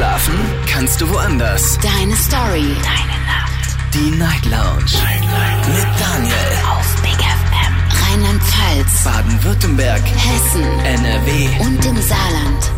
[0.00, 0.32] Schlafen
[0.66, 1.78] kannst du woanders.
[1.82, 2.74] Deine Story.
[2.82, 3.76] Deine Nacht.
[3.92, 4.96] Die Night Lounge.
[5.04, 5.68] Night, Night.
[5.68, 6.34] Mit Daniel.
[6.70, 7.74] Auf Big FM.
[8.08, 9.04] Rheinland-Pfalz.
[9.04, 10.00] Baden-Württemberg.
[10.00, 10.62] Hessen.
[10.86, 11.48] NRW.
[11.60, 12.72] Und im Saarland.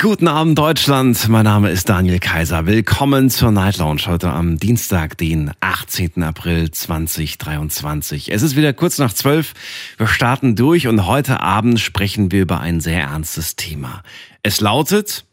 [0.00, 2.64] Guten Abend Deutschland, mein Name ist Daniel Kaiser.
[2.64, 6.22] Willkommen zur Night Lounge heute am Dienstag, den 18.
[6.22, 8.32] April 2023.
[8.32, 9.52] Es ist wieder kurz nach zwölf.
[9.98, 14.02] Wir starten durch und heute Abend sprechen wir über ein sehr ernstes Thema.
[14.42, 15.26] Es lautet,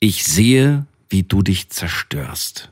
[0.00, 2.70] ich sehe, wie du dich zerstörst.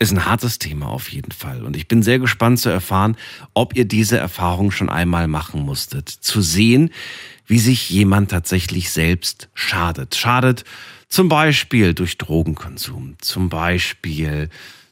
[0.00, 1.64] Ist ein hartes Thema auf jeden Fall.
[1.64, 3.16] Und ich bin sehr gespannt zu erfahren,
[3.52, 6.08] ob ihr diese Erfahrung schon einmal machen musstet.
[6.08, 6.90] Zu sehen,
[7.46, 10.16] wie sich jemand tatsächlich selbst schadet.
[10.16, 10.64] Schadet
[11.08, 14.48] zum Beispiel durch Drogenkonsum, zum Beispiel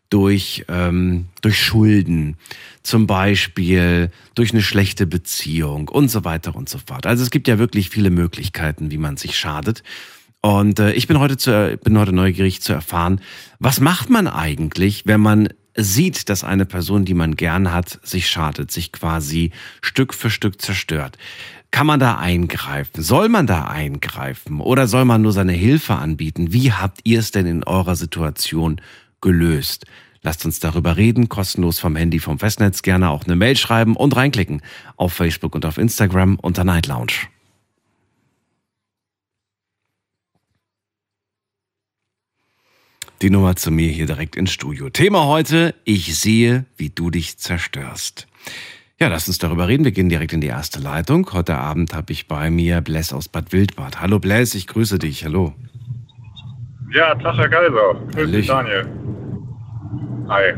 [0.09, 2.37] durch, ähm, durch Schulden,
[2.83, 7.07] zum Beispiel durch eine schlechte Beziehung und so weiter und so fort.
[7.07, 9.83] Also es gibt ja wirklich viele Möglichkeiten, wie man sich schadet.
[10.43, 13.21] Und äh, ich bin heute, zu, bin heute neugierig zu erfahren,
[13.61, 18.29] was macht man eigentlich, wenn man sieht, dass eine Person, die man gern hat, sich
[18.29, 21.17] schadet, sich quasi Stück für Stück zerstört.
[21.71, 23.03] Kann man da eingreifen?
[23.03, 24.61] Soll man da eingreifen?
[24.61, 26.53] Oder soll man nur seine Hilfe anbieten?
[26.53, 28.81] Wie habt ihr es denn in eurer Situation
[29.23, 29.87] gelöst?
[30.23, 34.15] Lasst uns darüber reden, kostenlos vom Handy, vom Festnetz, gerne auch eine Mail schreiben und
[34.15, 34.61] reinklicken
[34.97, 37.32] auf Facebook und auf Instagram unter Night Lounge.
[43.23, 44.91] Die Nummer zu mir hier direkt ins Studio.
[44.91, 48.27] Thema heute, ich sehe, wie du dich zerstörst.
[48.99, 49.85] Ja, lass uns darüber reden.
[49.85, 51.31] Wir gehen direkt in die erste Leitung.
[51.33, 54.01] Heute Abend habe ich bei mir Bless aus Bad Wildbad.
[54.01, 55.25] Hallo Bless, ich grüße dich.
[55.25, 55.53] Hallo.
[56.93, 57.95] Ja, Tag, Herr Kaiser.
[58.13, 58.89] Grüß dich, Daniel.
[60.29, 60.55] Hi.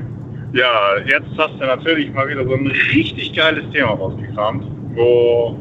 [0.55, 5.59] Ja, jetzt hast du natürlich mal wieder so ein richtig geiles Thema rausgekramt, wo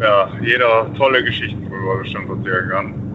[0.00, 3.07] ja, jeder tolle Geschichten drüber bestimmt erzählen kann.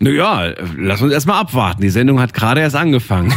[0.00, 1.82] Naja, lass uns erstmal abwarten.
[1.82, 3.32] Die Sendung hat gerade erst angefangen.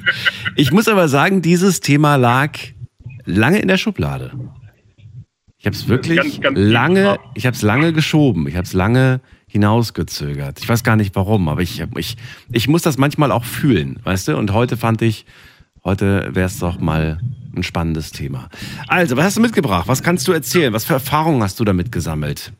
[0.56, 2.52] ich muss aber sagen, dieses Thema lag
[3.24, 4.32] lange in der Schublade.
[5.58, 8.46] Ich habe es wirklich ganz, ganz lange, ich habe es lange geschoben.
[8.48, 10.58] Ich habe es lange hinausgezögert.
[10.60, 12.16] Ich weiß gar nicht warum, aber ich, ich,
[12.50, 14.36] ich muss das manchmal auch fühlen, weißt du?
[14.36, 15.26] Und heute fand ich,
[15.84, 17.20] heute wäre es doch mal
[17.56, 18.48] ein spannendes Thema.
[18.88, 19.86] Also, was hast du mitgebracht?
[19.86, 20.72] Was kannst du erzählen?
[20.72, 22.52] Was für Erfahrungen hast du damit gesammelt?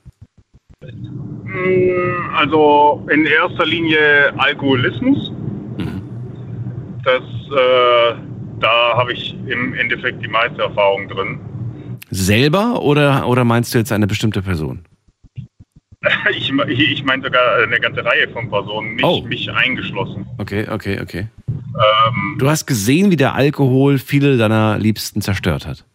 [2.34, 5.30] Also in erster Linie Alkoholismus.
[5.78, 6.02] Mhm.
[7.04, 8.14] Das, äh,
[8.60, 11.38] da habe ich im Endeffekt die meiste Erfahrung drin.
[12.10, 14.84] Selber oder, oder meinst du jetzt eine bestimmte Person?
[16.30, 19.22] Ich, ich meine sogar eine ganze Reihe von Personen, mich, oh.
[19.22, 20.26] mich eingeschlossen.
[20.36, 21.28] Okay, okay, okay.
[21.48, 25.86] Ähm, du hast gesehen, wie der Alkohol viele deiner Liebsten zerstört hat.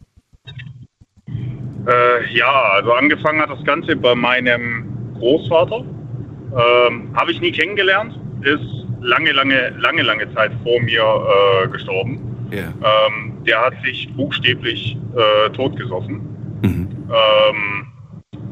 [1.28, 5.78] Äh, ja, also angefangen hat das Ganze bei meinem Großvater.
[5.78, 8.19] Ähm, Habe ich nie kennengelernt.
[8.41, 12.19] Ist lange, lange, lange, lange Zeit vor mir äh, gestorben.
[12.52, 12.74] Yeah.
[12.81, 16.22] Ähm, der hat sich buchstäblich äh, totgesoffen.
[16.63, 16.88] Mhm.
[17.09, 17.88] Ähm,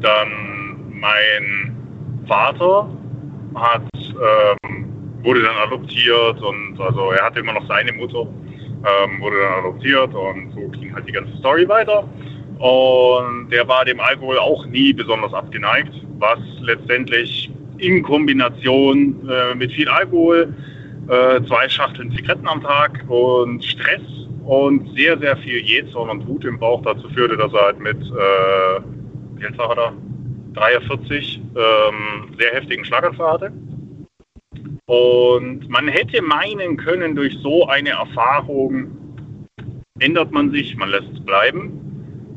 [0.00, 0.28] dann
[1.00, 1.76] mein
[2.26, 2.88] Vater
[3.54, 4.86] hat, ähm,
[5.22, 10.14] wurde dann adoptiert und also er hatte immer noch seine Mutter, ähm, wurde dann adoptiert
[10.14, 12.08] und so ging halt die ganze Story weiter.
[12.58, 19.72] Und der war dem Alkohol auch nie besonders abgeneigt, was letztendlich in Kombination äh, mit
[19.72, 20.52] viel Alkohol,
[21.08, 24.02] äh, zwei Schachteln Zigaretten am Tag und Stress
[24.44, 27.96] und sehr, sehr viel Jähzorn und Wut im Bauch dazu führte, dass er halt mit,
[27.96, 28.80] äh,
[29.36, 29.92] wie alt war er
[30.54, 33.52] 43, ähm, sehr heftigen Schlaganfall hatte.
[34.86, 38.86] Und man hätte meinen können, durch so eine Erfahrung
[39.98, 41.87] ändert man sich, man lässt es bleiben.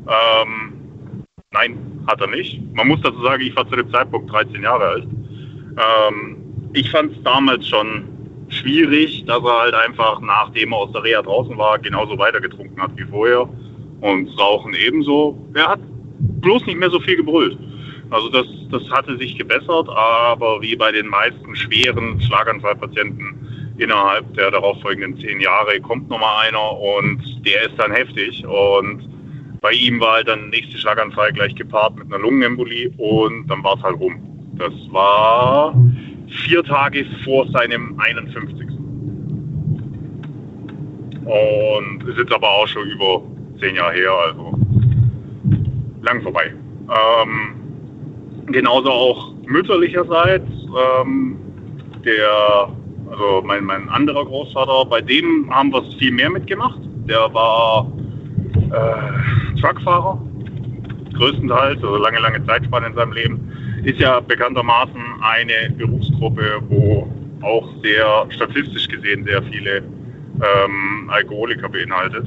[0.08, 2.60] Ähm, nein, hat er nicht.
[2.74, 5.04] Man muss dazu sagen, ich war zu dem Zeitpunkt 13 Jahre alt.
[5.04, 6.36] Ähm,
[6.72, 8.04] ich fand es damals schon
[8.48, 12.90] schwierig, dass er halt einfach, nachdem er aus der Reha draußen war, genauso weitergetrunken hat
[12.96, 13.48] wie vorher.
[14.00, 15.38] Und Rauchen ebenso.
[15.54, 15.80] Er hat
[16.40, 17.56] bloß nicht mehr so viel gebrüllt.
[18.10, 24.50] Also das, das hatte sich gebessert, aber wie bei den meisten schweren Schlaganfallpatienten innerhalb der
[24.50, 28.44] darauffolgenden zehn Jahre kommt nochmal einer und der ist dann heftig.
[28.44, 29.08] Und
[29.62, 33.76] bei ihm war halt dann nächste Schlaganfall gleich gepaart mit einer Lungenembolie und dann war
[33.76, 34.20] es halt rum.
[34.58, 35.74] Das war
[36.44, 38.68] vier Tage vor seinem 51.
[41.24, 43.22] Und ist jetzt aber auch schon über
[43.60, 44.58] zehn Jahre her, also
[46.02, 46.52] lang vorbei.
[46.90, 47.54] Ähm,
[48.48, 50.50] genauso auch mütterlicherseits,
[51.00, 51.36] ähm,
[52.04, 52.68] der,
[53.10, 56.80] also mein, mein anderer Großvater, bei dem haben wir es viel mehr mitgemacht.
[57.06, 57.86] Der war
[58.72, 60.20] äh, Truckfahrer,
[61.14, 63.52] größtenteils, also lange, lange Zeitspanne in seinem Leben,
[63.84, 67.08] ist ja bekanntermaßen eine Berufsgruppe wo
[67.42, 72.26] auch sehr statistisch gesehen sehr viele ähm, Alkoholiker beinhaltet.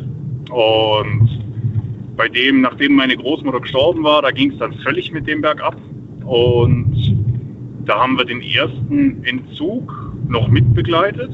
[0.52, 1.30] Und
[2.16, 5.62] bei dem, nachdem meine Großmutter gestorben war, da ging es dann völlig mit dem Berg
[5.62, 5.78] ab.
[6.26, 7.18] Und
[7.86, 11.32] da haben wir den ersten Entzug noch mitbegleitet.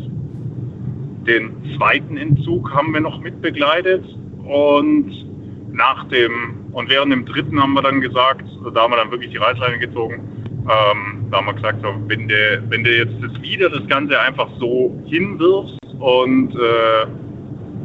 [1.28, 4.04] Den zweiten Entzug haben wir noch mitbegleitet.
[4.44, 5.31] Und
[5.74, 9.32] nach dem, und während dem dritten haben wir dann gesagt, da haben wir dann wirklich
[9.32, 13.70] die Reißleine gezogen, ähm, da haben wir gesagt, wenn, du, wenn du jetzt das wieder
[13.70, 17.08] das Ganze einfach so hinwirfst und äh,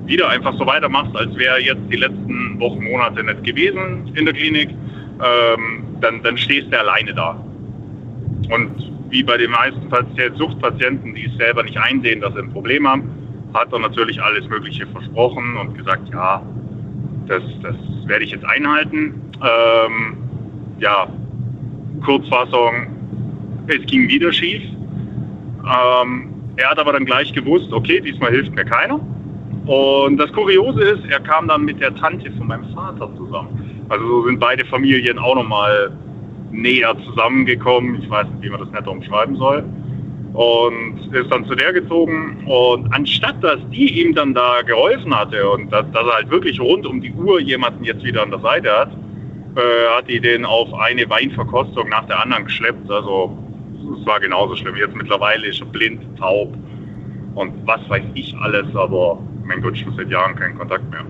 [0.06, 4.34] wieder einfach so weitermachst, als wäre jetzt die letzten Wochen, Monate nicht gewesen in der
[4.34, 7.42] Klinik, ähm, dann, dann stehst du alleine da.
[8.50, 9.88] Und wie bei den meisten
[10.36, 13.10] Suchtpatienten, die es selber nicht einsehen, dass sie ein Problem haben,
[13.54, 16.42] hat er natürlich alles Mögliche versprochen und gesagt, ja,
[17.26, 17.74] das, das
[18.06, 19.20] werde ich jetzt einhalten.
[19.42, 20.16] Ähm,
[20.78, 21.08] ja,
[22.04, 22.86] Kurzfassung,
[23.66, 24.62] es ging wieder schief.
[24.62, 29.00] Ähm, er hat aber dann gleich gewusst, okay, diesmal hilft mir keiner.
[29.66, 33.84] Und das Kuriose ist, er kam dann mit der Tante von meinem Vater zusammen.
[33.88, 35.90] Also so sind beide Familien auch nochmal
[36.52, 38.00] näher zusammengekommen.
[38.00, 39.64] Ich weiß nicht, wie man das netter umschreiben soll.
[40.36, 42.44] Und ist dann zu der gezogen.
[42.46, 46.60] Und anstatt dass die ihm dann da geholfen hatte und dass, dass er halt wirklich
[46.60, 48.90] rund um die Uhr jemanden jetzt wieder an der Seite hat,
[49.56, 52.90] äh, hat die den auf eine Weinverkostung nach der anderen geschleppt.
[52.90, 53.36] Also
[53.98, 54.76] es war genauso schlimm.
[54.76, 56.54] Jetzt mittlerweile ist er blind, taub
[57.34, 61.04] und was weiß ich alles, aber mein Gott, schon seit Jahren keinen Kontakt mehr.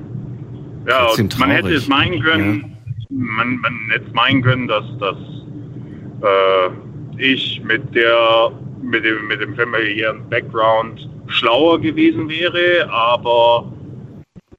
[0.88, 2.78] Ja, und man hätte es meinen können,
[3.08, 3.08] ja.
[3.10, 5.16] man, man hätte es meinen können, dass, dass
[6.22, 6.70] äh,
[7.18, 8.52] ich mit der
[8.86, 13.72] mit dem, mit dem familiären Background schlauer gewesen wäre, aber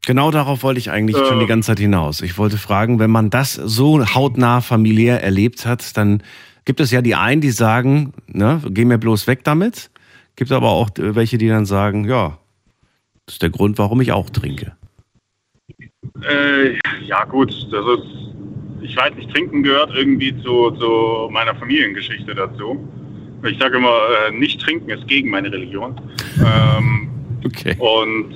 [0.05, 1.49] Genau darauf wollte ich eigentlich schon die ähm.
[1.49, 2.21] ganze Zeit hinaus.
[2.21, 6.23] Ich wollte fragen, wenn man das so hautnah familiär erlebt hat, dann
[6.63, 9.89] gibt es ja die einen, die sagen, ne, geh mir bloß weg damit.
[10.37, 12.37] Gibt aber auch welche, die dann sagen, ja,
[13.25, 14.77] das ist der Grund, warum ich auch trinke.
[16.21, 18.07] Äh, ja, gut, das ist,
[18.81, 22.87] ich weiß nicht, Trinken gehört irgendwie zu, zu meiner Familiengeschichte dazu.
[23.43, 23.95] Ich sage immer,
[24.27, 25.99] äh, nicht trinken ist gegen meine Religion.
[26.39, 27.09] Ähm,
[27.45, 27.75] okay.
[27.79, 28.33] Und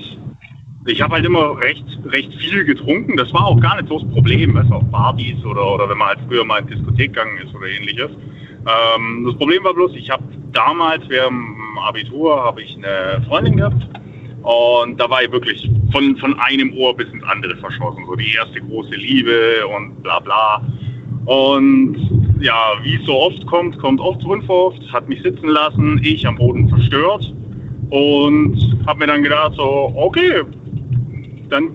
[0.85, 3.17] ich habe halt immer recht, recht viel getrunken.
[3.17, 6.09] Das war auch gar nicht so das Problem, weißt auf Partys oder, oder wenn man
[6.09, 8.09] halt früher mal in Diskothek gegangen ist oder ähnliches.
[8.09, 13.57] Ähm, das Problem war bloß, ich habe damals während dem Abitur habe ich eine Freundin
[13.57, 13.87] gehabt
[14.43, 18.03] und da war ich wirklich von, von einem Ohr bis ins andere verschossen.
[18.07, 20.65] So die erste große Liebe und bla bla.
[21.25, 26.27] Und ja, wie es so oft kommt, kommt oft unverhofft, hat mich sitzen lassen, ich
[26.27, 27.33] am Boden verstört
[27.91, 30.41] und habe mir dann gedacht, so, okay,
[31.49, 31.69] dann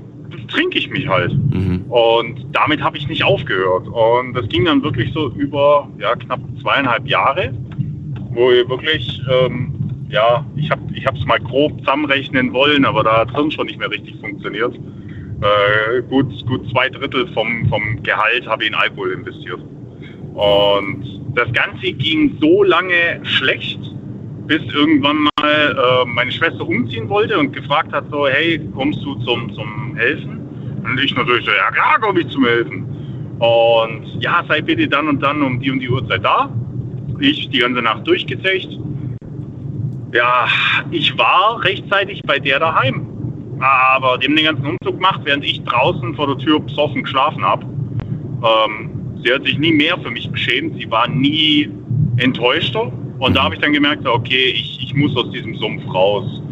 [0.48, 1.32] trinke ich mich halt.
[1.32, 1.84] Mhm.
[1.88, 3.86] Und damit habe ich nicht aufgehört.
[3.88, 7.52] Und das ging dann wirklich so über ja, knapp zweieinhalb Jahre,
[8.30, 9.72] wo ich wirklich, ähm,
[10.08, 10.82] ja, ich habe
[11.18, 14.74] es mal grob zusammenrechnen wollen, aber da hat es schon nicht mehr richtig funktioniert.
[14.74, 19.60] Äh, gut, gut zwei Drittel vom, vom Gehalt habe ich in Alkohol investiert.
[20.36, 23.80] Und das Ganze ging so lange schlecht,
[24.46, 29.14] bis irgendwann mal äh, meine Schwester umziehen wollte und gefragt hat so, hey, kommst du
[29.24, 30.82] zum, zum Helfen?
[30.84, 32.84] Und ich natürlich so, ja klar komme ich zum Helfen.
[33.38, 36.50] Und ja, sei bitte dann und dann um die und die Uhrzeit da.
[37.18, 38.78] Ich die ganze Nacht durchgezecht.
[40.12, 40.46] Ja,
[40.90, 43.06] ich war rechtzeitig bei der daheim.
[43.58, 47.64] Aber dem den ganzen Umzug gemacht, während ich draußen vor der Tür besoffen geschlafen habe.
[47.64, 48.95] Ähm,
[49.26, 50.80] sie hat sich nie mehr für mich beschämt.
[50.80, 51.68] Sie war nie
[52.18, 52.92] enttäuschter.
[53.18, 56.42] Und da habe ich dann gemerkt, okay, ich, ich muss aus diesem Sumpf raus.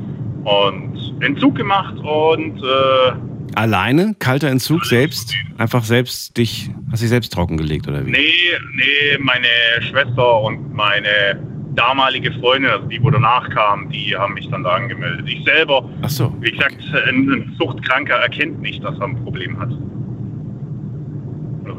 [0.44, 3.12] Und Entzug gemacht und äh,
[3.54, 4.16] Alleine?
[4.18, 5.34] Kalter Entzug selbst?
[5.58, 8.10] Einfach selbst dich, hast dich selbst trockengelegt oder wie?
[8.10, 8.32] Nee,
[8.74, 9.46] nee, meine
[9.80, 11.38] Schwester und meine
[11.74, 15.28] damalige Freundin, also die, wo danach kam, die haben mich dann da angemeldet.
[15.28, 16.34] Ich selber, Ach so.
[16.40, 19.70] wie gesagt, ein Suchtkranker erkennt nicht, dass er ein Problem hat.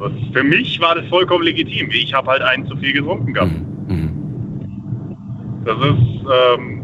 [0.02, 1.90] Also für mich war das vollkommen legitim.
[1.92, 3.52] Ich habe halt einen zu viel getrunken gehabt.
[3.52, 3.96] Mhm.
[3.96, 4.12] mhm.
[5.66, 6.58] Das ist.
[6.58, 6.82] Ähm,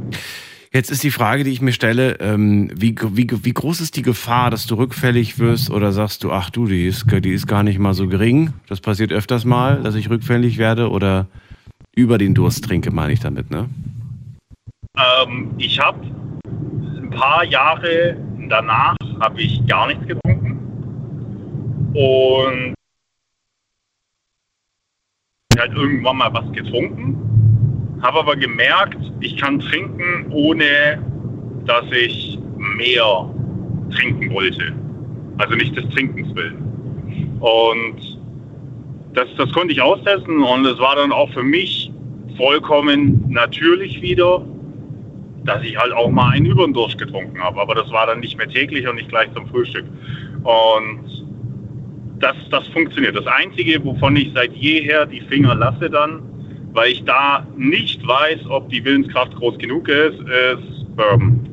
[0.73, 4.03] Jetzt ist die Frage, die ich mir stelle, ähm, wie, wie, wie groß ist die
[4.03, 7.61] Gefahr, dass du rückfällig wirst oder sagst du, ach du, die ist, die ist gar
[7.63, 8.53] nicht mal so gering.
[8.69, 11.27] Das passiert öfters mal, dass ich rückfällig werde oder
[11.93, 13.69] über den Durst trinke, meine ich damit, ne?
[14.97, 15.99] Ähm, ich habe
[17.01, 18.15] ein paar Jahre
[18.51, 20.59] danach habe ich gar nichts getrunken
[21.93, 22.73] und
[25.59, 27.31] halt irgendwann mal was getrunken
[28.01, 30.99] habe aber gemerkt, ich kann trinken, ohne
[31.65, 33.29] dass ich mehr
[33.91, 34.73] trinken wollte.
[35.37, 37.37] Also nicht des Trinkens willen.
[37.39, 38.19] Und
[39.13, 41.91] das, das konnte ich austesten und es war dann auch für mich
[42.37, 44.45] vollkommen natürlich wieder,
[45.43, 47.59] dass ich halt auch mal einen über den Durst getrunken habe.
[47.59, 49.85] Aber das war dann nicht mehr täglich und nicht gleich zum Frühstück.
[50.43, 51.25] Und
[52.21, 53.15] das, das funktioniert.
[53.15, 56.21] Das Einzige, wovon ich seit jeher die Finger lasse dann,
[56.73, 61.47] weil ich da nicht weiß, ob die Willenskraft groß genug ist, ist Bourbon.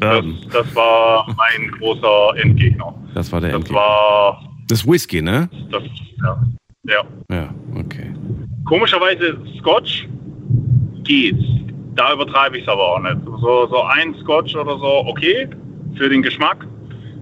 [0.00, 2.92] Das, das, war mein großer Endgegner.
[3.14, 3.78] Das war der Endgegner.
[3.78, 4.48] Das war.
[4.68, 5.48] Das Whisky, ne?
[5.70, 5.82] Das,
[6.24, 6.42] ja.
[6.84, 7.04] Ja.
[7.30, 8.12] Ja, okay.
[8.64, 10.08] Komischerweise Scotch
[11.04, 11.44] geht's.
[11.94, 13.18] Da übertreibe ich es aber auch nicht.
[13.24, 15.46] So, so ein Scotch oder so, okay,
[15.96, 16.66] für den Geschmack.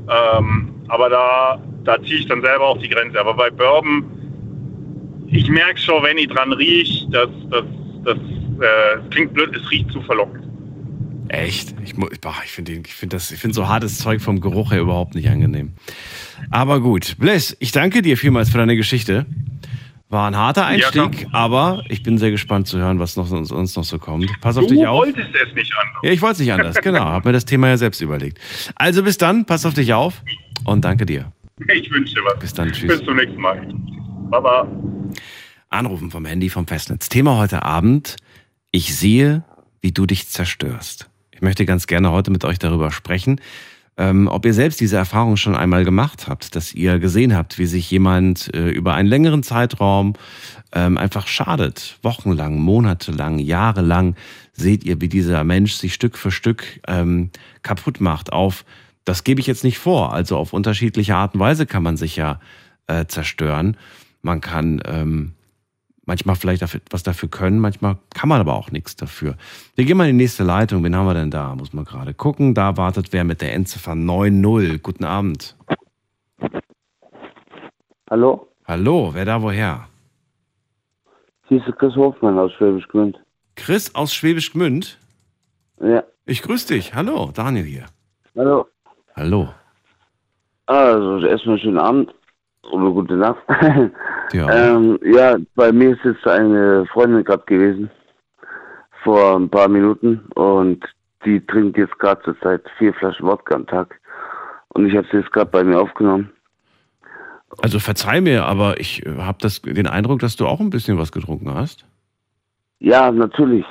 [0.09, 3.21] Ähm, aber da, da ziehe ich dann selber auch die Grenze.
[3.21, 4.05] Aber bei Bourbon,
[5.29, 7.65] ich merke schon, wenn ich dran rieche, dass das,
[8.05, 10.45] das äh, klingt blöd, es riecht zu verlockend.
[11.29, 11.77] Echt?
[11.85, 15.29] Ich, ich finde find das, ich finde so hartes Zeug vom Geruch her überhaupt nicht
[15.29, 15.75] angenehm.
[16.51, 17.17] Aber gut.
[17.19, 19.27] Bless, ich danke dir vielmals für deine Geschichte.
[20.09, 23.53] War ein harter Einstieg, ja, aber ich bin sehr gespannt zu hören, was noch, uns,
[23.53, 24.29] uns noch so kommt.
[24.41, 25.05] Pass auf du dich auf.
[25.05, 26.03] Du wolltest es nicht anders.
[26.03, 27.05] Ja, ich wollte es nicht anders, genau.
[27.05, 28.41] Hab mir das Thema ja selbst überlegt.
[28.75, 30.25] Also bis dann, pass auf dich auf
[30.65, 31.31] und danke dir.
[31.75, 32.39] Ich wünsche dir was.
[32.39, 32.89] Bis dann, tschüss.
[32.89, 33.67] Bis zum nächsten Mal.
[34.31, 34.69] Baba.
[35.69, 37.09] Anrufen vom Handy vom Festnetz.
[37.09, 38.17] Thema heute Abend.
[38.71, 39.45] Ich sehe,
[39.81, 41.09] wie du dich zerstörst.
[41.33, 43.41] Ich möchte ganz gerne heute mit euch darüber sprechen,
[43.97, 47.67] ähm, ob ihr selbst diese Erfahrung schon einmal gemacht habt, dass ihr gesehen habt, wie
[47.67, 50.15] sich jemand äh, über einen längeren Zeitraum
[50.73, 51.99] ähm, einfach schadet.
[52.03, 54.17] Wochenlang, monatelang, jahrelang
[54.53, 57.31] seht ihr, wie dieser Mensch sich Stück für Stück ähm,
[57.63, 58.33] kaputt macht.
[58.33, 58.65] Auf,
[59.11, 62.15] das gebe ich jetzt nicht vor, also auf unterschiedliche Art und Weise kann man sich
[62.15, 62.39] ja
[62.87, 63.77] äh, zerstören.
[64.23, 65.33] Man kann ähm,
[66.07, 69.35] manchmal vielleicht etwas dafür können, manchmal kann man aber auch nichts dafür.
[69.75, 70.85] Wir gehen mal in die nächste Leitung.
[70.85, 71.57] Wen haben wir denn da?
[71.57, 72.55] Muss man gerade gucken.
[72.55, 74.79] Da wartet wer mit der Endziffer 9.0.
[74.79, 75.57] Guten Abend.
[78.09, 78.47] Hallo?
[78.65, 79.89] Hallo, wer da woher?
[81.49, 83.19] Hier ist Chris Hofmann aus Schwäbisch Gmünd.
[83.57, 84.99] Chris aus Schwäbisch Gmünd?
[85.81, 86.05] Ja.
[86.27, 86.95] Ich grüße dich.
[86.95, 87.87] Hallo, Daniel hier.
[88.37, 88.70] Hallo.
[89.21, 89.51] Hallo.
[90.65, 92.15] Also, erstmal schönen Abend
[92.73, 93.43] oder gute Nacht.
[94.33, 94.49] Ja.
[94.49, 97.91] Ähm, ja, bei mir ist jetzt eine Freundin gerade gewesen
[99.03, 100.85] vor ein paar Minuten und
[101.25, 103.99] die trinkt jetzt gerade zur Zeit vier Flaschen Wodka am Tag
[104.69, 106.31] und ich habe sie jetzt gerade bei mir aufgenommen.
[107.61, 111.11] Also verzeih mir, aber ich äh, habe den Eindruck, dass du auch ein bisschen was
[111.11, 111.85] getrunken hast.
[112.79, 113.67] Ja, natürlich.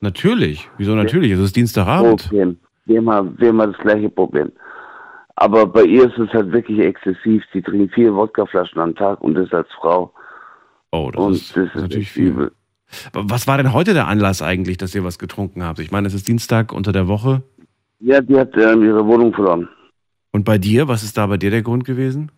[0.00, 0.68] Natürlich?
[0.78, 1.30] Wieso natürlich?
[1.30, 2.22] Es ist Dienstagabend.
[2.24, 2.58] Problem.
[2.86, 4.50] Wir haben, wir haben das gleiche Problem.
[5.42, 7.42] Aber bei ihr ist es halt wirklich exzessiv.
[7.52, 10.12] Sie trinkt vier Wodkaflaschen am Tag und das als Frau.
[10.92, 12.28] Oh, das, und ist, das ist natürlich viel.
[12.28, 12.52] Übel.
[13.12, 15.80] Was war denn heute der Anlass eigentlich, dass ihr was getrunken habt?
[15.80, 17.42] Ich meine, es ist Dienstag unter der Woche.
[17.98, 19.68] Ja, die hat ähm, ihre Wohnung verloren.
[20.30, 22.30] Und bei dir, was ist da bei dir der Grund gewesen?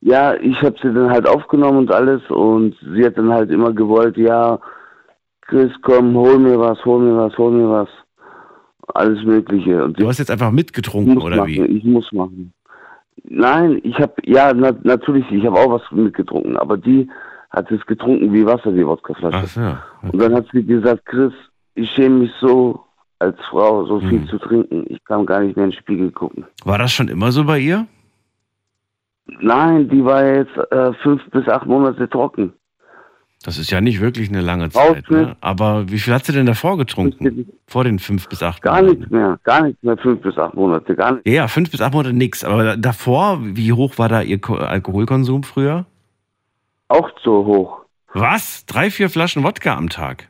[0.00, 3.74] Ja, ich habe sie dann halt aufgenommen und alles und sie hat dann halt immer
[3.74, 4.58] gewollt, ja,
[5.42, 7.88] Chris, komm, hol mir was, hol mir was, hol mir was
[8.94, 9.84] alles Mögliche.
[9.84, 11.62] Und du hast jetzt einfach mitgetrunken oder machen, wie?
[11.62, 12.52] Ich muss machen.
[13.24, 17.08] Nein, ich habe ja na, natürlich, ich habe auch was mitgetrunken, aber die
[17.50, 19.38] hat es getrunken wie Wasser, die Wodkaflasche.
[19.44, 20.12] Okay.
[20.12, 21.32] Und dann hat sie gesagt, Chris,
[21.74, 22.84] ich schäme mich so
[23.18, 24.28] als Frau, so viel hm.
[24.28, 24.84] zu trinken.
[24.88, 26.44] Ich kann gar nicht mehr in den Spiegel gucken.
[26.64, 27.86] War das schon immer so bei ihr?
[29.40, 32.52] Nein, die war jetzt äh, fünf bis acht Monate trocken.
[33.44, 35.08] Das ist ja nicht wirklich eine lange Zeit.
[35.10, 35.36] Ne?
[35.40, 37.48] Aber wie viel hat sie denn davor getrunken?
[37.68, 38.88] Vor den fünf bis acht gar Monaten?
[38.88, 39.38] Gar nichts mehr.
[39.44, 39.96] Gar nichts mehr.
[39.96, 40.96] Fünf bis acht Monate.
[40.96, 41.30] Gar nichts.
[41.30, 42.44] Ja, fünf bis acht Monate nichts.
[42.44, 45.86] Aber davor, wie hoch war da ihr Alkoholkonsum früher?
[46.88, 47.78] Auch so hoch.
[48.12, 48.66] Was?
[48.66, 50.28] Drei, vier Flaschen Wodka am Tag?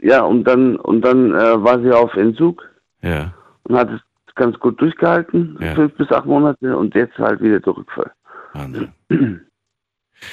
[0.00, 2.62] Ja, und dann, und dann äh, war sie auf Entzug.
[3.02, 3.34] Ja.
[3.64, 5.58] Und hat es ganz gut durchgehalten.
[5.60, 5.74] Ja.
[5.74, 6.76] Fünf bis acht Monate.
[6.76, 8.12] Und jetzt halt wieder der Rückfall.
[8.52, 8.92] Wahnsinn.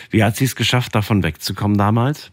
[0.10, 2.32] Wie hat sie es geschafft, davon wegzukommen damals?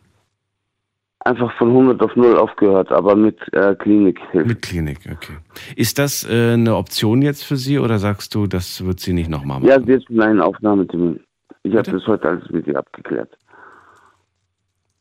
[1.20, 4.20] Einfach von 100 auf 0 aufgehört, aber mit äh, Klinik.
[4.34, 5.32] Mit Klinik, okay.
[5.74, 9.30] Ist das äh, eine Option jetzt für Sie oder sagst du, das wird sie nicht
[9.30, 9.68] nochmal machen?
[9.70, 11.20] Ja, sie ist einen Aufnahmetermin.
[11.62, 13.30] Ich habe das heute alles mit ihr abgeklärt.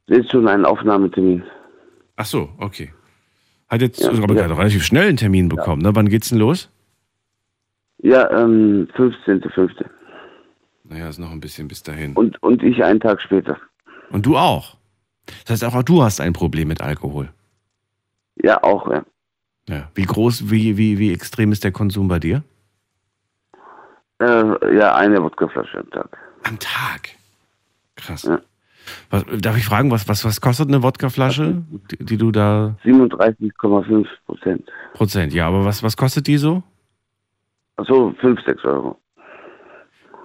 [0.08, 1.44] Sie ist schon ein Aufnahmetermin.
[2.16, 2.94] Ach so, okay.
[3.68, 4.46] Hat jetzt ja, aber ja.
[4.46, 5.90] relativ schnell einen Termin bekommen, ja.
[5.90, 5.96] ne?
[5.96, 6.70] Wann geht's denn los?
[7.98, 9.86] Ja, ähm, 15.05.
[10.94, 12.14] Naja, ist noch ein bisschen bis dahin.
[12.14, 13.58] Und, und ich einen Tag später.
[14.12, 14.78] Und du auch?
[15.48, 17.30] Das heißt, auch du hast ein Problem mit Alkohol.
[18.36, 19.04] Ja, auch, ja.
[19.68, 19.90] Ja.
[19.96, 22.44] Wie groß, wie, wie, wie extrem ist der Konsum bei dir?
[24.20, 26.16] Äh, ja, eine Wodkaflasche am Tag.
[26.44, 27.10] Am Tag?
[27.96, 28.24] Krass.
[28.24, 28.40] Ja.
[29.10, 32.76] Was, darf ich fragen, was, was, was kostet eine Wodkaflasche, die, die du da.
[32.84, 34.72] 37,5 Prozent.
[34.94, 36.62] Prozent, ja, aber was, was kostet die so?
[37.78, 39.00] Achso, 5, 6 Euro.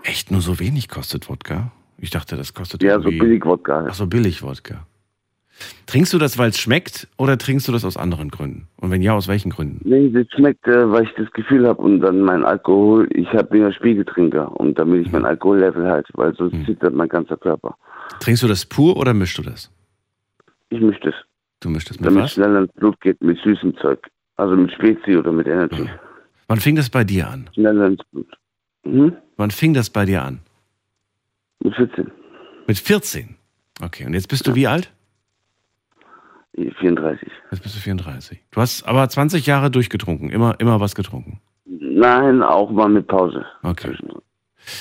[0.02, 1.73] Echt nur so wenig kostet Wodka?
[1.99, 3.87] Ich dachte, das kostet Ja, so billig Wodka.
[3.88, 4.87] Ach so, billig Wodka.
[5.87, 8.69] Trinkst du das, weil es schmeckt oder trinkst du das aus anderen Gründen?
[8.76, 9.81] Und wenn ja, aus welchen Gründen?
[9.83, 13.45] Nee, das schmeckt, äh, weil ich das Gefühl habe und dann mein Alkohol, ich habe
[13.45, 16.67] bin ja Spiegeltrinker und damit ich mein Alkohollevel halte, weil sonst hm.
[16.67, 17.76] zittert mein ganzer Körper.
[18.21, 19.71] Trinkst du das pur oder mischst du das?
[20.71, 21.14] Ich mische das.
[21.61, 22.31] Du mischst das mit Damit was?
[22.31, 24.07] es schneller ins Blut geht mit süßem Zeug.
[24.37, 25.83] Also mit Spezi oder mit Energy.
[25.83, 26.00] Ja.
[26.47, 27.50] Wann fing das bei dir an?
[27.55, 28.28] Schneller ins Blut.
[28.85, 29.17] Mhm.
[29.37, 30.41] Wann fing das bei dir an?
[31.61, 32.11] Mit 14.
[32.67, 33.37] Mit 14?
[33.81, 34.93] Okay, und jetzt bist du wie alt?
[36.57, 37.29] 34.
[37.51, 38.41] Jetzt bist du 34.
[38.51, 41.41] Du hast aber 20 Jahre durchgetrunken, immer, immer was getrunken.
[41.65, 43.45] Nein, auch mal mit Pause.
[43.63, 43.97] Okay.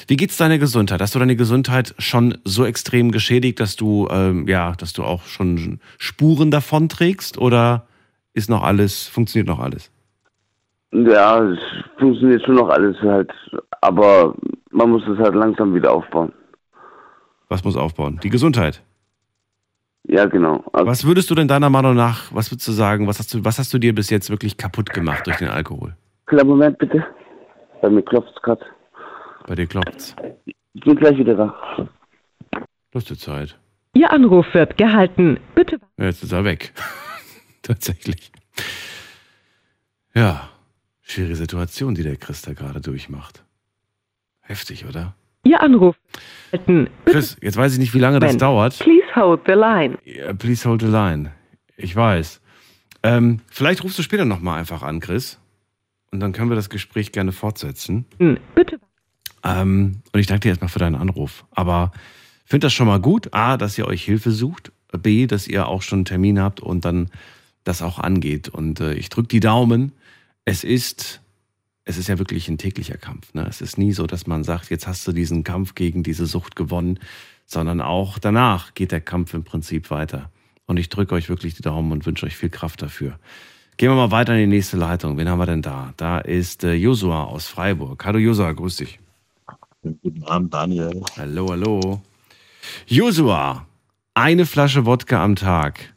[0.08, 1.01] Wie geht's deiner Gesundheit?
[1.01, 5.24] Hast du deine Gesundheit schon so extrem geschädigt, dass du ähm, ja, dass du auch
[5.25, 7.88] schon Spuren davon trägst oder
[8.34, 9.92] ist noch alles, funktioniert noch alles?
[10.91, 11.60] Ja, es
[12.00, 13.32] funktioniert schon noch alles halt,
[13.82, 14.34] aber
[14.72, 16.32] man muss es halt langsam wieder aufbauen.
[17.50, 18.20] Was muss aufbauen?
[18.24, 18.82] Die Gesundheit.
[20.03, 20.63] Ja, genau.
[20.72, 23.44] Also was würdest du denn deiner Meinung nach, was würdest du sagen, was hast du,
[23.44, 25.96] was hast du dir bis jetzt wirklich kaputt gemacht durch den Alkohol?
[26.25, 27.06] Kleinen Moment bitte.
[27.82, 28.65] Bei mir klopft es gerade.
[29.46, 30.15] Bei dir klopft's.
[30.46, 31.88] Ich bin gleich wieder da.
[32.94, 33.58] Lustige Zeit.
[33.94, 35.39] Ihr Anruf wird gehalten.
[35.56, 35.79] Bitte.
[35.98, 36.74] Ja, jetzt ist er weg.
[37.62, 38.32] Tatsächlich.
[40.13, 40.50] Ja,
[41.07, 43.43] schwere Situation, die der Chris da gerade durchmacht.
[44.41, 45.15] Heftig, oder?
[45.43, 45.95] Ihr Anruf.
[47.05, 48.79] Chris, jetzt weiß ich nicht, wie lange das dauert.
[48.79, 49.97] Please hold the line.
[50.05, 51.31] Yeah, please hold the line.
[51.77, 52.41] Ich weiß.
[53.03, 55.39] Ähm, vielleicht rufst du später nochmal einfach an, Chris.
[56.11, 58.05] Und dann können wir das Gespräch gerne fortsetzen.
[58.19, 58.79] Hm, bitte.
[59.43, 61.45] Ähm, und ich danke dir erstmal für deinen Anruf.
[61.51, 61.91] Aber
[62.45, 63.33] finde das schon mal gut.
[63.33, 64.71] A, dass ihr euch Hilfe sucht.
[64.91, 67.09] B, dass ihr auch schon einen Termin habt und dann
[67.63, 68.49] das auch angeht.
[68.49, 69.91] Und äh, ich drücke die Daumen.
[70.48, 71.20] Es ist
[71.84, 73.34] es ist ja wirklich ein täglicher Kampf.
[73.34, 73.46] Ne?
[73.50, 76.56] Es ist nie so, dass man sagt, jetzt hast du diesen Kampf gegen diese Sucht
[76.56, 77.00] gewonnen,
[77.46, 80.32] sondern auch danach geht der Kampf im Prinzip weiter.
[80.66, 83.20] Und ich drücke euch wirklich die Daumen und wünsche euch viel Kraft dafür.
[83.75, 85.18] Gehen wir mal weiter in die nächste Leitung.
[85.18, 85.94] Wen haben wir denn da?
[85.98, 88.05] Da ist äh, Josua aus Freiburg.
[88.05, 89.00] Hallo Josua, grüß dich.
[89.81, 91.03] Guten Abend, Daniel.
[91.18, 92.01] Hallo, hallo.
[92.86, 93.68] Josua,
[94.14, 95.94] eine Flasche Wodka am Tag.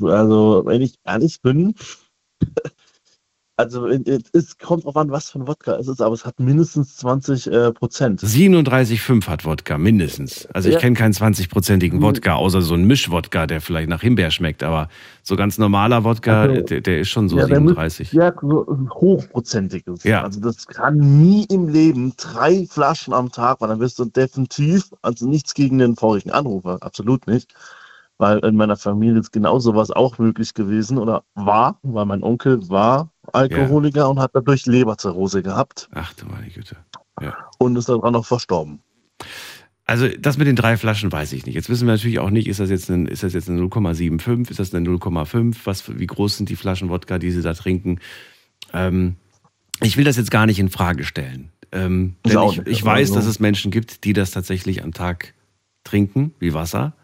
[0.00, 1.74] Also, wenn ich ehrlich bin,
[3.58, 6.96] Also es kommt drauf an, was für ein Wodka es ist, aber es hat mindestens
[6.98, 8.20] 20 äh, Prozent.
[8.20, 10.46] 37,5 hat Wodka, mindestens.
[10.54, 10.80] Also ich ja.
[10.80, 14.88] kenne keinen 20-prozentigen Wodka, außer so ein Mischwodka, der vielleicht nach Himbeer schmeckt, aber
[15.24, 18.12] so ganz normaler Wodka, also, der, der, ist schon so ja, 37.
[18.12, 20.04] ja, so hochprozentiges.
[20.04, 20.22] Ja.
[20.22, 24.92] Also das kann nie im Leben drei Flaschen am Tag, weil dann wirst du definitiv,
[25.02, 27.52] also nichts gegen den vorigen Anrufer, absolut nicht
[28.18, 32.68] weil in meiner Familie ist genau sowas auch möglich gewesen oder war, weil mein Onkel
[32.68, 34.06] war Alkoholiker ja.
[34.06, 35.88] und hat dadurch Leberzirrhose gehabt.
[35.94, 36.76] Ach du meine Güte.
[37.20, 37.36] Ja.
[37.58, 38.80] Und ist daran noch verstorben.
[39.86, 41.54] Also das mit den drei Flaschen weiß ich nicht.
[41.54, 44.50] Jetzt wissen wir natürlich auch nicht, ist das jetzt ein, ist das jetzt eine 0,75,
[44.50, 47.98] ist das eine 0,5, was, wie groß sind die Flaschen Wodka, die sie da trinken.
[48.74, 49.16] Ähm,
[49.80, 51.50] ich will das jetzt gar nicht in Frage stellen.
[51.72, 55.34] Ähm, denn ich, ich weiß, dass es Menschen gibt, die das tatsächlich am Tag
[55.84, 56.94] trinken, wie Wasser.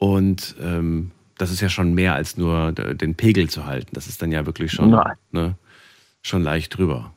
[0.00, 3.90] Und ähm, das ist ja schon mehr als nur den Pegel zu halten.
[3.92, 4.98] Das ist dann ja wirklich schon,
[5.30, 5.56] ne,
[6.22, 7.12] schon leicht drüber.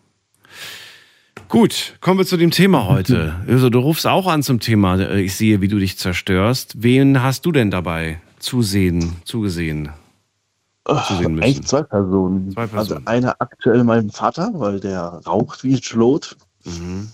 [1.48, 3.36] Gut, kommen wir zu dem Thema heute.
[3.48, 6.84] Also, du rufst auch an zum Thema, äh, ich sehe, wie du dich zerstörst.
[6.84, 9.90] Wen hast du denn dabei zusehen, zugesehen?
[10.86, 11.44] Zusehen müssen?
[11.44, 12.52] Eigentlich zwei Personen.
[12.52, 12.78] zwei Personen.
[12.78, 16.36] Also eine aktuell meinem Vater, weil der raucht wie Schlot.
[16.66, 17.08] Mhm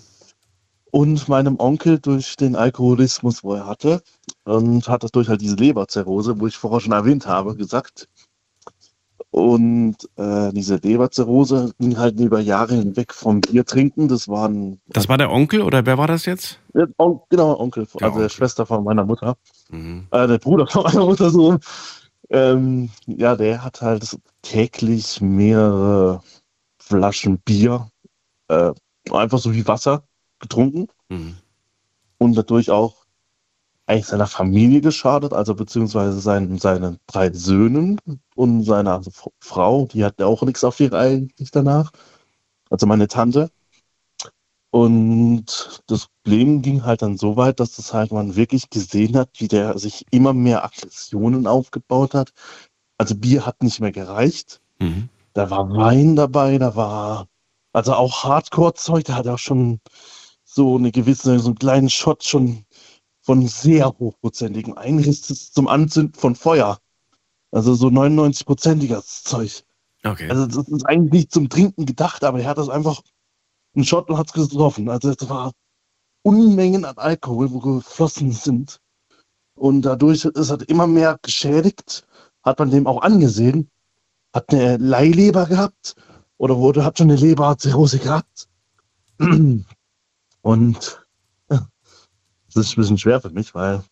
[0.90, 4.02] und meinem Onkel durch den Alkoholismus, wo er hatte.
[4.50, 8.08] Und hat das durch halt diese Leberzirrhose, wo ich vorher schon erwähnt habe, gesagt.
[9.30, 14.08] Und äh, diese Leberzirrhose ging halt über Jahre hinweg vom Bier trinken.
[14.08, 14.80] Das waren.
[14.88, 16.58] Das war der Onkel oder wer war das jetzt?
[16.74, 18.22] Der On genau, Onkel, der also Onkel.
[18.22, 19.36] der Schwester von meiner Mutter.
[19.70, 20.08] Mhm.
[20.10, 21.56] Äh, der Bruder von meiner Mutter so.
[22.30, 26.22] Ähm, ja, der hat halt täglich mehrere
[26.78, 27.88] Flaschen Bier,
[28.48, 28.72] äh,
[29.12, 30.02] einfach so wie Wasser
[30.40, 31.36] getrunken mhm.
[32.18, 32.99] und dadurch auch
[33.90, 38.00] eigentlich seiner Familie geschadet, also beziehungsweise seinen, seinen drei Söhnen
[38.36, 41.90] und seiner also Frau, die hat auch nichts auf ihre eigentlich danach,
[42.70, 43.50] also meine Tante.
[44.70, 49.30] Und das Problem ging halt dann so weit, dass das halt man wirklich gesehen hat,
[49.38, 52.32] wie der sich immer mehr Aggressionen aufgebaut hat.
[52.96, 54.60] Also Bier hat nicht mehr gereicht.
[54.78, 55.08] Mhm.
[55.32, 57.26] Da war Wein dabei, da war
[57.72, 59.80] also auch Hardcore-Zeug, da hat er auch schon
[60.44, 62.64] so eine gewisse, so einen kleinen Shot schon
[63.22, 66.78] von sehr hochprozentigem Einriss zum Anzünden von Feuer.
[67.50, 69.64] Also so 99-prozentiges Zeug.
[70.04, 70.30] Okay.
[70.30, 73.02] Also das ist eigentlich nicht zum Trinken gedacht, aber er hat das einfach
[73.74, 74.88] einen Shot und hat es getroffen.
[74.88, 75.52] Also es war
[76.22, 78.80] Unmengen an Alkohol, wo geflossen sind.
[79.54, 82.06] Und dadurch ist er immer mehr geschädigt,
[82.42, 83.70] hat man dem auch angesehen,
[84.32, 85.96] hat eine Leihleber gehabt
[86.38, 88.48] oder wurde, hat schon eine Leberzirrhose gehabt.
[90.42, 90.99] Und
[92.54, 93.82] das ist ein bisschen schwer für mich, weil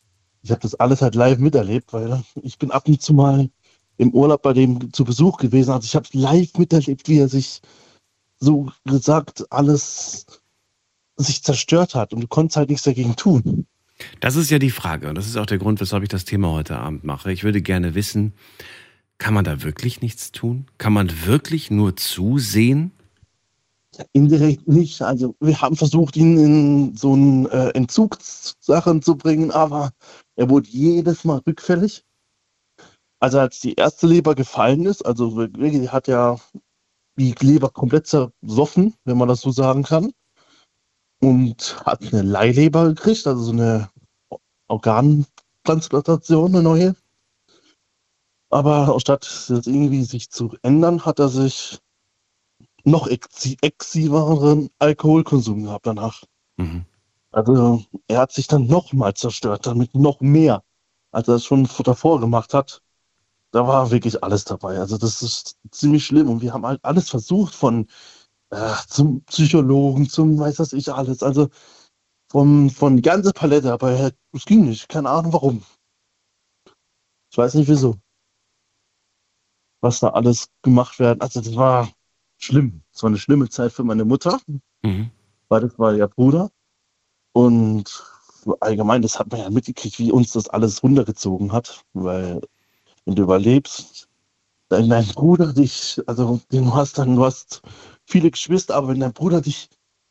[0.43, 3.49] ich habe das alles halt live miterlebt, weil ich bin ab und zu mal
[3.97, 5.71] im Urlaub bei dem zu Besuch gewesen.
[5.71, 7.61] Also ich habe live miterlebt, wie er sich
[8.39, 10.27] so gesagt alles
[11.17, 13.67] sich zerstört hat und du konntest halt nichts dagegen tun.
[14.21, 16.53] Das ist ja die Frage und das ist auch der Grund, weshalb ich das Thema
[16.53, 17.33] heute Abend mache.
[17.33, 18.33] Ich würde gerne wissen,
[19.19, 20.67] kann man da wirklich nichts tun?
[20.79, 22.93] Kann man wirklich nur zusehen?
[24.13, 25.03] Indirekt nicht.
[25.03, 29.91] Also wir haben versucht, ihn in so eine äh, Entzugssachen zu bringen, aber
[30.37, 32.05] er wurde jedes Mal rückfällig.
[33.21, 36.39] Also als die erste Leber gefallen ist, also wirklich hat ja
[37.19, 40.13] die Leber komplett zersoffen, wenn man das so sagen kann.
[41.21, 43.91] Und hat eine Leihleber gekriegt, also so eine
[44.69, 46.95] Organtransplantation, eine neue.
[48.51, 51.81] Aber statt irgendwie sich zu ändern, hat er sich
[52.91, 56.25] noch exzessiveren Alkoholkonsum gehabt danach.
[56.57, 56.85] Mhm.
[57.31, 60.63] Also er hat sich dann nochmal zerstört, damit noch mehr,
[61.13, 62.83] als er es schon davor gemacht hat.
[63.51, 64.79] Da war wirklich alles dabei.
[64.79, 67.87] Also das ist ziemlich schlimm und wir haben halt alles versucht, von
[68.51, 71.23] äh, zum Psychologen, zum weiß was ich alles.
[71.23, 71.49] Also
[72.31, 74.89] vom, von die ganze Palette, aber es ging nicht.
[74.89, 75.63] Keine Ahnung warum.
[77.31, 77.97] Ich weiß nicht wieso
[79.81, 81.21] was da alles gemacht werden.
[81.21, 81.89] Also das war
[82.39, 82.83] schlimm.
[82.93, 84.41] Es war eine schlimme Zeit für meine Mutter,
[84.83, 85.11] mhm.
[85.49, 86.51] weil das war ihr Bruder.
[87.33, 88.03] Und
[88.61, 92.41] allgemein, das hat man ja mitgekriegt, wie uns das alles runtergezogen hat, weil
[93.05, 94.09] wenn du überlebst,
[94.69, 97.63] dein, dein Bruder dich, also du hast dann, du hast
[98.05, 99.69] viele Geschwister, aber wenn dein Bruder dich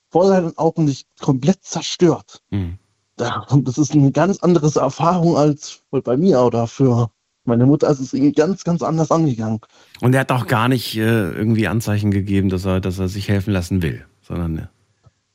[0.10, 2.78] vor seinen Augen nicht komplett zerstört, mhm.
[3.16, 7.12] das ist eine ganz andere Erfahrung als bei mir oder für
[7.48, 9.60] meine Mutter ist es irgendwie ganz, ganz anders angegangen.
[10.02, 13.30] Und er hat auch gar nicht äh, irgendwie Anzeichen gegeben, dass er, dass er sich
[13.30, 14.68] helfen lassen will, sondern äh,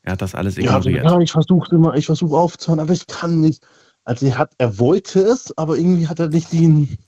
[0.02, 1.04] er hat das alles ignoriert.
[1.04, 3.66] Ja, ja ich versuche immer, ich versuche aufzuhören, aber ich kann nicht.
[4.04, 6.98] Also er hat, er wollte es, aber irgendwie hat er nicht den,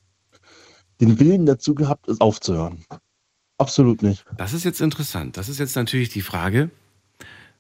[1.01, 2.85] den Willen dazu gehabt, es aufzuhören.
[3.59, 4.25] Absolut nicht.
[4.37, 5.37] Das ist jetzt interessant.
[5.37, 6.71] Das ist jetzt natürlich die Frage,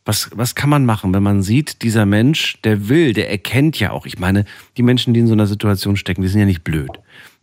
[0.04, 3.90] was, was kann man machen, wenn man sieht, dieser Mensch, der will, der erkennt ja
[3.90, 4.04] auch.
[4.06, 4.44] Ich meine,
[4.76, 6.90] die Menschen, die in so einer Situation stecken, die sind ja nicht blöd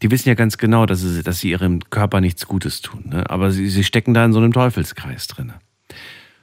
[0.01, 3.05] die wissen ja ganz genau, dass sie, dass sie ihrem Körper nichts Gutes tun.
[3.09, 3.29] Ne?
[3.29, 5.53] Aber sie, sie stecken da in so einem Teufelskreis drin.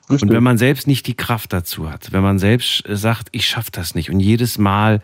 [0.09, 3.71] Und wenn man selbst nicht die Kraft dazu hat, wenn man selbst sagt, ich schaffe
[3.73, 5.03] das nicht und jedes Mal,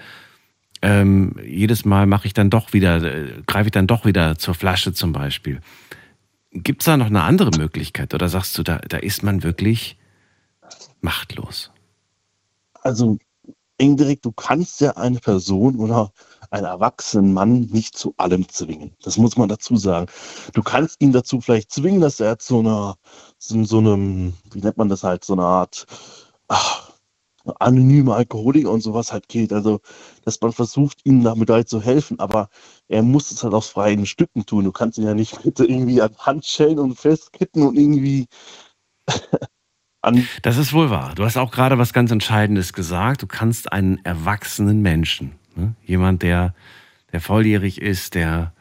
[0.81, 4.55] ähm, jedes Mal mache ich dann doch wieder, äh, greife ich dann doch wieder zur
[4.55, 5.61] Flasche zum Beispiel.
[6.53, 9.99] Gibt es da noch eine andere Möglichkeit oder sagst du, da, da ist man wirklich
[11.05, 11.71] machtlos?
[12.83, 13.19] Also
[13.79, 16.13] indirekt, du kannst ja eine Person oder
[16.51, 18.97] einen erwachsenen Mann nicht zu allem zwingen.
[19.03, 20.07] Das muss man dazu sagen.
[20.53, 22.97] Du kannst ihn dazu vielleicht zwingen, dass er zu einer,
[23.39, 25.87] so, so einem, wie nennt man das halt, so eine Art
[26.49, 26.93] ach,
[27.59, 29.53] anonyme Alkoholiker und sowas halt geht.
[29.53, 29.81] Also,
[30.25, 32.49] dass man versucht, ihm damit halt zu helfen, aber
[32.89, 34.65] er muss es halt aus freien Stücken tun.
[34.65, 38.27] Du kannst ihn ja nicht bitte irgendwie an Handschellen und festkitten und irgendwie
[40.43, 41.15] das ist wohl wahr.
[41.15, 43.23] Du hast auch gerade was ganz Entscheidendes gesagt.
[43.23, 45.75] Du kannst einen erwachsenen Menschen Ne?
[45.85, 46.55] Jemand, der,
[47.13, 48.53] der volljährig ist, der,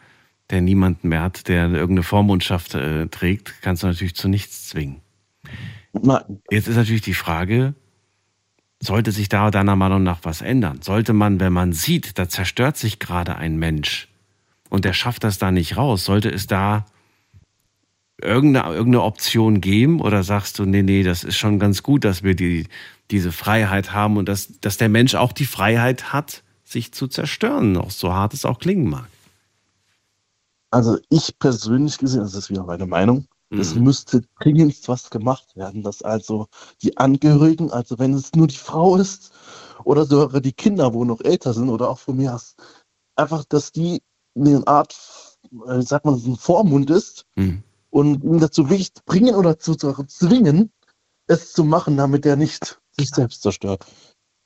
[0.49, 5.01] der niemanden mehr hat, der irgendeine Vormundschaft äh, trägt, kannst du natürlich zu nichts zwingen.
[5.93, 6.41] Nein.
[6.49, 7.73] Jetzt ist natürlich die Frage,
[8.79, 10.81] sollte sich da deiner Meinung nach was ändern?
[10.81, 14.09] Sollte man, wenn man sieht, da zerstört sich gerade ein Mensch
[14.69, 16.85] und der schafft das da nicht raus, sollte es da
[18.21, 22.23] irgendeine, irgendeine Option geben oder sagst du, nee, nee, das ist schon ganz gut, dass
[22.23, 22.67] wir die,
[23.11, 27.77] diese Freiheit haben und dass, dass der Mensch auch die Freiheit hat, sich zu zerstören,
[27.77, 29.07] auch so hart es auch klingen mag.
[30.71, 33.59] Also ich persönlich gesehen, das ist wieder meine Meinung, mhm.
[33.59, 36.47] es müsste dringend was gemacht werden, dass also
[36.81, 39.31] die Angehörigen, also wenn es nur die Frau ist
[39.83, 42.55] oder sogar die Kinder, wo noch älter sind oder auch von mir aus,
[43.15, 44.01] einfach, dass die
[44.35, 44.95] eine Art,
[45.67, 47.61] äh, sagt man, ein Vormund ist mhm.
[47.93, 50.71] Und ihn dazu wichtig bringen oder zu zwingen,
[51.27, 53.85] es zu machen, damit er nicht sich selbst zerstört.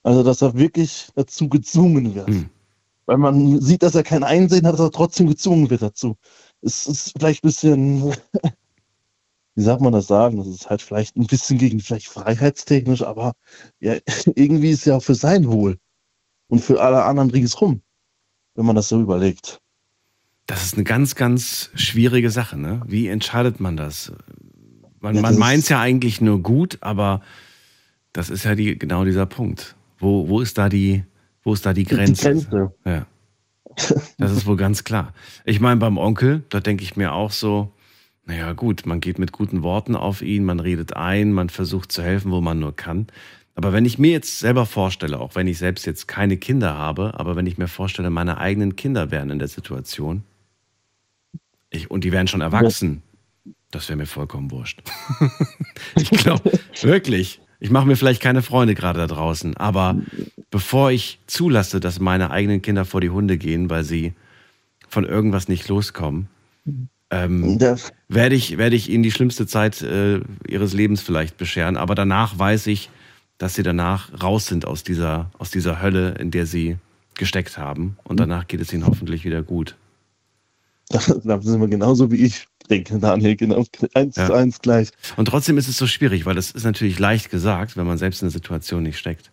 [0.03, 2.27] Also, dass er wirklich dazu gezwungen wird.
[2.27, 2.49] Mhm.
[3.05, 6.17] Weil man sieht, dass er kein Einsehen hat, dass er trotzdem gezwungen wird dazu.
[6.61, 8.03] Es ist vielleicht ein bisschen,
[9.55, 10.37] wie sagt man das sagen?
[10.39, 13.31] Das ist halt vielleicht ein bisschen gegen, vielleicht freiheitstechnisch, aber
[13.79, 13.95] ja,
[14.35, 15.77] irgendwie ist ja auch für sein Wohl
[16.49, 17.81] und für alle anderen ringsrum,
[18.55, 19.61] wenn man das so überlegt.
[20.47, 22.81] Das ist eine ganz, ganz schwierige Sache, ne?
[22.87, 24.13] Wie entscheidet man das?
[25.01, 27.21] Man, ja, man meint es ja eigentlich nur gut, aber
[28.13, 29.75] das ist ja die, genau dieser Punkt.
[29.99, 31.03] Wo, wo ist da die,
[31.43, 32.33] wo ist da die Grenze?
[32.33, 32.73] Die Grenze.
[32.85, 33.05] Ja.
[34.17, 35.13] Das ist wohl ganz klar.
[35.45, 37.73] Ich meine, beim Onkel, da denke ich mir auch so,
[38.25, 42.01] naja gut, man geht mit guten Worten auf ihn, man redet ein, man versucht zu
[42.01, 43.07] helfen, wo man nur kann.
[43.53, 47.19] Aber wenn ich mir jetzt selber vorstelle, auch wenn ich selbst jetzt keine Kinder habe,
[47.19, 50.23] aber wenn ich mir vorstelle, meine eigenen Kinder wären in der Situation,
[51.69, 53.03] ich, und die wären schon erwachsen,
[53.71, 54.81] das wäre mir vollkommen wurscht.
[55.95, 56.51] ich glaube,
[56.81, 57.41] wirklich.
[57.59, 59.99] Ich mache mir vielleicht keine Freunde gerade da draußen, aber
[60.51, 64.13] bevor ich zulasse, dass meine eigenen Kinder vor die Hunde gehen, weil sie
[64.87, 66.27] von irgendwas nicht loskommen,
[67.09, 67.59] ähm,
[68.09, 71.77] werde ich, werde ich ihnen die schlimmste Zeit äh, ihres Lebens vielleicht bescheren.
[71.77, 72.89] Aber danach weiß ich,
[73.37, 76.77] dass sie danach raus sind aus dieser, aus dieser Hölle, in der sie
[77.15, 77.97] gesteckt haben.
[78.03, 79.75] Und danach geht es ihnen hoffentlich wieder gut.
[81.23, 84.27] Da sind wir genauso wie ich denke, Daniel, genau eins ja.
[84.27, 84.89] zu eins gleich.
[85.15, 88.21] Und trotzdem ist es so schwierig, weil das ist natürlich leicht gesagt, wenn man selbst
[88.21, 89.31] in der Situation nicht steckt.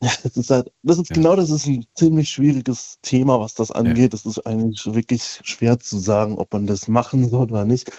[0.00, 1.14] Ja, das ist halt, das ist ja.
[1.14, 3.98] genau, das ist ein ziemlich schwieriges Thema, was das angeht.
[3.98, 4.08] Ja.
[4.08, 7.90] Das ist eigentlich wirklich schwer zu sagen, ob man das machen soll oder nicht.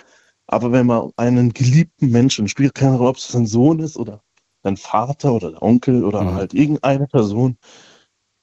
[0.48, 4.24] Aber wenn man einen geliebten Menschen, spielt keine Rolle, ob es ein Sohn ist oder
[4.64, 6.34] dein Vater oder der Onkel oder mhm.
[6.36, 7.58] halt irgendeine Person,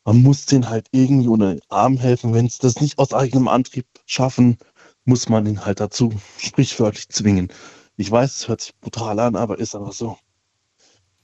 [0.07, 2.33] man muss den halt irgendwie den Arm helfen.
[2.33, 4.57] Wenn es das nicht aus eigenem Antrieb schaffen,
[5.05, 7.53] muss man ihn halt dazu sprichwörtlich zwingen.
[7.97, 10.17] Ich weiß, es hört sich brutal an, aber ist aber so.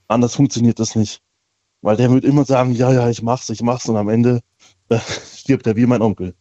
[0.08, 1.22] Anders funktioniert das nicht.
[1.80, 4.40] Weil der wird immer sagen, ja, ja, ich mach's, ich mach's und am Ende
[4.88, 4.98] äh,
[5.36, 6.34] stirbt er wie mein Onkel,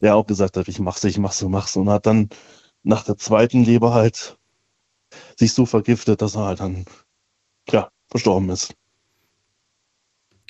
[0.00, 2.30] der auch gesagt hat, ich mach's, ich mach's, ich mach's und hat dann
[2.82, 4.38] nach der zweiten Leber halt
[5.38, 6.86] sich so vergiftet, dass er halt dann,
[7.70, 8.74] ja, verstorben ist.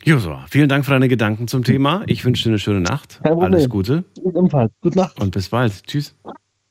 [0.04, 2.02] Josua, vielen Dank für deine Gedanken zum Thema.
[2.06, 3.20] Ich wünsche dir eine schöne Nacht.
[3.22, 4.04] Alles Gute.
[4.24, 4.72] Ebenfalls.
[4.80, 5.20] Gute Nacht.
[5.20, 5.86] Und bis bald.
[5.86, 6.16] Tschüss.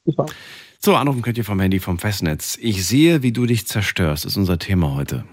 [0.04, 0.36] Bis bald.
[0.80, 2.58] So, anrufen könnt ihr vom Handy vom Festnetz.
[2.60, 5.24] Ich sehe, wie du dich zerstörst, ist unser Thema heute.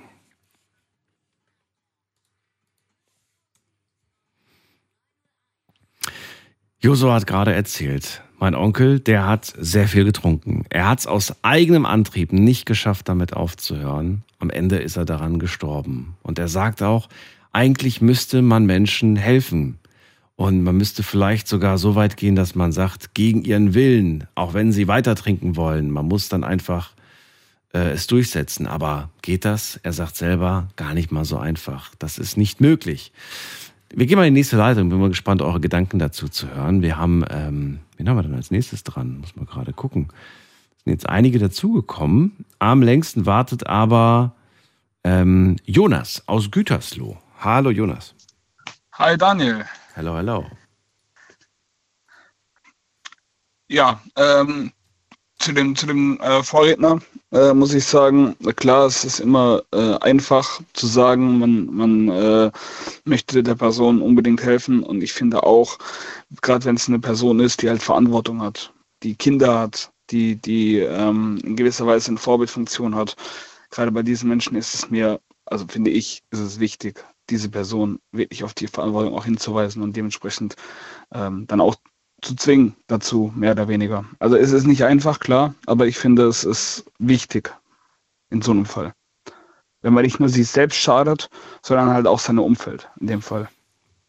[6.80, 10.64] Josua hat gerade erzählt, mein Onkel, der hat sehr viel getrunken.
[10.70, 14.22] Er hat es aus eigenem Antrieb nicht geschafft, damit aufzuhören.
[14.38, 16.16] Am Ende ist er daran gestorben.
[16.22, 17.08] Und er sagt auch,
[17.58, 19.80] eigentlich müsste man Menschen helfen.
[20.36, 24.54] Und man müsste vielleicht sogar so weit gehen, dass man sagt, gegen ihren Willen, auch
[24.54, 26.92] wenn sie weiter trinken wollen, man muss dann einfach
[27.74, 28.68] äh, es durchsetzen.
[28.68, 29.80] Aber geht das?
[29.82, 31.92] Er sagt selber, gar nicht mal so einfach.
[31.98, 33.10] Das ist nicht möglich.
[33.92, 34.88] Wir gehen mal in die nächste Leitung.
[34.88, 36.80] Bin mal gespannt, eure Gedanken dazu zu hören.
[36.80, 39.18] Wir haben, ähm, wen haben wir denn als nächstes dran?
[39.18, 40.10] Muss man gerade gucken.
[40.76, 42.44] Es sind jetzt einige dazugekommen.
[42.60, 44.36] Am längsten wartet aber
[45.02, 47.16] ähm, Jonas aus Gütersloh.
[47.40, 48.16] Hallo Jonas.
[48.94, 49.64] Hi Daniel.
[49.94, 50.44] Hallo, hallo.
[53.68, 54.72] Ja, ähm,
[55.38, 56.98] zu dem, zu dem äh, Vorredner
[57.30, 62.50] äh, muss ich sagen, klar, es ist immer äh, einfach zu sagen, man, man äh,
[63.04, 64.82] möchte der Person unbedingt helfen.
[64.82, 65.78] Und ich finde auch,
[66.42, 68.72] gerade wenn es eine Person ist, die halt Verantwortung hat,
[69.04, 73.14] die Kinder hat, die, die ähm, in gewisser Weise eine Vorbildfunktion hat,
[73.70, 77.98] gerade bei diesen Menschen ist es mir, also finde ich, ist es wichtig, diese Person
[78.12, 80.56] wirklich auf die Verantwortung auch hinzuweisen und dementsprechend
[81.12, 81.76] ähm, dann auch
[82.22, 84.04] zu zwingen dazu, mehr oder weniger.
[84.18, 87.54] Also es ist nicht einfach, klar, aber ich finde, es ist wichtig
[88.30, 88.92] in so einem Fall.
[89.82, 91.28] Wenn man nicht nur sich selbst schadet,
[91.62, 93.48] sondern halt auch seine Umfeld in dem Fall.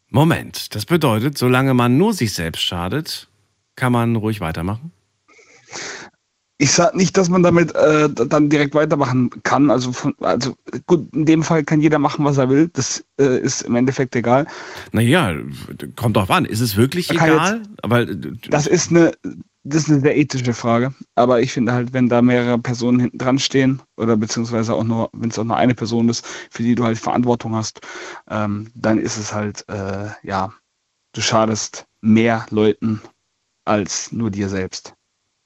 [0.08, 3.28] Moment, das bedeutet, solange man nur sich selbst schadet,
[3.76, 4.90] kann man ruhig weitermachen?
[6.60, 9.70] Ich sage nicht, dass man damit äh, dann direkt weitermachen kann.
[9.70, 10.54] Also, von, also
[10.86, 12.68] gut, in dem Fall kann jeder machen, was er will.
[12.74, 14.46] Das äh, ist im Endeffekt egal.
[14.92, 15.34] Naja,
[15.96, 16.44] kommt drauf an.
[16.44, 17.62] Ist es wirklich egal?
[17.64, 18.14] Jetzt, Aber äh,
[18.50, 19.12] das ist eine,
[19.64, 20.92] das ist eine sehr ethische Frage.
[21.14, 25.08] Aber ich finde halt, wenn da mehrere Personen hinten dran stehen oder beziehungsweise auch nur,
[25.14, 27.80] wenn es auch nur eine Person ist, für die du halt Verantwortung hast,
[28.28, 30.52] ähm, dann ist es halt, äh, ja,
[31.14, 33.00] du schadest mehr Leuten
[33.64, 34.94] als nur dir selbst.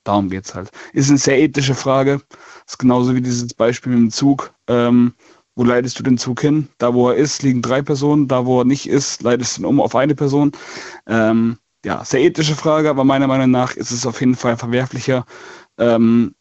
[0.04, 0.70] Darum geht es halt.
[0.92, 2.20] Ist eine sehr ethische Frage.
[2.66, 4.54] Ist genauso wie dieses Beispiel mit dem Zug.
[4.68, 5.14] Ähm,
[5.56, 6.68] wo leitest du den Zug hin?
[6.78, 8.28] Da, wo er ist, liegen drei Personen.
[8.28, 10.52] Da, wo er nicht ist, leitest du ihn um auf eine Person.
[11.06, 15.26] Ähm, ja, sehr ethische Frage, aber meiner Meinung nach ist es auf jeden Fall verwerflicher,
[15.78, 16.34] ähm,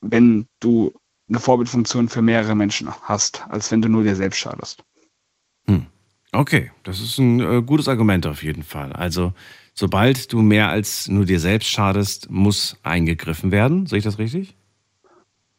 [0.00, 0.92] wenn du
[1.28, 4.82] eine Vorbildfunktion für mehrere Menschen hast, als wenn du nur dir selbst schadest.
[5.66, 5.86] Hm.
[6.32, 8.92] Okay, das ist ein äh, gutes Argument auf jeden Fall.
[8.94, 9.34] Also
[9.74, 13.86] sobald du mehr als nur dir selbst schadest, muss eingegriffen werden.
[13.86, 14.56] Sehe ich das richtig?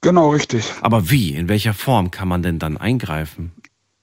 [0.02, 0.66] Genau, richtig.
[0.82, 1.34] Aber wie?
[1.34, 3.52] In welcher Form kann man denn dann eingreifen?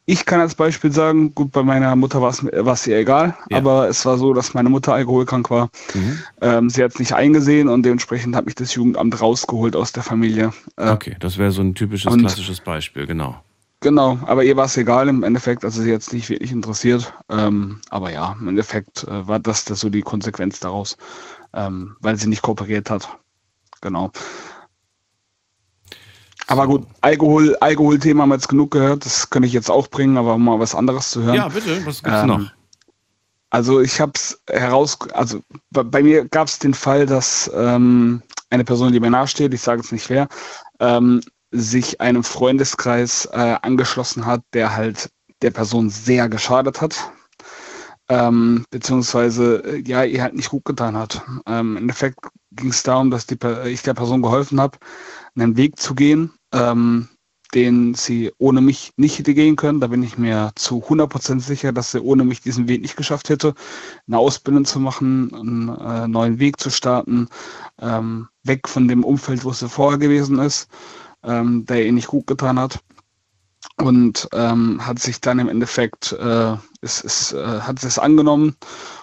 [0.07, 3.59] Ich kann als Beispiel sagen, gut, bei meiner Mutter war es ihr egal, ja.
[3.59, 5.71] aber es war so, dass meine Mutter alkoholkrank war.
[5.95, 6.19] Mhm.
[6.41, 10.03] Ähm, sie hat es nicht eingesehen und dementsprechend hat mich das Jugendamt rausgeholt aus der
[10.03, 10.53] Familie.
[10.77, 13.41] Äh, okay, das wäre so ein typisches, klassisches Beispiel, genau.
[13.83, 17.15] Genau, aber ihr war es egal im Endeffekt, also sie jetzt nicht wirklich interessiert.
[17.31, 20.99] Ähm, aber ja, im Endeffekt äh, war das, das so die Konsequenz daraus,
[21.55, 23.09] ähm, weil sie nicht kooperiert hat.
[23.81, 24.11] Genau.
[26.47, 30.19] Aber gut, Alkohol, Alkoholthema haben wir jetzt genug gehört, das könnte ich jetzt auch bringen,
[30.19, 31.37] aber um mal was anderes zu hören.
[31.37, 32.53] Ja, bitte, was gibt's ähm, noch?
[33.49, 35.41] Also ich habe es heraus, also
[35.71, 39.61] bei, bei mir gab es den Fall, dass ähm, eine Person, die mir nahesteht, ich
[39.61, 40.29] sage jetzt nicht wer,
[40.81, 45.11] ähm, sich einem Freundeskreis äh, angeschlossen hat, der halt
[45.43, 47.13] der Person sehr geschadet hat.
[48.09, 51.23] Ähm, beziehungsweise äh, ja, ihr halt nicht gut getan hat.
[51.47, 52.19] Ähm, Im Endeffekt
[52.53, 54.79] ging es darum, dass die, ich der Person geholfen habe,
[55.37, 57.09] einen Weg zu gehen, ähm,
[57.55, 59.81] den sie ohne mich nicht hätte gehen können.
[59.81, 63.29] Da bin ich mir zu 100% sicher, dass sie ohne mich diesen Weg nicht geschafft
[63.29, 63.55] hätte,
[64.07, 67.29] eine Ausbildung zu machen, einen äh, neuen Weg zu starten,
[67.81, 70.69] ähm, weg von dem Umfeld, wo sie vorher gewesen ist,
[71.25, 72.81] ähm, der ihr nicht gut getan hat.
[73.77, 78.57] Und ähm, hat sich dann im Endeffekt, äh, ist, ist, äh, hat es angenommen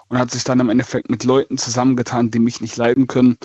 [0.07, 3.37] und hat sich dann im Endeffekt mit Leuten zusammengetan, die mich nicht leiden können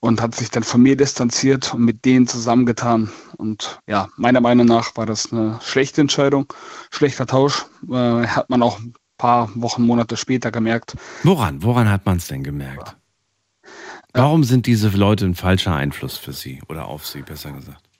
[0.00, 3.10] und hat sich dann von mir distanziert und mit denen zusammengetan.
[3.36, 6.52] Und ja, meiner Meinung nach war das eine schlechte Entscheidung,
[6.90, 7.66] schlechter Tausch.
[7.88, 10.96] Äh, hat man auch ein paar Wochen, Monate später gemerkt.
[11.22, 11.62] Woran?
[11.62, 12.96] Woran hat man es denn gemerkt?
[14.12, 17.91] Warum sind diese Leute ein falscher Einfluss für Sie oder auf Sie, besser gesagt?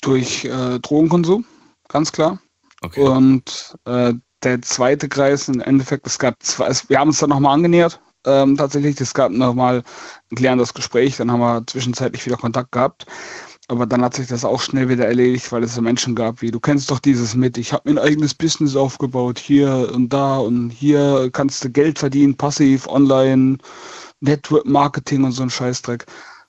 [0.00, 1.44] Durch äh, Drogenkonsum,
[1.88, 2.40] ganz klar.
[2.82, 3.00] Okay.
[3.00, 7.54] Und äh, der zweite Kreis, im Endeffekt, es gab zwei, wir haben uns dann nochmal
[7.54, 9.00] angenähert, ähm, tatsächlich.
[9.00, 9.82] Es gab nochmal
[10.30, 13.06] ein klärendes Gespräch, dann haben wir zwischenzeitlich wieder Kontakt gehabt.
[13.68, 16.50] Aber dann hat sich das auch schnell wieder erledigt, weil es so Menschen gab wie,
[16.50, 20.38] du kennst doch dieses mit, ich habe mir ein eigenes Business aufgebaut, hier und da
[20.38, 23.58] und hier kannst du Geld verdienen, passiv, online,
[24.20, 26.06] Network Marketing und so ein Scheißdreck.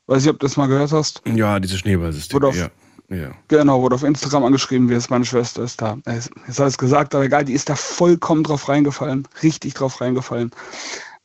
[0.08, 1.22] Weiß ich, ob du das mal gehört hast?
[1.26, 2.69] Ja, diese Schneeballsysteme, ja.
[3.13, 3.32] Ja.
[3.47, 5.97] Genau, wurde auf Instagram angeschrieben, wie es meine Schwester ist da.
[6.08, 10.52] Jetzt hat es gesagt, aber egal, die ist da vollkommen drauf reingefallen, richtig drauf reingefallen.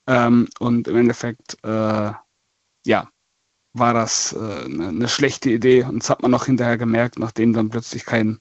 [0.07, 2.12] Ähm, und im Endeffekt, äh,
[2.85, 3.09] ja,
[3.72, 5.85] war das äh, eine, eine schlechte Idee.
[5.85, 8.38] Und das hat man auch hinterher gemerkt, nachdem dann plötzlich kein,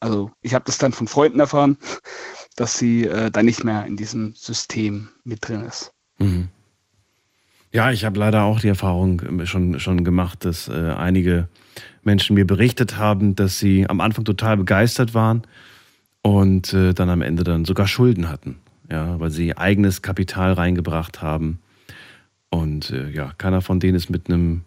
[0.00, 1.78] also ich habe das dann von Freunden erfahren,
[2.56, 5.92] dass sie äh, da nicht mehr in diesem System mit drin ist.
[6.18, 6.48] Mhm.
[7.70, 11.48] Ja, ich habe leider auch die Erfahrung schon, schon gemacht, dass äh, einige
[12.02, 15.42] Menschen mir berichtet haben, dass sie am Anfang total begeistert waren
[16.22, 18.56] und äh, dann am Ende dann sogar Schulden hatten
[18.92, 21.60] ja, weil sie eigenes Kapital reingebracht haben.
[22.50, 24.62] Und äh, ja, keiner von denen ist mit einem,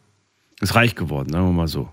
[0.59, 1.89] ist reich geworden, sagen wir mal so.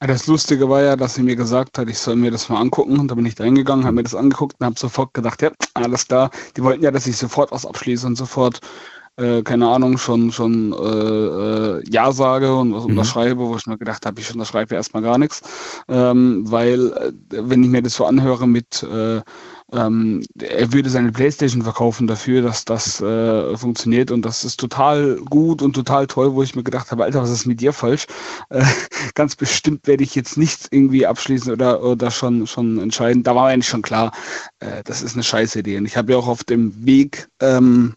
[0.00, 2.98] Das Lustige war ja, dass sie mir gesagt hat, ich soll mir das mal angucken.
[2.98, 5.50] Und da bin ich da hingegangen, habe mir das angeguckt und habe sofort gedacht, ja,
[5.74, 6.30] alles klar.
[6.56, 8.60] Die wollten ja, dass ich sofort was abschließe und sofort,
[9.18, 12.90] äh, keine Ahnung, schon, schon äh, äh, Ja sage und was mhm.
[12.90, 15.42] unterschreibe, wo ich mir gedacht habe, ich unterschreibe erstmal gar nichts.
[15.88, 19.20] Ähm, weil, äh, wenn ich mir das so anhöre mit äh,
[19.72, 25.16] ähm, er würde seine Playstation verkaufen dafür, dass das äh, funktioniert und das ist total
[25.28, 28.06] gut und total toll, wo ich mir gedacht habe, Alter, was ist mit dir falsch?
[28.48, 28.64] Äh,
[29.14, 33.22] ganz bestimmt werde ich jetzt nichts irgendwie abschließen oder, oder schon, schon entscheiden.
[33.22, 34.12] Da war eigentlich schon klar,
[34.60, 35.76] äh, das ist eine scheiß Idee.
[35.76, 37.94] Und ich habe ja auch auf dem Weg ähm,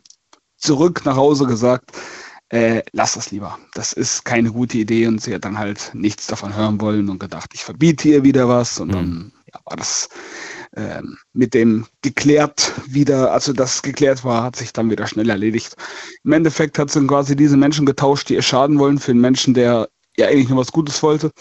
[0.61, 1.91] zurück nach Hause gesagt,
[2.49, 3.57] äh, lass das lieber.
[3.73, 7.19] Das ist keine gute Idee und sie hat dann halt nichts davon hören wollen und
[7.19, 8.93] gedacht, ich verbiete ihr wieder was und mhm.
[8.93, 10.09] dann ja, war das
[10.75, 15.75] ähm, mit dem geklärt wieder, also das geklärt war, hat sich dann wieder schnell erledigt.
[16.23, 19.53] Im Endeffekt hat sie quasi diese Menschen getauscht, die ihr schaden wollen, für einen Menschen,
[19.53, 21.31] der ja eigentlich nur was Gutes wollte.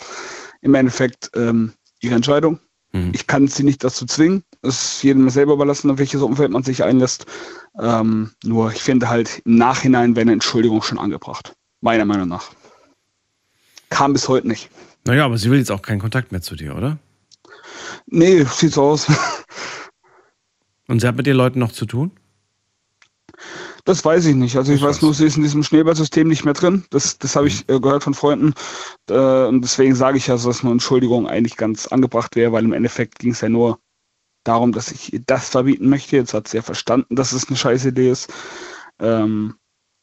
[0.62, 2.60] Im Endeffekt ähm, ihre Entscheidung.
[2.92, 3.12] Mhm.
[3.14, 4.42] Ich kann sie nicht dazu zwingen.
[4.62, 7.26] Es ist jedem selber überlassen, auf welches Umfeld man sich einlässt.
[7.80, 11.54] Ähm, nur ich finde halt im Nachhinein wäre eine Entschuldigung schon angebracht.
[11.80, 12.50] Meiner Meinung nach.
[13.88, 14.70] Kam bis heute nicht.
[15.04, 16.98] Naja, aber sie will jetzt auch keinen Kontakt mehr zu dir, oder?
[18.06, 19.06] Nee, sieht so aus.
[20.88, 22.10] Und sie hat mit den Leuten noch zu tun?
[23.84, 24.56] Das weiß ich nicht.
[24.56, 26.84] Also ich, ich weiß, nur, sie ist in diesem Schneeballsystem nicht mehr drin.
[26.90, 27.76] Das, das habe ich mhm.
[27.76, 28.54] äh, gehört von Freunden.
[29.08, 32.72] Äh, und deswegen sage ich ja, dass eine Entschuldigung eigentlich ganz angebracht wäre, weil im
[32.72, 33.78] Endeffekt ging es ja nur
[34.44, 36.16] darum, dass ich das verbieten möchte.
[36.16, 38.32] Jetzt hat sie ja verstanden, dass es eine scheiß Idee ist.
[38.98, 39.54] Ähm,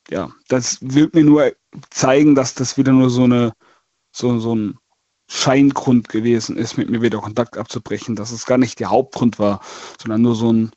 [0.10, 1.52] ja, das will mir nur
[1.90, 3.54] zeigen, dass das wieder nur so eine
[4.12, 4.80] so, so ein
[5.30, 9.62] Scheingrund gewesen ist, mit mir wieder Kontakt abzubrechen, dass es gar nicht der Hauptgrund war,
[10.02, 10.72] sondern nur so ein,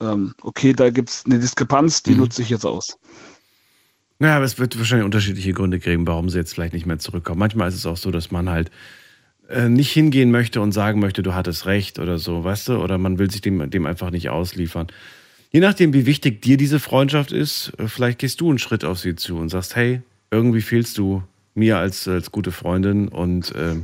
[0.00, 2.18] ähm, okay, da gibt es eine Diskrepanz, die mhm.
[2.18, 2.98] nutze ich jetzt aus.
[4.18, 7.38] Naja, aber es wird wahrscheinlich unterschiedliche Gründe geben, warum sie jetzt vielleicht nicht mehr zurückkommen.
[7.38, 8.70] Manchmal ist es auch so, dass man halt
[9.48, 12.82] äh, nicht hingehen möchte und sagen möchte, du hattest recht oder so, weißt du?
[12.82, 14.88] Oder man will sich dem, dem einfach nicht ausliefern.
[15.50, 18.98] Je nachdem, wie wichtig dir diese Freundschaft ist, äh, vielleicht gehst du einen Schritt auf
[18.98, 21.22] sie zu und sagst, hey, irgendwie fehlst du
[21.54, 23.76] mir als, als gute Freundin und äh,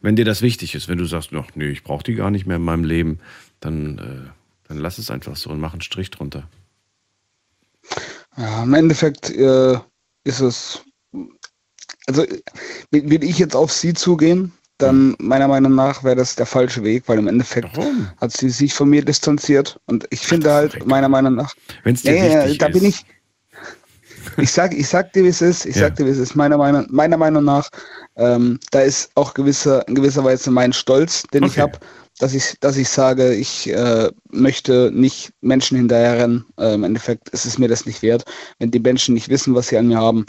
[0.00, 2.46] Wenn dir das wichtig ist, wenn du sagst, ach, nee, ich brauche die gar nicht
[2.46, 3.18] mehr in meinem Leben,
[3.60, 4.30] dann, äh,
[4.68, 6.48] dann lass es einfach so und mach einen Strich drunter.
[8.36, 9.78] Ja, im Endeffekt äh,
[10.24, 10.82] ist es,
[12.06, 12.24] also
[12.90, 17.04] will ich jetzt auf sie zugehen, dann meiner Meinung nach wäre das der falsche Weg,
[17.06, 18.10] weil im Endeffekt Warum?
[18.20, 22.02] hat sie sich von mir distanziert und ich finde halt meiner Meinung nach, wenn es
[22.02, 23.04] dir ja, ja, da bin ich,
[24.36, 25.82] ich sag, ich sag dir, wie es ist, ich ja.
[25.82, 27.68] sag dir, wie es ist, meiner Meinung, meiner Meinung nach,
[28.16, 31.52] ähm, da ist auch gewisser, in gewisser Weise mein Stolz, den okay.
[31.52, 31.78] ich habe,
[32.18, 36.44] dass ich, dass ich sage, ich äh, möchte nicht Menschen hinterherrennen.
[36.58, 38.24] Äh, Im Endeffekt ist es mir das nicht wert,
[38.58, 40.26] wenn die Menschen nicht wissen, was sie an mir haben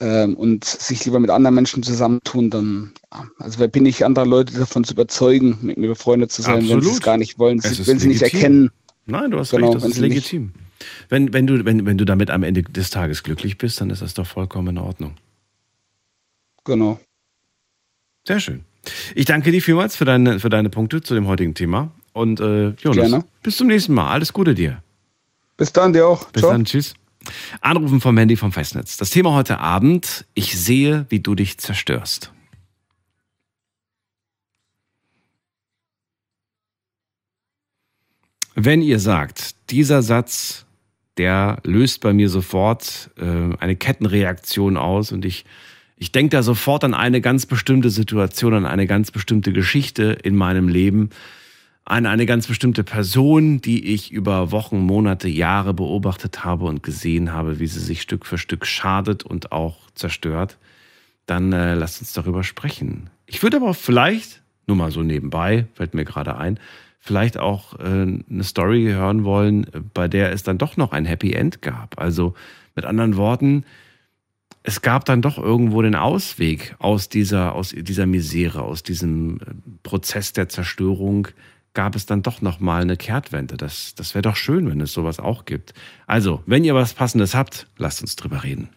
[0.00, 2.92] ähm, und sich lieber mit anderen Menschen zusammentun, dann,
[3.38, 6.76] also wer bin ich, andere Leute davon zu überzeugen, mit mir befreundet zu sein, Absolut.
[6.76, 8.70] wenn sie es gar nicht wollen, sie, wenn sie nicht erkennen.
[9.06, 10.52] Nein, du hast genau, recht, das ist legitim.
[11.08, 14.02] Wenn, wenn, du, wenn, wenn du damit am Ende des Tages glücklich bist, dann ist
[14.02, 15.14] das doch vollkommen in Ordnung.
[16.64, 16.98] Genau.
[18.26, 18.64] Sehr schön.
[19.14, 21.92] Ich danke dir vielmals für deine, für deine Punkte zu dem heutigen Thema.
[22.12, 23.24] Und äh, Jonas, Gerne.
[23.42, 24.10] bis zum nächsten Mal.
[24.10, 24.82] Alles Gute dir.
[25.56, 26.24] Bis dann, dir auch.
[26.30, 26.52] Bis Ciao.
[26.52, 26.94] dann, tschüss.
[27.60, 28.96] Anrufen vom Handy vom Festnetz.
[28.96, 32.32] Das Thema heute Abend, ich sehe, wie du dich zerstörst.
[38.54, 40.66] Wenn ihr sagt, dieser Satz,
[41.16, 45.44] der löst bei mir sofort äh, eine Kettenreaktion aus und ich,
[45.96, 50.34] ich denke da sofort an eine ganz bestimmte Situation, an eine ganz bestimmte Geschichte in
[50.36, 51.10] meinem Leben,
[51.84, 57.32] an eine ganz bestimmte Person, die ich über Wochen, Monate, Jahre beobachtet habe und gesehen
[57.32, 60.58] habe, wie sie sich Stück für Stück schadet und auch zerstört,
[61.26, 63.10] dann äh, lasst uns darüber sprechen.
[63.26, 66.58] Ich würde aber vielleicht, nur mal so nebenbei, fällt mir gerade ein,
[67.00, 71.32] vielleicht auch äh, eine Story hören wollen, bei der es dann doch noch ein Happy
[71.32, 72.00] End gab.
[72.00, 72.34] Also
[72.76, 73.64] mit anderen Worten,
[74.62, 79.44] es gab dann doch irgendwo den Ausweg aus dieser, aus dieser Misere, aus diesem äh,
[79.82, 81.28] Prozess der Zerstörung,
[81.74, 83.56] gab es dann doch noch mal eine Kehrtwende.
[83.56, 85.74] Das, das wäre doch schön, wenn es sowas auch gibt.
[86.06, 88.68] Also, wenn ihr was Passendes habt, lasst uns drüber reden.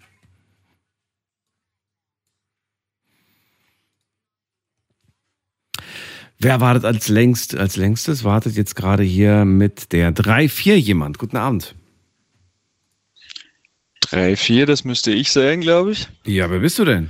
[6.39, 8.23] Wer wartet als längst, als längstes?
[8.23, 11.17] Wartet jetzt gerade hier mit der 3-4 jemand.
[11.17, 11.75] Guten Abend.
[14.06, 16.08] 3-4, das müsste ich sein, glaube ich.
[16.26, 17.10] Ja, wer bist du denn?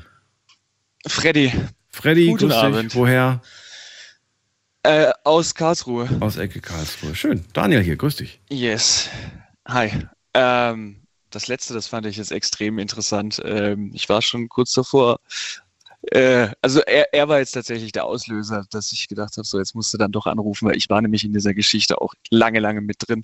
[1.08, 1.52] Freddy.
[1.90, 2.92] Freddy, Guten Abend.
[2.92, 2.96] Dich.
[2.96, 3.42] Woher?
[4.84, 6.08] Äh, aus Karlsruhe.
[6.20, 7.16] Aus Ecke Karlsruhe.
[7.16, 7.46] Schön.
[7.54, 8.40] Daniel hier, grüß dich.
[8.50, 9.10] Yes.
[9.68, 9.92] Hi.
[10.34, 13.42] Ähm, das letzte, das fand ich jetzt extrem interessant.
[13.44, 15.20] Ähm, ich war schon kurz davor.
[16.12, 19.74] Äh, also er, er war jetzt tatsächlich der Auslöser, dass ich gedacht habe, so jetzt
[19.74, 22.82] musst du dann doch anrufen, weil ich war nämlich in dieser Geschichte auch lange, lange
[22.82, 23.24] mit drin.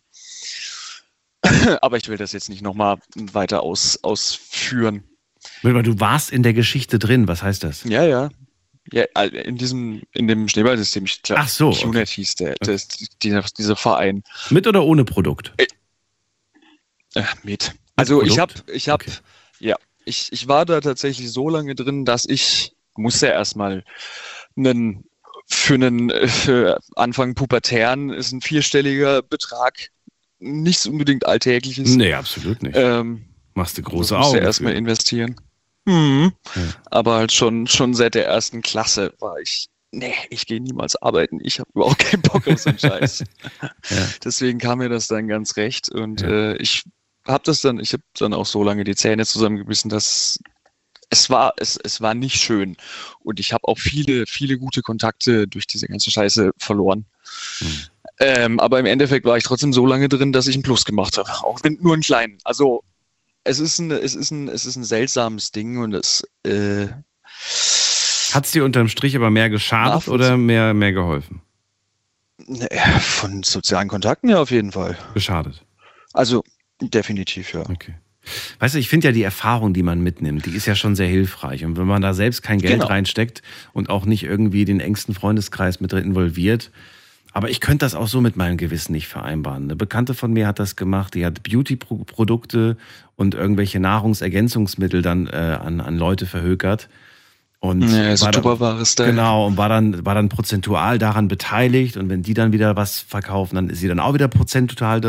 [1.82, 5.04] Aber ich will das jetzt nicht nochmal weiter aus, ausführen.
[5.64, 7.84] Du warst in der Geschichte drin, was heißt das?
[7.84, 8.30] Ja, ja.
[8.92, 12.06] Ja, in diesem, in dem Schneeballsystem, ich glaube, Ach so, okay.
[12.06, 12.88] Hieß der, das,
[13.22, 14.24] dieser, dieser Verein.
[14.50, 15.54] Mit oder ohne Produkt?
[15.58, 15.68] Äh,
[17.16, 17.74] äh mit.
[17.96, 18.32] Also Produkt?
[18.32, 19.18] ich habe, ich habe, okay.
[19.60, 23.84] ja, ich, ich war da tatsächlich so lange drin, dass ich musste erstmal
[24.58, 25.06] einen
[25.48, 29.90] für einen für Anfang pubertären ist ein vierstelliger Betrag
[30.42, 31.96] nichts unbedingt alltägliches.
[31.96, 32.76] Nee, absolut nicht.
[32.76, 33.24] Ähm,
[33.54, 34.32] Machst du große Augen.
[34.32, 35.36] Musst erstmal investieren.
[35.86, 36.34] Mhm.
[36.56, 36.62] Ja.
[36.86, 41.40] Aber halt schon, schon seit der ersten Klasse war ich, nee, ich gehe niemals arbeiten.
[41.42, 43.24] Ich habe überhaupt keinen Bock auf so einen Scheiß.
[43.62, 44.10] ja.
[44.24, 45.90] Deswegen kam mir das dann ganz recht.
[45.90, 46.30] Und ja.
[46.30, 46.84] äh, ich
[47.28, 50.40] habe das dann, ich habe dann auch so lange die Zähne zusammengebissen, dass
[51.10, 52.78] es war, es, es war nicht schön.
[53.20, 57.06] Und ich habe auch viele, viele gute Kontakte durch diese ganze Scheiße verloren.
[57.60, 57.91] Mhm.
[58.22, 61.18] Ähm, aber im Endeffekt war ich trotzdem so lange drin, dass ich einen Plus gemacht
[61.18, 61.30] habe.
[61.44, 62.38] Auch wenn nur einen kleinen.
[62.44, 62.84] Also
[63.44, 66.88] es ist ein, es ist ein, es ist ein seltsames Ding und es äh,
[68.32, 71.42] hat es dir unterm Strich aber mehr geschadet oder mehr, mehr geholfen?
[73.00, 74.98] Von sozialen Kontakten ja auf jeden Fall.
[75.14, 75.66] Geschadet.
[76.14, 76.44] Also
[76.80, 77.62] definitiv ja.
[77.70, 77.96] Okay.
[78.60, 81.08] Weißt du, ich finde ja die Erfahrung, die man mitnimmt, die ist ja schon sehr
[81.08, 81.66] hilfreich.
[81.66, 82.86] Und wenn man da selbst kein Geld genau.
[82.86, 83.42] reinsteckt
[83.74, 86.72] und auch nicht irgendwie den engsten Freundeskreis mit involviert,
[87.34, 89.64] aber ich könnte das auch so mit meinem Gewissen nicht vereinbaren.
[89.64, 92.78] Eine Bekannte von mir hat das gemacht, die hat Beauty-Produkte
[93.16, 96.90] und irgendwelche Nahrungsergänzungsmittel dann äh, an, an Leute verhökert.
[97.60, 98.42] Und ja, so war dann,
[99.06, 101.96] Genau, und war dann, war dann prozentual daran beteiligt.
[101.96, 105.00] Und wenn die dann wieder was verkaufen, dann ist sie dann auch wieder prozentual,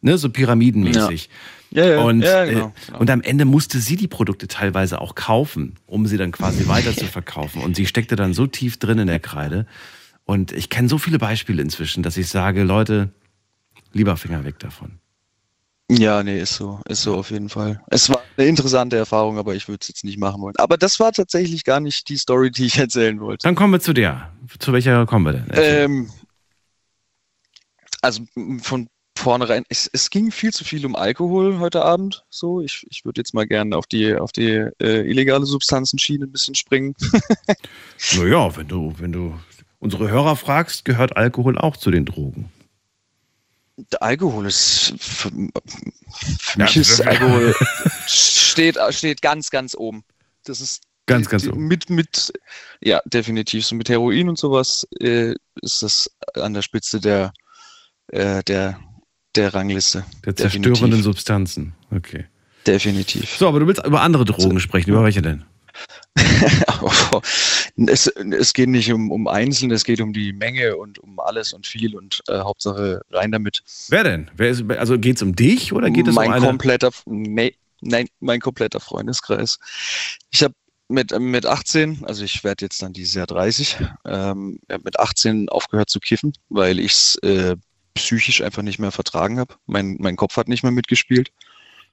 [0.00, 1.28] ne, so pyramidenmäßig.
[1.28, 1.36] Ja.
[1.70, 2.98] Ja, ja, und, ja, genau, äh, genau.
[2.98, 6.96] und am Ende musste sie die Produkte teilweise auch kaufen, um sie dann quasi weiter
[6.96, 7.60] zu verkaufen.
[7.60, 9.66] Und sie steckte dann so tief drin in der Kreide.
[10.28, 13.14] Und ich kenne so viele Beispiele inzwischen, dass ich sage, Leute,
[13.94, 15.00] lieber Finger weg davon.
[15.90, 17.80] Ja, nee, ist so, ist so auf jeden Fall.
[17.86, 20.54] Es war eine interessante Erfahrung, aber ich würde es jetzt nicht machen wollen.
[20.58, 23.44] Aber das war tatsächlich gar nicht die Story, die ich erzählen wollte.
[23.44, 24.30] Dann kommen wir zu der.
[24.58, 25.46] Zu welcher kommen wir denn?
[25.54, 26.10] Ähm,
[28.02, 28.22] also
[28.60, 32.26] von vornherein, es, es ging viel zu viel um Alkohol heute Abend.
[32.28, 36.32] So, ich, ich würde jetzt mal gerne auf die, auf die äh, illegale Substanzenschiene ein
[36.32, 36.94] bisschen springen.
[38.18, 39.34] naja, wenn du, wenn du
[39.78, 42.50] unsere Hörer fragst, gehört Alkohol auch zu den Drogen.
[44.00, 47.54] Alkohol ist für, für mich ist Alkohol
[48.06, 50.04] steht, steht ganz, ganz oben.
[50.44, 51.66] Das ist ganz, ganz oben.
[51.68, 52.32] Mit, mit,
[52.80, 53.64] ja, definitiv.
[53.64, 57.32] So mit Heroin und sowas äh, ist das an der Spitze der,
[58.08, 58.80] äh, der,
[59.36, 60.04] der Rangliste.
[60.24, 61.04] Der zerstörenden definitiv.
[61.04, 61.74] Substanzen.
[61.90, 62.26] Okay.
[62.66, 63.36] Definitiv.
[63.38, 64.90] So, aber du willst über andere Drogen sprechen.
[64.90, 65.44] Über welche denn?
[67.86, 71.52] es, es, geht nicht um, um Einzelne, es geht um die Menge und um alles
[71.52, 73.62] und viel und äh, Hauptsache rein damit.
[73.88, 74.30] Wer denn?
[74.36, 76.46] Wer ist, also geht es um dich oder geht es mein um eine?
[76.46, 79.58] kompletter, nee, nein, mein kompletter Freundeskreis.
[80.30, 80.54] Ich habe
[80.88, 83.76] mit, mit 18, also ich werde jetzt dann dieses Jahr 30,
[84.06, 87.56] ähm, mit 18 aufgehört zu kiffen, weil ich es äh,
[87.94, 89.54] psychisch einfach nicht mehr vertragen habe.
[89.66, 91.30] Mein, mein Kopf hat nicht mehr mitgespielt.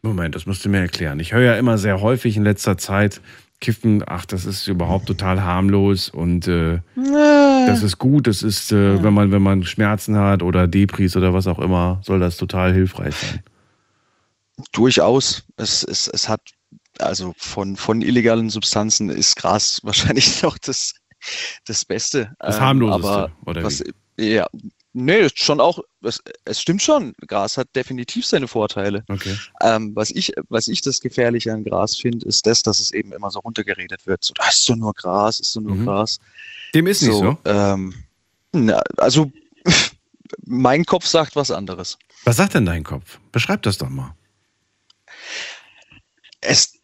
[0.01, 1.19] Moment, das musst du mir erklären.
[1.19, 3.21] Ich höre ja immer sehr häufig in letzter Zeit,
[3.61, 9.01] Kiffen, ach, das ist überhaupt total harmlos und äh, das ist gut, das ist, äh,
[9.01, 12.73] wenn man, wenn man Schmerzen hat oder Depris oder was auch immer, soll das total
[12.73, 13.43] hilfreich sein.
[14.71, 15.43] Durchaus.
[15.57, 16.41] Es, es, es hat,
[16.99, 20.93] also von, von illegalen Substanzen ist Gras wahrscheinlich noch das,
[21.65, 22.35] das Beste.
[22.39, 23.95] Das harmloseste, aber oder was, wie?
[24.17, 24.47] Ja,
[24.97, 27.13] Nee, schon auch, es, es stimmt schon.
[27.27, 29.03] Gras hat definitiv seine Vorteile.
[29.09, 29.35] Okay.
[29.61, 33.11] Ähm, was, ich, was ich das Gefährliche an Gras finde, ist das, dass es eben
[33.11, 34.23] immer so runtergeredet wird.
[34.23, 35.83] So, das ist doch nur Gras, ist doch nur mhm.
[35.83, 36.21] Gras.
[36.73, 37.37] Dem ist so, nicht so.
[37.43, 37.93] Ähm,
[38.53, 39.33] na, also,
[40.45, 41.97] mein Kopf sagt was anderes.
[42.23, 43.19] Was sagt denn dein Kopf?
[43.33, 44.15] Beschreib das doch mal.
[46.39, 46.79] Es,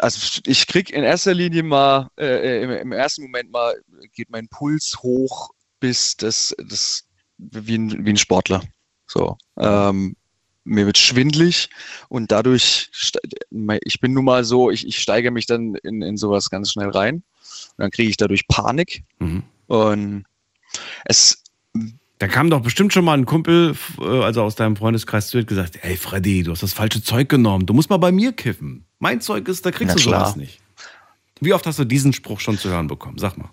[0.00, 3.74] also ich krieg in erster Linie mal, äh, im, im, ersten Moment mal
[4.14, 7.05] geht mein Puls hoch, bis das, das
[7.38, 8.62] wie ein, wie ein Sportler.
[9.06, 9.36] So.
[9.58, 10.16] Ähm,
[10.64, 11.70] mir wird schwindlig
[12.08, 12.90] und dadurch,
[13.84, 16.90] ich bin nun mal so, ich, ich steige mich dann in, in sowas ganz schnell
[16.90, 17.16] rein.
[17.16, 19.04] Und dann kriege ich dadurch Panik.
[19.18, 19.42] Mhm.
[19.66, 20.24] Und
[21.04, 21.42] es.
[22.18, 25.44] Da kam doch bestimmt schon mal ein Kumpel, äh, also aus deinem Freundeskreis, zu dir
[25.44, 27.66] gesagt: Ey, Freddy, du hast das falsche Zeug genommen.
[27.66, 28.86] Du musst mal bei mir kiffen.
[28.98, 30.60] Mein Zeug ist, da kriegst Na, du sowas nicht.
[31.40, 33.18] Wie oft hast du diesen Spruch schon zu hören bekommen?
[33.18, 33.50] Sag mal.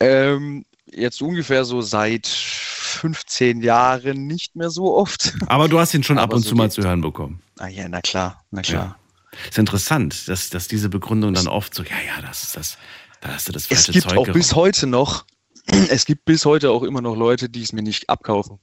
[0.00, 0.64] Ähm,
[0.94, 5.34] jetzt ungefähr so seit 15 Jahren nicht mehr so oft.
[5.46, 7.40] Aber du hast ihn schon ab und so zu mal zu hören bekommen.
[7.58, 8.96] Ah ja, na klar, na klar.
[9.32, 9.38] Ja.
[9.48, 12.78] Ist interessant, dass, dass diese Begründung dann oft so, ja, ja, das ist das,
[13.20, 14.38] da hast du das falsche Es gibt Zeug auch geraubt.
[14.38, 15.24] bis heute noch,
[15.90, 18.58] es gibt bis heute auch immer noch Leute, die es mir nicht abkaufen.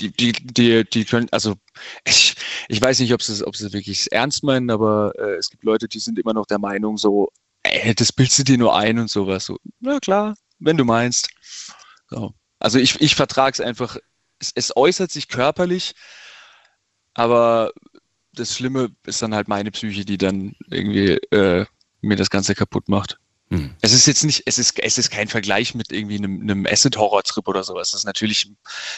[0.00, 1.54] Die, die, die, die können, also
[2.04, 2.34] ich,
[2.68, 5.86] ich weiß nicht, ob sie, ob sie wirklich ernst meinen, aber äh, es gibt Leute,
[5.86, 7.30] die sind immer noch der Meinung, so,
[7.62, 9.44] ey, das bildest du dir nur ein und sowas.
[9.44, 10.34] So, na klar,
[10.64, 11.30] wenn du meinst.
[12.08, 12.34] So.
[12.58, 13.96] Also ich, ich vertrage es einfach.
[14.54, 15.94] Es, äußert sich körperlich,
[17.14, 17.72] aber
[18.32, 21.64] das Schlimme ist dann halt meine Psyche, die dann irgendwie äh,
[22.00, 23.18] mir das Ganze kaputt macht.
[23.52, 23.70] Hm.
[23.82, 27.46] Es ist jetzt nicht, es ist, es ist kein Vergleich mit irgendwie einem, einem Acid-Horror-Trip
[27.46, 27.90] oder sowas.
[27.90, 28.50] Das ist natürlich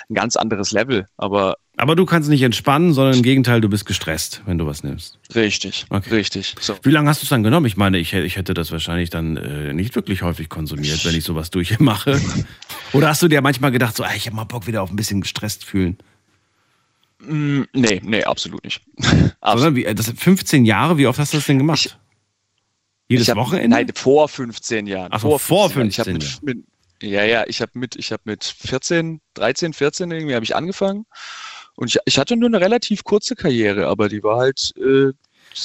[0.09, 1.57] ein ganz anderes Level, aber.
[1.76, 5.18] Aber du kannst nicht entspannen, sondern im Gegenteil, du bist gestresst, wenn du was nimmst.
[5.34, 6.09] Richtig, okay.
[6.11, 6.55] richtig.
[6.61, 6.76] So.
[6.84, 7.66] Wie lange hast du es dann genommen?
[7.66, 11.24] Ich meine, ich, ich hätte das wahrscheinlich dann äh, nicht wirklich häufig konsumiert, wenn ich
[11.24, 12.20] sowas durchmache.
[12.92, 14.96] oder hast du dir manchmal gedacht, so, ah, ich habe mal Bock wieder auf ein
[14.96, 15.98] bisschen gestresst fühlen?
[17.18, 18.80] Mm, nee, nee, absolut nicht.
[19.40, 19.74] absolut.
[19.74, 21.98] Wie, das 15 Jahre, wie oft hast du das denn gemacht?
[23.09, 23.68] Jedes hab, Wochenende?
[23.68, 25.09] Nein, vor 15 Jahren.
[25.12, 26.40] Ach, vor 15, vor 15 Jahren.
[26.42, 26.64] Mit, mit,
[27.02, 31.07] ja, ja, ich habe mit, ich habe mit 14, 13, 14 irgendwie habe ich angefangen.
[31.76, 35.12] Und ich, ich hatte nur eine relativ kurze Karriere, aber die war halt äh,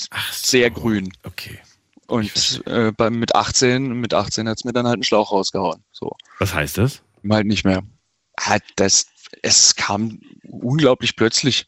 [0.09, 0.57] Ach so.
[0.57, 1.13] sehr grün.
[1.23, 1.59] Okay.
[2.07, 5.83] Und äh, bei, mit 18, mit 18 hat es mir dann halt einen Schlauch rausgehauen.
[5.91, 6.15] So.
[6.39, 7.03] Was heißt das?
[7.29, 7.83] Halt nicht mehr.
[8.39, 9.05] Halt, das,
[9.43, 11.67] es kam unglaublich plötzlich,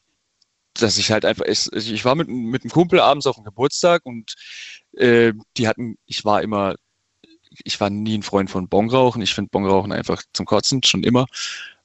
[0.74, 4.02] dass ich halt einfach, ich, ich war mit, mit einem Kumpel abends auf dem Geburtstag
[4.06, 4.34] und
[4.94, 6.76] äh, die hatten, ich war immer,
[7.64, 9.22] ich war nie ein Freund von Bongrauchen.
[9.22, 11.26] Ich finde Bongrauchen einfach zum Kotzen, schon immer.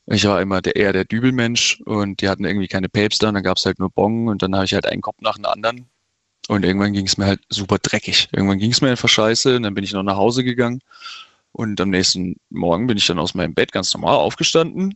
[0.07, 3.43] Ich war immer der, eher der Dübelmensch und die hatten irgendwie keine Päpste und dann
[3.43, 5.89] gab es halt nur Bong und dann habe ich halt einen Kopf nach dem anderen.
[6.49, 8.29] Und irgendwann ging es mir halt super dreckig.
[8.33, 10.81] Irgendwann ging es mir einfach scheiße und dann bin ich noch nach Hause gegangen.
[11.51, 14.95] Und am nächsten Morgen bin ich dann aus meinem Bett ganz normal aufgestanden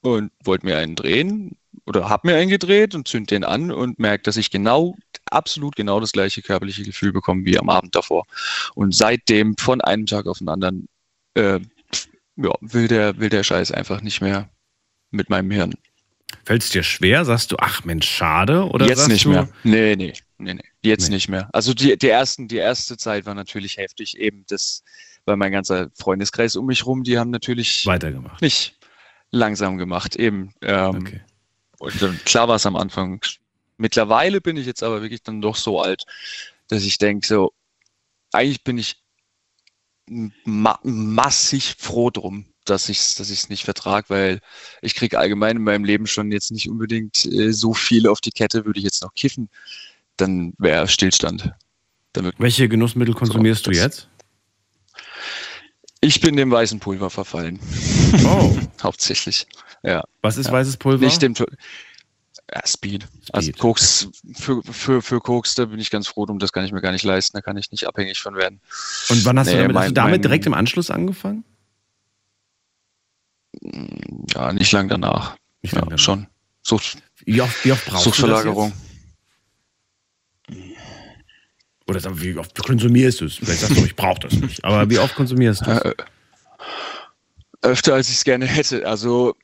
[0.00, 3.98] und wollte mir einen drehen oder habe mir einen gedreht und zünd den an und
[3.98, 4.96] merke, dass ich genau,
[5.32, 8.24] absolut genau das gleiche körperliche Gefühl bekomme wie am Abend davor.
[8.74, 10.88] Und seitdem von einem Tag auf den anderen
[11.34, 11.60] äh,
[12.36, 14.48] ja, will, der, will der Scheiß einfach nicht mehr
[15.10, 15.74] mit meinem Hirn.
[16.44, 17.24] Fällt es dir schwer?
[17.24, 18.64] Sagst du, ach Mensch, schade?
[18.68, 19.48] Oder Jetzt nicht du, mehr.
[19.64, 20.62] Nee, nee, nee, nee.
[20.82, 21.16] Jetzt nee.
[21.16, 21.48] nicht mehr.
[21.52, 24.82] Also die, die, ersten, die erste Zeit war natürlich heftig, eben das,
[25.24, 28.40] weil mein ganzer Freundeskreis um mich rum, die haben natürlich weitergemacht.
[28.40, 28.78] Nicht
[29.30, 30.52] langsam gemacht, eben.
[30.62, 31.20] Ähm, okay.
[31.78, 33.20] Und klar war es am Anfang.
[33.80, 36.04] Mittlerweile bin ich jetzt aber wirklich dann doch so alt,
[36.68, 37.54] dass ich denke, so,
[38.30, 39.02] eigentlich bin ich
[40.44, 44.40] ma massig froh drum, dass ich es dass nicht vertrage, weil
[44.82, 48.32] ich kriege allgemein in meinem Leben schon jetzt nicht unbedingt äh, so viel auf die
[48.32, 49.48] Kette, würde ich jetzt noch kiffen,
[50.18, 51.50] dann wäre Stillstand.
[52.36, 54.08] Welche Genussmittel konsumierst so, du jetzt?
[56.02, 57.58] Ich bin dem weißen Pulver verfallen.
[58.26, 58.58] Oh.
[58.82, 59.46] Hauptsächlich.
[59.82, 60.04] Ja.
[60.20, 60.52] Was ist ja.
[60.52, 61.02] weißes Pulver?
[61.02, 61.34] Nicht dem
[62.52, 63.02] ja, Speed.
[63.02, 63.34] Speed.
[63.34, 66.72] Also Koks, für, für, für Koks, da bin ich ganz froh drum, das kann ich
[66.72, 68.60] mir gar nicht leisten, da kann ich nicht abhängig von werden.
[69.08, 71.44] Und wann hast nee, du damit, mein, hast du damit mein, direkt im Anschluss angefangen?
[74.34, 75.36] Ja, nicht lang danach.
[75.62, 76.02] Nicht lang ja, danach.
[76.02, 76.26] Schon.
[76.62, 78.72] Sucht, wie oft, wie oft brauchst Suchtverlagerung.
[81.86, 83.36] du das Oder wie oft konsumierst du es?
[83.36, 84.64] Vielleicht sagst du, ich brauche das nicht.
[84.64, 85.80] Aber wie oft konsumierst du es?
[85.82, 85.94] Äh,
[87.62, 88.86] öfter, als ich es gerne hätte.
[88.86, 89.36] Also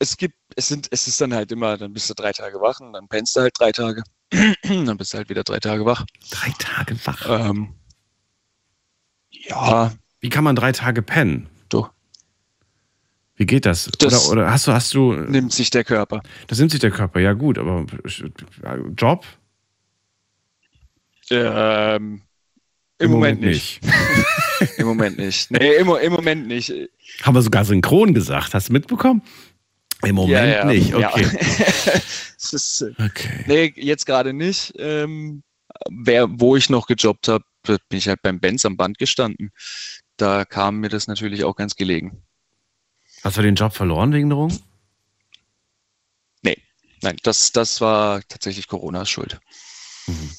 [0.00, 2.80] es gibt, es sind, es ist dann halt immer, dann bist du drei Tage wach
[2.80, 4.02] und dann pennst du halt drei Tage.
[4.64, 6.04] dann bist du halt wieder drei Tage wach.
[6.30, 7.26] Drei Tage wach?
[7.28, 7.74] Ähm,
[9.30, 9.92] ja.
[10.20, 11.48] Wie kann man drei Tage pennen?
[11.68, 11.86] Du.
[13.36, 13.90] Wie geht das?
[13.98, 15.12] das oder, oder hast du, hast du.
[15.12, 16.22] Nimmt sich der Körper.
[16.46, 17.84] Das nimmt sich der Körper, ja gut, aber
[18.96, 19.26] Job?
[21.30, 22.22] Ähm,
[22.98, 23.82] im, Im, Moment, Moment nicht.
[23.82, 24.78] nicht.
[24.78, 25.50] Im Moment nicht.
[25.50, 26.70] Nee, im, im Moment nicht.
[27.22, 28.52] Haben wir sogar synchron gesagt.
[28.52, 29.22] Hast du mitbekommen?
[30.04, 30.64] Im Moment ja, ja.
[30.64, 31.26] nicht, okay.
[31.84, 32.00] Ja.
[32.52, 33.44] ist, okay.
[33.46, 34.72] Nee, jetzt gerade nicht.
[34.78, 35.42] Ähm,
[35.90, 39.50] wer, wo ich noch gejobbt habe, bin ich halt beim Benz am Band gestanden.
[40.16, 42.22] Da kam mir das natürlich auch ganz gelegen.
[43.22, 44.58] Hast du den Job verloren wegen Drogen?
[46.42, 46.56] Nee,
[47.02, 49.38] nein, das, das war tatsächlich Coronas Schuld.
[50.06, 50.30] Mhm.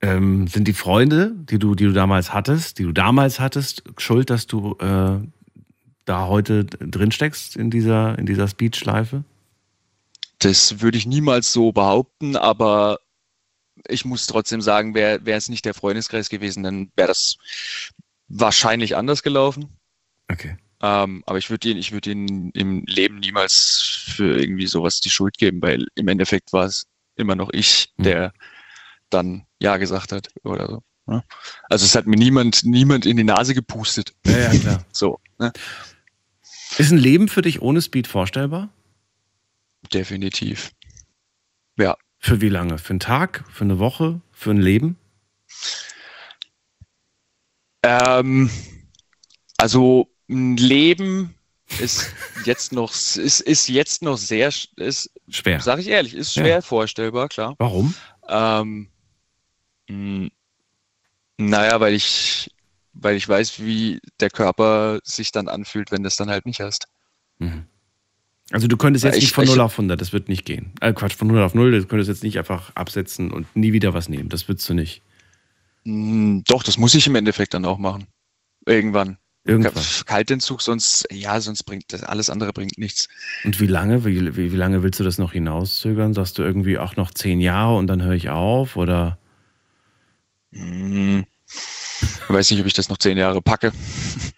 [0.00, 4.30] Ähm, sind die Freunde, die du, die du damals hattest, die du damals hattest, schuld,
[4.30, 5.20] dass du äh,
[6.04, 9.24] da heute drin steckst in dieser, in dieser Speed-Schleife?
[10.38, 12.98] Das würde ich niemals so behaupten, aber
[13.88, 17.36] ich muss trotzdem sagen, wäre es nicht der Freundeskreis gewesen, dann wäre das
[18.28, 19.76] wahrscheinlich anders gelaufen.
[20.30, 20.56] Okay.
[20.80, 23.80] Ähm, aber ich würde ihn, ich würde ihn im Leben niemals
[24.16, 28.04] für irgendwie sowas die Schuld geben, weil im Endeffekt war es immer noch ich, hm.
[28.04, 28.32] der
[29.10, 30.82] dann Ja gesagt hat oder so.
[31.06, 31.22] Ne?
[31.68, 34.12] Also es hat mir niemand, niemand in die Nase gepustet.
[34.26, 34.84] Ja, ja klar.
[34.92, 35.20] So.
[35.38, 35.52] Ne?
[36.78, 38.70] Ist ein Leben für dich ohne Speed vorstellbar?
[39.92, 40.72] Definitiv.
[41.76, 41.96] Ja.
[42.18, 42.78] Für wie lange?
[42.78, 43.44] Für einen Tag?
[43.50, 44.20] Für eine Woche?
[44.30, 44.96] Für ein Leben?
[47.82, 48.50] Ähm,
[49.56, 51.34] also ein Leben
[51.80, 52.12] ist
[52.44, 55.60] jetzt noch ist, ist jetzt noch sehr ist schwer.
[55.60, 56.60] Sag ich ehrlich, ist schwer ja.
[56.60, 57.54] vorstellbar, klar.
[57.58, 57.94] Warum?
[58.28, 58.88] Ähm,
[59.88, 60.28] mh,
[61.38, 62.50] naja, weil ich
[62.92, 66.60] weil ich weiß, wie der Körper sich dann anfühlt, wenn du es dann halt nicht
[66.60, 66.86] hast.
[67.38, 67.66] Mhm.
[68.50, 70.72] Also du könntest jetzt ich, nicht von 0 auf 100, das wird nicht gehen.
[70.80, 73.94] Äh, Quatsch, von 0 auf 0, du könntest jetzt nicht einfach absetzen und nie wieder
[73.94, 75.02] was nehmen, das würdest du nicht.
[75.84, 78.06] Hm, doch, das muss ich im Endeffekt dann auch machen.
[78.66, 79.18] Irgendwann.
[79.44, 79.82] Irgendwann.
[80.06, 83.08] Kaltentzug, sonst, ja, sonst bringt das, alles andere bringt nichts.
[83.44, 86.14] Und wie lange, wie, wie, wie lange willst du das noch hinauszögern?
[86.14, 89.18] Sagst du irgendwie auch noch zehn Jahre und dann höre ich auf oder?
[90.52, 91.24] Hm,
[92.02, 93.72] ich weiß nicht, ob ich das noch zehn Jahre packe.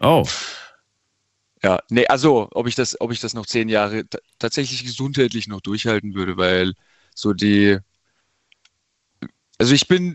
[0.01, 0.27] Oh.
[1.63, 4.05] Ja, nee, also ob ich das, ob ich das noch zehn Jahre
[4.39, 6.75] tatsächlich gesundheitlich noch durchhalten würde, weil
[7.15, 7.79] so die,
[9.59, 10.15] also ich bin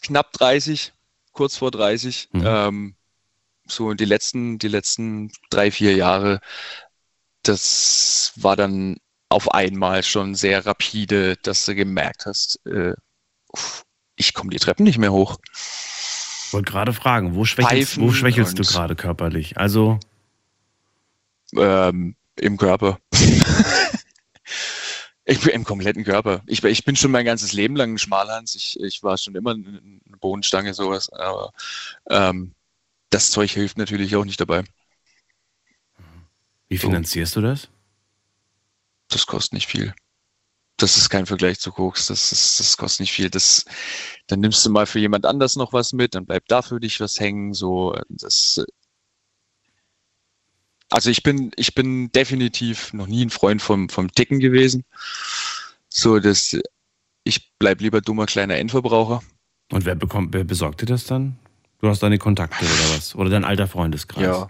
[0.00, 0.92] knapp 30,
[1.32, 2.42] kurz vor 30, mhm.
[2.46, 2.94] ähm,
[3.66, 6.40] so die letzten, die letzten drei, vier Jahre,
[7.42, 8.98] das war dann
[9.28, 12.94] auf einmal schon sehr rapide, dass du gemerkt hast, äh,
[14.16, 15.38] ich komme die Treppen nicht mehr hoch.
[16.50, 19.56] Ich wollte gerade fragen, wo schwächelst, wo schwächelst du gerade körperlich?
[19.56, 20.00] Also
[21.54, 22.98] ähm, im Körper.
[25.24, 26.42] ich bin im kompletten Körper.
[26.46, 28.56] Ich, ich, bin schon mein ganzes Leben lang ein Schmalhans.
[28.56, 29.70] Ich, ich war schon immer eine
[30.18, 31.08] Bodenstange, sowas.
[31.12, 31.52] Aber
[32.08, 32.52] ähm,
[33.10, 34.64] das Zeug hilft natürlich auch nicht dabei.
[36.66, 37.42] Wie finanzierst so.
[37.42, 37.68] du das?
[39.06, 39.94] Das kostet nicht viel
[40.82, 43.30] das ist kein Vergleich zu Koks, das, ist, das kostet nicht viel.
[43.30, 43.64] Das,
[44.26, 47.00] dann nimmst du mal für jemand anders noch was mit, dann bleibt da für dich
[47.00, 47.54] was hängen.
[47.54, 48.64] So, das,
[50.90, 54.84] also ich bin, ich bin definitiv noch nie ein Freund vom, vom Ticken gewesen.
[55.88, 56.56] So, das,
[57.24, 59.22] ich bleib lieber dummer kleiner Endverbraucher.
[59.72, 61.38] Und wer bekommt, wer besorgt dir das dann?
[61.78, 63.14] Du hast deine Kontakte oder was?
[63.14, 64.24] Oder dein alter Freundeskreis?
[64.24, 64.48] Ja.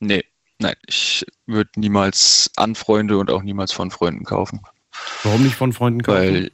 [0.00, 0.24] Nee,
[0.62, 4.60] Nein, ich würde niemals an Freunde und auch niemals von Freunden kaufen.
[5.22, 6.18] Warum nicht von Freunden kaufen?
[6.18, 6.50] Weil,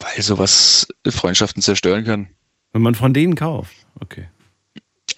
[0.00, 2.28] weil sowas Freundschaften zerstören kann.
[2.72, 4.28] Wenn man von denen kauft, okay.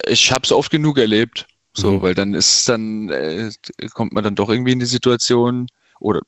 [0.07, 2.01] Ich habe es oft genug erlebt, so, mhm.
[2.01, 3.51] weil dann ist dann äh,
[3.93, 5.67] kommt man dann doch irgendwie in die Situation
[5.99, 6.21] oder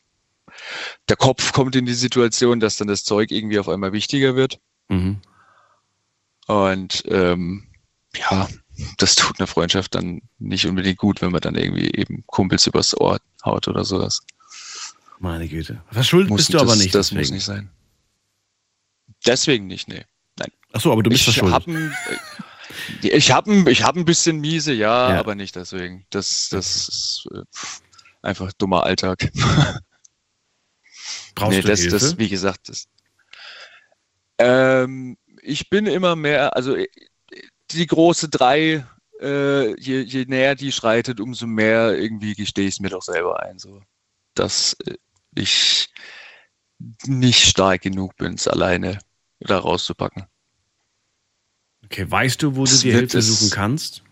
[1.10, 4.60] der Kopf kommt in die Situation, dass dann das Zeug irgendwie auf einmal wichtiger wird.
[4.90, 5.22] Mhm.
[6.48, 7.68] Und ähm,
[8.18, 8.48] ja,
[8.98, 13.00] das tut einer Freundschaft dann nicht unbedingt gut, wenn man dann irgendwie eben Kumpels übers
[13.00, 14.22] Ohr haut oder sowas.
[15.22, 15.84] Meine Güte.
[15.92, 16.96] Verschuldet muss, bist du aber nicht.
[16.96, 17.22] Das deswegen.
[17.22, 17.70] muss nicht sein.
[19.24, 20.04] Deswegen nicht, nee.
[20.40, 20.52] Nein.
[20.74, 21.54] Achso, aber du bist ich verschuldet.
[21.54, 21.94] Hab ein,
[23.04, 26.08] äh, ich habe ein, hab ein bisschen miese, ja, ja, aber nicht deswegen.
[26.10, 27.44] Das, das ist äh,
[28.24, 29.32] einfach dummer Alltag.
[31.36, 32.00] Brauchst nee, du das, Hilfe?
[32.00, 32.88] das, wie gesagt, das.
[34.40, 36.88] Ähm, ich bin immer mehr, also äh,
[37.70, 38.88] die große drei,
[39.22, 43.44] äh, je, je näher die schreitet, umso mehr irgendwie gestehe ich es mir doch selber
[43.44, 43.84] ein, so
[44.34, 44.96] dass äh,
[45.36, 45.90] ich
[47.06, 49.00] nicht stark genug bin, es alleine
[49.40, 50.26] da rauszupacken.
[51.86, 54.04] Okay, weißt du, wo du die Hilfe suchen kannst?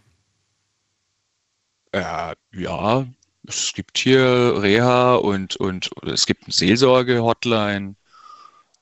[1.91, 3.07] Äh, ja,
[3.47, 7.95] es gibt hier Reha und, und es gibt eine Seelsorge-Hotline.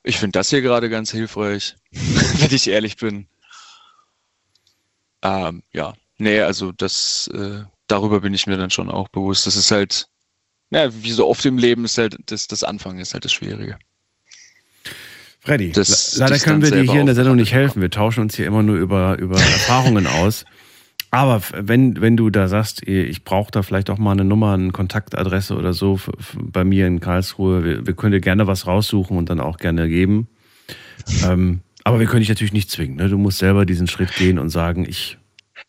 [0.04, 3.28] Ich finde das hier gerade ganz hilfreich, wenn ich ehrlich bin.
[5.22, 9.48] Ähm, ja, nee, also das, äh, darüber bin ich mir dann schon auch bewusst.
[9.48, 10.10] Das ist halt,
[10.70, 13.78] ja, wie so oft im Leben ist halt, das, das Anfangen ist halt das Schwierige.
[15.40, 17.82] Freddy, das, leider können wir dir hier in der Sendung nicht helfen.
[17.82, 20.46] Wir tauschen uns hier immer nur über, über Erfahrungen aus.
[21.10, 24.72] Aber wenn, wenn du da sagst, ich brauche da vielleicht auch mal eine Nummer, eine
[24.72, 26.00] Kontaktadresse oder so
[26.36, 29.88] bei mir in Karlsruhe, wir, wir können dir gerne was raussuchen und dann auch gerne
[29.88, 30.28] geben.
[31.24, 32.98] Ähm, aber wir können dich natürlich nicht zwingen.
[32.98, 33.08] Ne?
[33.08, 35.18] Du musst selber diesen Schritt gehen und sagen, ich,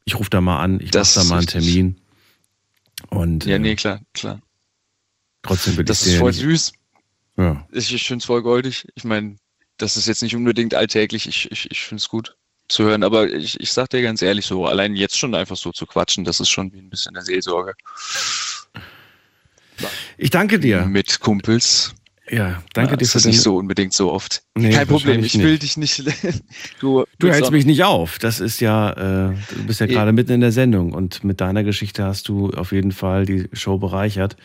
[0.05, 1.97] ich rufe da mal an, ich mache da mal einen Termin.
[3.11, 4.41] Und, ja, nee, klar, klar.
[5.49, 6.41] Trotzdem will das ich ist voll nicht.
[6.41, 6.73] süß.
[7.37, 7.67] Ja.
[7.73, 8.87] Ich, ich finde es voll goldig.
[8.95, 9.37] Ich meine,
[9.77, 11.27] das ist jetzt nicht unbedingt alltäglich.
[11.27, 12.37] Ich, ich, ich finde es gut
[12.69, 13.03] zu hören.
[13.03, 16.25] Aber ich, ich sag dir ganz ehrlich so, allein jetzt schon einfach so zu quatschen,
[16.25, 17.75] das ist schon wie ein bisschen der Seelsorge.
[20.17, 20.85] Ich danke dir.
[20.87, 21.95] Mit Kumpels.
[22.31, 24.43] Ja, danke ja, dir das für ist nicht so unbedingt so oft.
[24.55, 25.63] Nee, Kein Problem, ich will nicht.
[25.63, 26.05] dich nicht.
[26.81, 28.19] du, du hältst mich nicht auf.
[28.19, 31.65] Das ist ja, äh, du bist ja gerade mitten in der Sendung und mit deiner
[31.65, 34.37] Geschichte hast du auf jeden Fall die Show bereichert.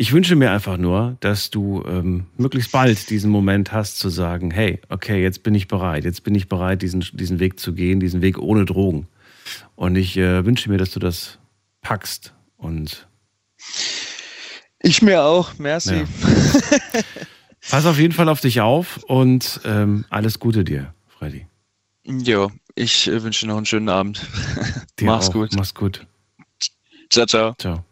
[0.00, 4.52] Ich wünsche mir einfach nur, dass du ähm, möglichst bald diesen Moment hast zu sagen,
[4.52, 7.98] hey, okay, jetzt bin ich bereit, jetzt bin ich bereit, diesen, diesen Weg zu gehen,
[7.98, 9.08] diesen Weg ohne Drogen.
[9.74, 11.38] Und ich äh, wünsche mir, dass du das
[11.80, 13.08] packst und
[14.78, 15.96] ich mir auch, merci.
[15.96, 16.04] Ja.
[17.68, 21.48] Pass auf jeden Fall auf dich auf und ähm, alles Gute dir, Freddy.
[22.04, 24.24] Jo, ich äh, wünsche noch einen schönen Abend.
[25.00, 25.32] Dir Mach's auch.
[25.32, 25.56] gut.
[25.56, 26.06] Mach's gut.
[27.10, 27.56] Ciao, ciao.
[27.58, 27.84] Ciao.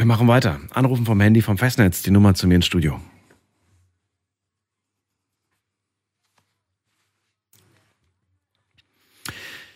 [0.00, 0.58] Wir machen weiter.
[0.70, 2.98] Anrufen vom Handy vom Festnetz, die Nummer zu mir ins Studio.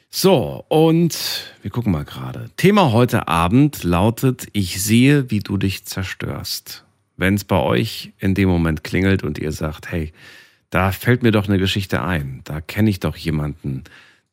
[0.09, 2.49] So, und wir gucken mal gerade.
[2.57, 6.87] Thema heute Abend lautet, ich sehe, wie du dich zerstörst.
[7.19, 10.15] Wenn es bei euch in dem Moment klingelt und ihr sagt, hey,
[10.71, 13.85] da fällt mir doch eine Geschichte ein, da kenne ich doch jemanden,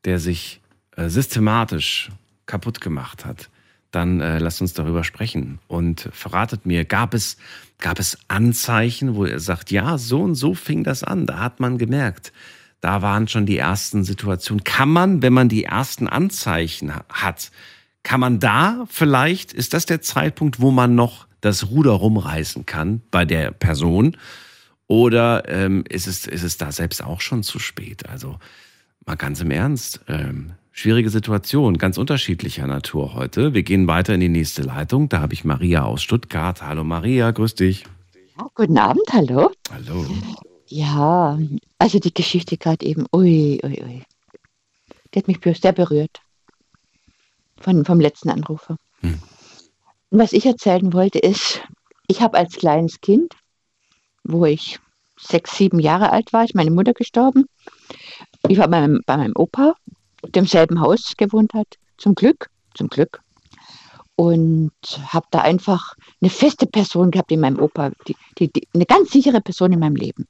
[0.05, 0.61] der sich
[0.95, 2.11] äh, systematisch
[2.45, 3.49] kaputt gemacht hat,
[3.91, 7.37] dann äh, lasst uns darüber sprechen und verratet mir, gab es,
[7.79, 11.59] gab es Anzeichen, wo ihr sagt, ja, so und so fing das an, da hat
[11.59, 12.31] man gemerkt,
[12.79, 14.63] da waren schon die ersten Situationen.
[14.63, 17.51] Kann man, wenn man die ersten Anzeichen hat,
[18.03, 23.01] kann man da vielleicht, ist das der Zeitpunkt, wo man noch das Ruder rumreißen kann
[23.11, 24.17] bei der Person?
[24.87, 28.09] Oder ähm, ist, es, ist es da selbst auch schon zu spät?
[28.09, 28.39] Also
[29.05, 30.01] mal ganz im Ernst.
[30.07, 33.53] Ähm, schwierige Situation, ganz unterschiedlicher Natur heute.
[33.53, 35.09] Wir gehen weiter in die nächste Leitung.
[35.09, 36.61] Da habe ich Maria aus Stuttgart.
[36.61, 37.85] Hallo Maria, grüß dich.
[38.37, 39.51] Ja, guten Abend, hallo.
[39.71, 40.05] Hallo.
[40.67, 41.37] Ja,
[41.77, 44.03] also die Geschichte gerade eben, ui, ui, ui.
[45.13, 46.21] Die hat mich sehr berührt.
[47.59, 48.77] Von, vom letzten Anrufer.
[49.01, 49.19] Hm.
[50.09, 51.61] Und was ich erzählen wollte ist,
[52.07, 53.33] ich habe als kleines Kind,
[54.23, 54.79] wo ich
[55.17, 57.45] sechs, sieben Jahre alt war, ist meine Mutter gestorben.
[58.47, 59.75] Ich war bei meinem, bei meinem Opa,
[60.29, 61.67] demselben Haus gewohnt hat.
[61.97, 63.21] Zum Glück, zum Glück.
[64.15, 64.71] Und
[65.07, 69.11] habe da einfach eine feste Person gehabt in meinem Opa, die, die, die, eine ganz
[69.11, 70.27] sichere Person in meinem Leben.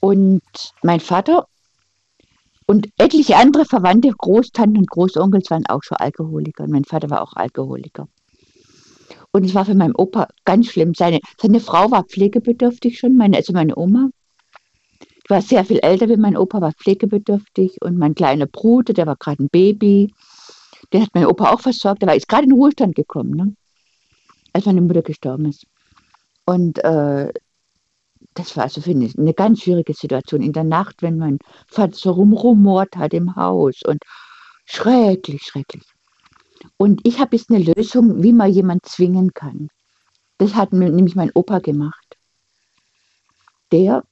[0.00, 0.42] Und
[0.82, 1.46] mein Vater
[2.66, 6.64] und etliche andere Verwandte, Großtanten und Großonkels waren auch schon Alkoholiker.
[6.64, 8.08] Und mein Vater war auch Alkoholiker.
[9.30, 10.94] Und es war für meinen Opa ganz schlimm.
[10.94, 14.10] Seine, seine Frau war pflegebedürftig schon, meine, also meine Oma.
[15.26, 19.08] Ich war sehr viel älter wie mein Opa, war pflegebedürftig und mein kleiner Bruder, der
[19.08, 20.14] war gerade ein Baby,
[20.92, 23.56] den hat mein Opa auch versorgt, der war jetzt gerade in den Ruhestand gekommen, ne?
[24.52, 25.66] als meine Mutter gestorben ist.
[26.44, 27.32] Und äh,
[28.34, 31.96] das war also für eine, eine, ganz schwierige Situation in der Nacht, wenn mein Vater
[31.96, 33.98] so rumrumort hat im Haus und
[34.64, 35.82] schrecklich, schrecklich.
[36.76, 39.70] Und ich habe jetzt eine Lösung, wie man jemanden zwingen kann.
[40.38, 42.16] Das hat nämlich mein Opa gemacht.
[43.72, 44.04] Der,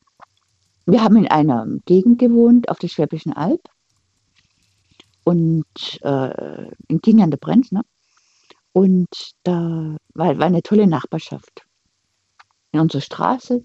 [0.87, 3.61] wir haben in einer Gegend gewohnt auf der Schwäbischen Alb
[5.25, 5.65] und
[6.03, 7.83] äh, in King an der Brenz, ne?
[8.73, 9.09] Und
[9.45, 11.67] da war, war eine tolle Nachbarschaft.
[12.73, 13.65] In unserer Straße,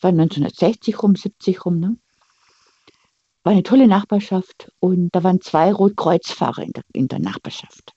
[0.00, 1.96] war 1960 rum, 70 rum, ne?
[3.42, 7.94] War eine tolle Nachbarschaft und da waren zwei Rotkreuzfahrer in der, in der Nachbarschaft.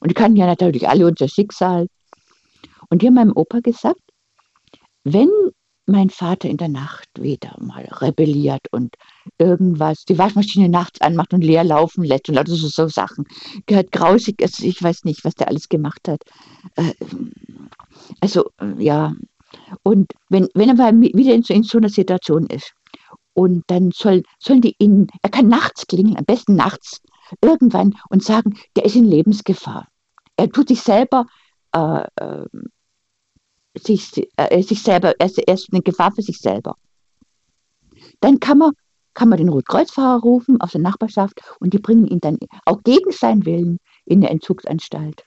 [0.00, 1.88] Und die kannten ja natürlich alle unser Schicksal.
[2.88, 4.00] Und die haben meinem Opa gesagt,
[5.02, 5.30] wenn
[5.86, 8.96] mein Vater in der Nacht wieder mal rebelliert und
[9.38, 13.24] irgendwas, die Waschmaschine nachts anmacht und leer laufen lässt und lauter so, Sachen.
[13.66, 16.22] Gehört grausig, also ich weiß nicht, was der alles gemacht hat.
[16.76, 16.92] Äh,
[18.20, 19.14] also, ja.
[19.82, 22.74] Und wenn, wenn er wieder in so, in so einer Situation ist,
[23.36, 27.02] und dann soll, sollen die ihn, er kann nachts klingeln, am besten nachts,
[27.42, 29.88] irgendwann und sagen, der ist in Lebensgefahr.
[30.36, 31.26] Er tut sich selber,
[31.72, 32.46] äh, äh,
[33.78, 36.76] sich, äh, sich selber, er ist, er ist eine Gefahr für sich selber.
[38.20, 38.72] Dann kann man,
[39.14, 43.10] kann man den Rotkreuzfahrer rufen aus der Nachbarschaft und die bringen ihn dann auch gegen
[43.10, 45.24] seinen Willen in eine Entzugsanstalt.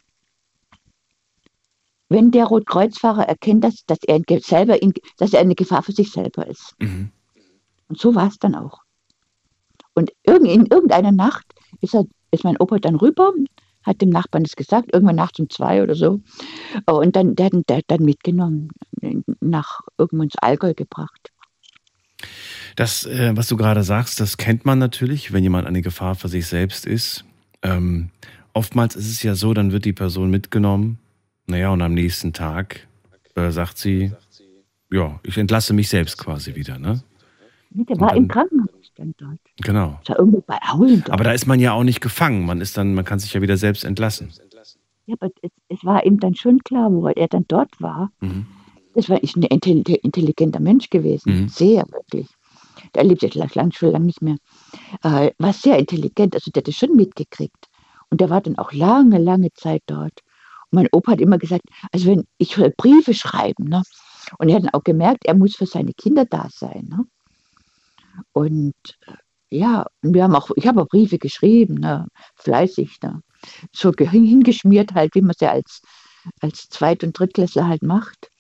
[2.10, 6.12] Wenn der Rotkreuzfahrer erkennt, dass, dass, er, selber in, dass er eine Gefahr für sich
[6.12, 6.74] selber ist.
[6.80, 7.12] Mhm.
[7.88, 8.82] Und so war es dann auch.
[9.94, 11.46] Und in irgendeiner Nacht
[11.82, 13.34] ist, er, ist mein Opa dann rüber,
[13.84, 16.22] hat dem Nachbarn das gesagt, irgendwann nachts um zwei oder so.
[16.86, 18.70] Und dann, der, der dann mitgenommen,
[19.40, 21.32] nach irgendwo ins Allgäu gebracht.
[22.76, 26.28] Das, äh, was du gerade sagst, das kennt man natürlich, wenn jemand eine Gefahr für
[26.28, 27.26] sich selbst ist.
[27.62, 28.10] Ähm,
[28.54, 31.00] oftmals ist es ja so, dann wird die Person mitgenommen,
[31.48, 32.88] naja, und am nächsten Tag
[33.36, 34.12] äh, sagt sie,
[34.92, 37.04] ja, ich entlasse mich selbst quasi wieder, ne?
[37.72, 38.70] Der war dann, im Krankenhaus
[39.00, 39.40] dann dort.
[39.62, 40.00] Genau.
[40.06, 42.46] War irgendwo bei Auen Aber da ist man ja auch nicht gefangen.
[42.46, 44.32] Man ist dann, man kann sich ja wieder selbst entlassen.
[45.06, 48.12] Ja, aber es, es war ihm dann schon klar, wo er dann dort war.
[48.20, 48.46] Mhm.
[48.94, 51.44] Das war ein intelligenter Mensch gewesen.
[51.44, 51.50] Mhm.
[51.50, 52.28] Sehr, wirklich.
[52.96, 54.38] Der lebt jetzt lang, schon lange nicht mehr.
[55.04, 57.68] Äh, war sehr intelligent, also der hat das schon mitgekriegt.
[58.10, 60.20] Und der war dann auch lange, lange Zeit dort.
[60.72, 63.84] Und mein Opa hat immer gesagt, also wenn ich soll Briefe schreiben, ne?
[64.38, 66.88] Und er hat dann auch gemerkt, er muss für seine Kinder da sein.
[66.90, 67.06] Ne?
[68.34, 68.76] Und
[69.08, 69.14] äh,
[69.50, 73.22] ja, wir haben auch, ich habe auch Briefe geschrieben, ne, fleißig, ne,
[73.72, 75.82] so hingeschmiert halt, wie man es ja als,
[76.42, 78.32] als Zweit- und Drittklässler halt macht.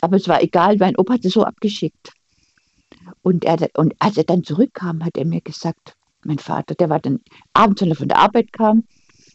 [0.00, 2.12] Aber es war egal, mein Opa hat es so abgeschickt.
[3.22, 7.00] Und, er, und als er dann zurückkam, hat er mir gesagt, mein Vater, der war
[7.00, 7.20] dann
[7.52, 8.84] abends, wenn er von der Arbeit kam,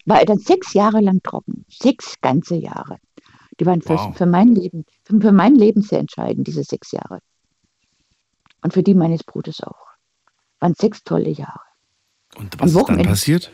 [0.06, 1.66] war er dann sechs Jahre lang trocken.
[1.70, 2.98] Sechs ganze Jahre.
[3.60, 4.16] Die waren für, wow.
[4.16, 7.20] für mein Leben, für, für mein Leben sehr entscheidend, diese sechs Jahre.
[8.64, 9.88] Und für die meines Bruders auch.
[10.60, 11.62] Waren sechs tolle Jahre.
[12.36, 13.52] Und was ist dann passiert?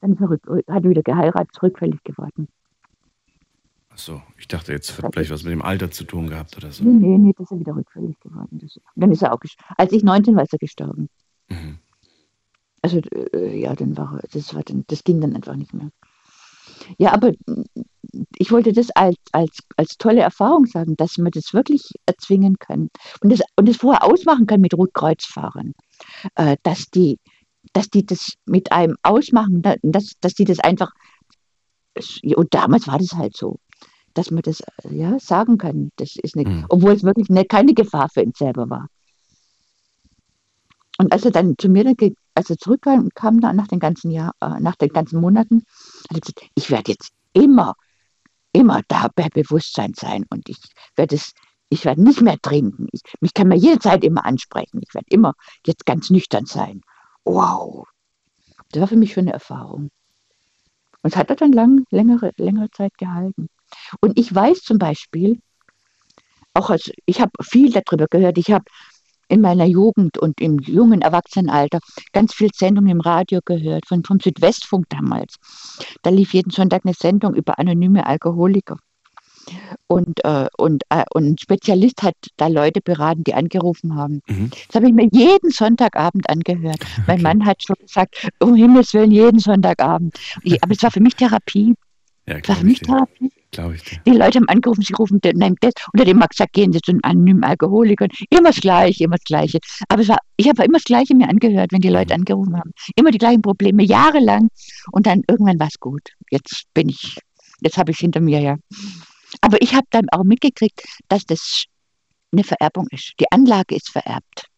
[0.00, 2.48] Dann ist er rück, hat er wieder geheiratet, rückfällig geworden.
[3.88, 6.84] Achso, ich dachte, jetzt hat vielleicht was mit dem Alter zu tun gehabt oder so.
[6.84, 8.58] Nee, nee, nee das ist er wieder rückfällig geworden.
[8.60, 9.74] Das, dann ist er auch gestorben.
[9.78, 11.08] Als ich 19 war, ist er gestorben.
[11.48, 11.78] Mhm.
[12.82, 13.00] Also,
[13.32, 15.88] äh, ja, dann war das war dann, das ging dann einfach nicht mehr.
[16.98, 17.32] Ja, aber
[18.38, 22.88] ich wollte das als, als, als tolle Erfahrung sagen, dass man das wirklich erzwingen kann
[23.20, 25.74] und das, und das vorher ausmachen kann mit Rotkreuzfahrern,
[26.36, 27.18] äh, dass, die,
[27.72, 30.92] dass die das mit einem ausmachen, dass, dass die das einfach,
[32.24, 33.58] und damals war das halt so,
[34.14, 36.66] dass man das ja, sagen kann, das ist eine, mhm.
[36.68, 38.88] obwohl es wirklich eine, keine Gefahr für ihn selber war.
[40.98, 41.94] Und als er dann zu mir,
[42.34, 45.64] als er zurückkam, kam dann nach den ganzen Jahr, äh, nach den ganzen Monaten,
[46.54, 47.74] ich werde jetzt immer
[48.56, 50.58] immer da bei Bewusstsein sein und ich
[50.96, 51.32] werde es,
[51.68, 52.88] ich werde nicht mehr trinken.
[52.92, 54.80] Ich, mich kann man jederzeit immer ansprechen.
[54.82, 55.34] Ich werde immer
[55.66, 56.80] jetzt ganz nüchtern sein.
[57.24, 57.86] Wow.
[58.70, 59.90] Das war für mich schon eine Erfahrung.
[61.02, 63.48] Und es hat dann lang, längere, längere Zeit gehalten.
[64.00, 65.40] Und ich weiß zum Beispiel,
[66.54, 68.64] auch als, ich habe viel darüber gehört, ich habe
[69.28, 71.80] in meiner Jugend und im jungen Erwachsenenalter
[72.12, 75.36] ganz viel Sendungen im Radio gehört, von, vom Südwestfunk damals.
[76.02, 78.76] Da lief jeden Sonntag eine Sendung über anonyme Alkoholiker.
[79.86, 84.20] Und, äh, und, äh, und ein Spezialist hat da Leute beraten, die angerufen haben.
[84.26, 84.50] Mhm.
[84.66, 86.80] Das habe ich mir jeden Sonntagabend angehört.
[86.80, 87.02] Okay.
[87.06, 90.18] Mein Mann hat schon gesagt, um Himmels Willen, jeden Sonntagabend.
[90.42, 91.74] Ich, aber es war für mich Therapie.
[92.28, 93.30] Ja, War für mich Therapie.
[93.52, 94.00] Glaube ich dir.
[94.04, 96.80] Die Leute haben angerufen, sie rufen den, nein, das, oder dem Max gesagt, gehen Sie
[96.80, 98.08] zu einem anonymen Alkoholiker.
[98.30, 99.60] Immer das Gleiche, immer das Gleiche.
[99.88, 102.20] Aber es war, ich habe immer das Gleiche mir angehört, wenn die Leute Mhm.
[102.20, 102.72] angerufen haben.
[102.96, 104.48] Immer die gleichen Probleme, jahrelang.
[104.90, 106.02] Und dann irgendwann war es gut.
[106.30, 107.16] Jetzt bin ich,
[107.60, 108.56] jetzt habe ich es hinter mir, ja.
[109.40, 111.64] Aber ich habe dann auch mitgekriegt, dass das
[112.32, 113.12] eine Vererbung ist.
[113.20, 114.48] Die Anlage ist vererbt.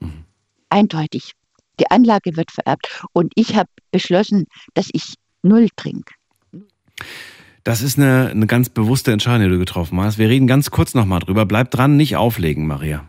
[0.00, 0.24] Mhm.
[0.68, 1.32] Eindeutig.
[1.78, 3.04] Die Anlage wird vererbt.
[3.12, 6.12] Und ich habe beschlossen, dass ich null trinke.
[7.64, 10.18] Das ist eine, eine ganz bewusste Entscheidung, die du getroffen hast.
[10.18, 11.44] Wir reden ganz kurz nochmal drüber.
[11.44, 13.04] Bleib dran, nicht auflegen, Maria.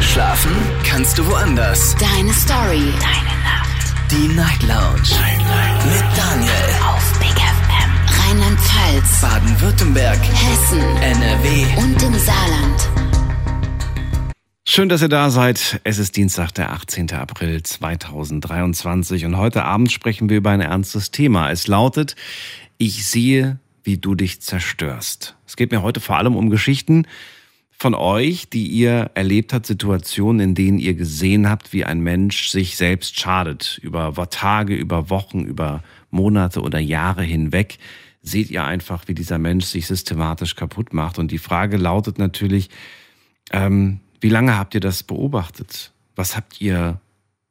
[0.00, 0.52] Schlafen
[0.84, 1.96] kannst du woanders.
[1.96, 2.92] Deine Story.
[3.00, 4.10] Deine Nacht.
[4.10, 5.02] Die Night Lounge.
[5.20, 5.84] Night, Night.
[5.86, 6.50] Mit Daniel.
[6.86, 7.90] Auf Big FM.
[8.22, 9.20] Rheinland-Pfalz.
[9.20, 10.18] Baden-Württemberg.
[10.18, 10.80] Hessen.
[11.02, 11.82] NRW.
[11.82, 12.88] Und im Saarland.
[14.66, 15.80] Schön, dass ihr da seid.
[15.82, 17.12] Es ist Dienstag, der 18.
[17.12, 21.50] April 2023 und heute Abend sprechen wir über ein ernstes Thema.
[21.50, 22.14] Es lautet,
[22.80, 25.36] ich sehe, wie du dich zerstörst.
[25.46, 27.06] Es geht mir heute vor allem um Geschichten
[27.70, 32.48] von euch, die ihr erlebt habt, Situationen, in denen ihr gesehen habt, wie ein Mensch
[32.48, 33.78] sich selbst schadet.
[33.82, 37.78] Über Tage, über Wochen, über Monate oder Jahre hinweg
[38.22, 41.18] seht ihr einfach, wie dieser Mensch sich systematisch kaputt macht.
[41.18, 42.70] Und die Frage lautet natürlich,
[43.50, 45.92] ähm, wie lange habt ihr das beobachtet?
[46.16, 47.00] Was habt ihr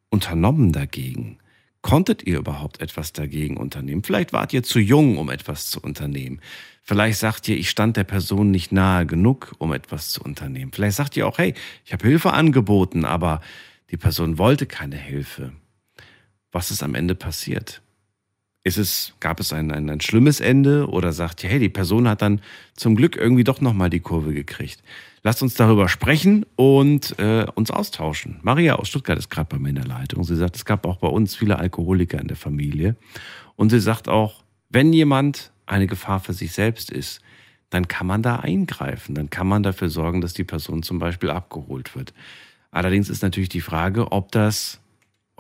[0.09, 1.38] unternommen dagegen?
[1.81, 4.03] Konntet ihr überhaupt etwas dagegen unternehmen?
[4.03, 6.41] Vielleicht wart ihr zu jung, um etwas zu unternehmen.
[6.83, 10.71] Vielleicht sagt ihr, ich stand der Person nicht nahe genug, um etwas zu unternehmen.
[10.73, 11.53] Vielleicht sagt ihr auch, hey,
[11.85, 13.41] ich habe Hilfe angeboten, aber
[13.91, 15.53] die Person wollte keine Hilfe.
[16.51, 17.81] Was ist am Ende passiert?
[18.63, 22.09] Ist es, gab es ein, ein, ein schlimmes Ende oder sagt ihr, hey, die Person
[22.09, 22.41] hat dann
[22.75, 24.83] zum Glück irgendwie doch nochmal die Kurve gekriegt?
[25.21, 28.39] Lasst uns darüber sprechen und äh, uns austauschen.
[28.41, 30.23] Maria aus Stuttgart ist gerade bei mir in der Leitung.
[30.23, 32.95] Sie sagt, es gab auch bei uns viele Alkoholiker in der Familie.
[33.55, 37.21] Und sie sagt auch, wenn jemand eine Gefahr für sich selbst ist,
[37.69, 39.13] dann kann man da eingreifen.
[39.13, 42.13] Dann kann man dafür sorgen, dass die Person zum Beispiel abgeholt wird.
[42.71, 44.79] Allerdings ist natürlich die Frage, ob das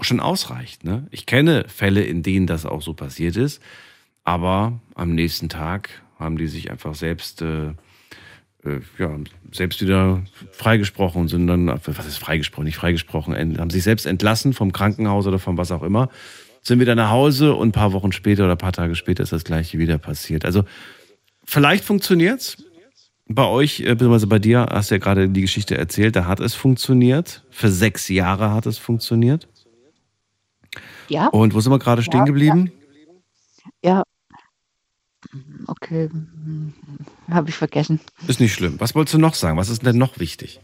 [0.01, 0.83] schon ausreicht.
[0.83, 1.07] Ne?
[1.11, 3.61] Ich kenne Fälle, in denen das auch so passiert ist,
[4.23, 7.73] aber am nächsten Tag haben die sich einfach selbst äh,
[8.97, 9.15] ja,
[9.51, 14.53] selbst wieder freigesprochen und sind dann, was ist freigesprochen, nicht freigesprochen, haben sich selbst entlassen
[14.53, 16.09] vom Krankenhaus oder von was auch immer,
[16.61, 19.31] sind wieder nach Hause und ein paar Wochen später oder ein paar Tage später ist
[19.31, 20.45] das gleiche wieder passiert.
[20.45, 20.63] Also
[21.45, 22.57] vielleicht funktioniert's.
[23.31, 26.39] Bei euch, äh, beziehungsweise bei dir, hast du ja gerade die Geschichte erzählt, da hat
[26.39, 27.43] es funktioniert.
[27.51, 29.47] Für sechs Jahre hat es funktioniert.
[31.09, 31.27] Ja.
[31.27, 32.71] Und wo sind wir gerade stehen Ja, geblieben?
[33.83, 34.03] Ja.
[35.67, 36.09] Okay.
[37.29, 37.99] Habe ich vergessen.
[38.27, 38.79] Ist nicht schlimm.
[38.79, 39.57] Was wolltest du noch sagen?
[39.57, 40.59] Was ist denn noch wichtig?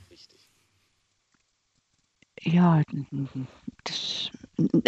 [2.42, 2.82] Ja,
[3.84, 4.30] das,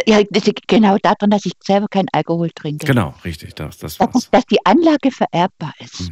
[0.05, 2.85] ja, das liegt genau daran, dass ich selber keinen Alkohol trinke.
[2.85, 3.55] Genau, richtig.
[3.55, 6.11] Das, das Dass, dass die Anlage vererbbar ist.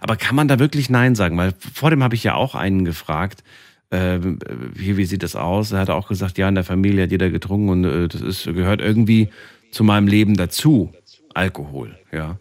[0.00, 1.36] Aber kann man da wirklich Nein sagen?
[1.36, 3.42] Weil vor dem habe ich ja auch einen gefragt,
[3.90, 5.72] äh, wie, wie sieht das aus?
[5.72, 8.44] Er hat auch gesagt, ja, in der Familie hat jeder getrunken und äh, das ist,
[8.44, 9.30] gehört irgendwie
[9.70, 10.92] zu meinem Leben dazu.
[11.34, 12.38] Alkohol, ja.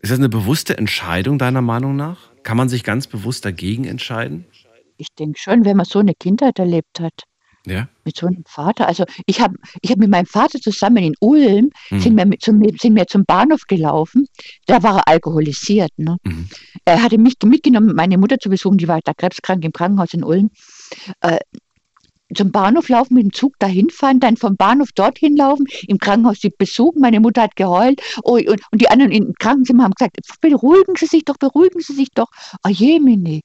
[0.00, 2.18] Ist das eine bewusste Entscheidung deiner Meinung nach?
[2.44, 4.44] Kann man sich ganz bewusst dagegen entscheiden?
[4.96, 7.24] Ich denke schon, wenn man so eine Kindheit erlebt hat,
[7.66, 7.88] Ja.
[8.04, 8.86] mit so einem Vater.
[8.86, 12.00] Also ich habe ich hab mit meinem Vater zusammen in Ulm, Mhm.
[12.00, 14.26] sind, wir mit zum, sind wir zum Bahnhof gelaufen.
[14.66, 15.90] Da war er alkoholisiert.
[15.96, 16.16] Ne?
[16.24, 16.48] Mhm.
[16.84, 20.22] Er hatte mich mitgenommen, meine Mutter zu besuchen, die war da krebskrank im Krankenhaus in
[20.24, 20.50] Ulm.
[21.20, 21.38] Äh,
[22.34, 26.40] zum Bahnhof laufen, mit dem Zug dahin fahren, dann vom Bahnhof dorthin laufen, im Krankenhaus
[26.40, 27.00] sie besuchen.
[27.00, 31.06] Meine Mutter hat geheult oh, und, und die anderen im Krankenzimmer haben gesagt, beruhigen Sie
[31.06, 32.28] sich doch, beruhigen Sie sich doch.
[32.64, 33.42] Oh Jemini,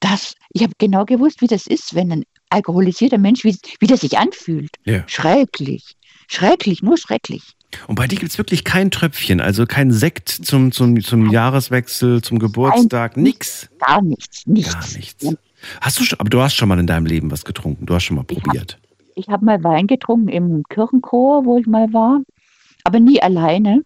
[0.00, 3.96] das, ich habe genau gewusst, wie das ist, wenn ein alkoholisierter Mensch, wie, wie der
[3.96, 4.70] sich anfühlt.
[4.84, 5.04] Ja.
[5.06, 5.96] Schrecklich,
[6.28, 7.42] schrecklich, nur schrecklich.
[7.88, 12.22] Und bei dir gibt es wirklich kein Tröpfchen, also kein Sekt zum, zum, zum Jahreswechsel,
[12.22, 13.68] zum Geburtstag, nix.
[13.78, 14.72] Gar nichts, nichts.
[14.72, 15.26] Gar nichts.
[15.80, 18.04] Hast du schon, aber du hast schon mal in deinem Leben was getrunken, du hast
[18.04, 18.78] schon mal probiert.
[19.16, 22.20] Ich habe mal Wein getrunken im Kirchenchor, wo ich mal war,
[22.84, 23.82] aber nie alleine.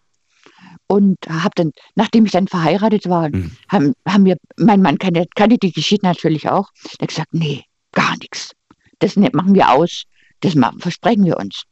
[0.86, 3.50] Und habe dann, nachdem ich dann verheiratet war, Mhm.
[3.68, 7.64] haben, haben wir, mein Mann kannte, kannte die Geschichte natürlich auch, der hat gesagt, nee,
[7.92, 8.52] gar nichts.
[8.98, 10.04] Das ne- machen wir aus.
[10.40, 11.64] Das machen, versprechen wir uns.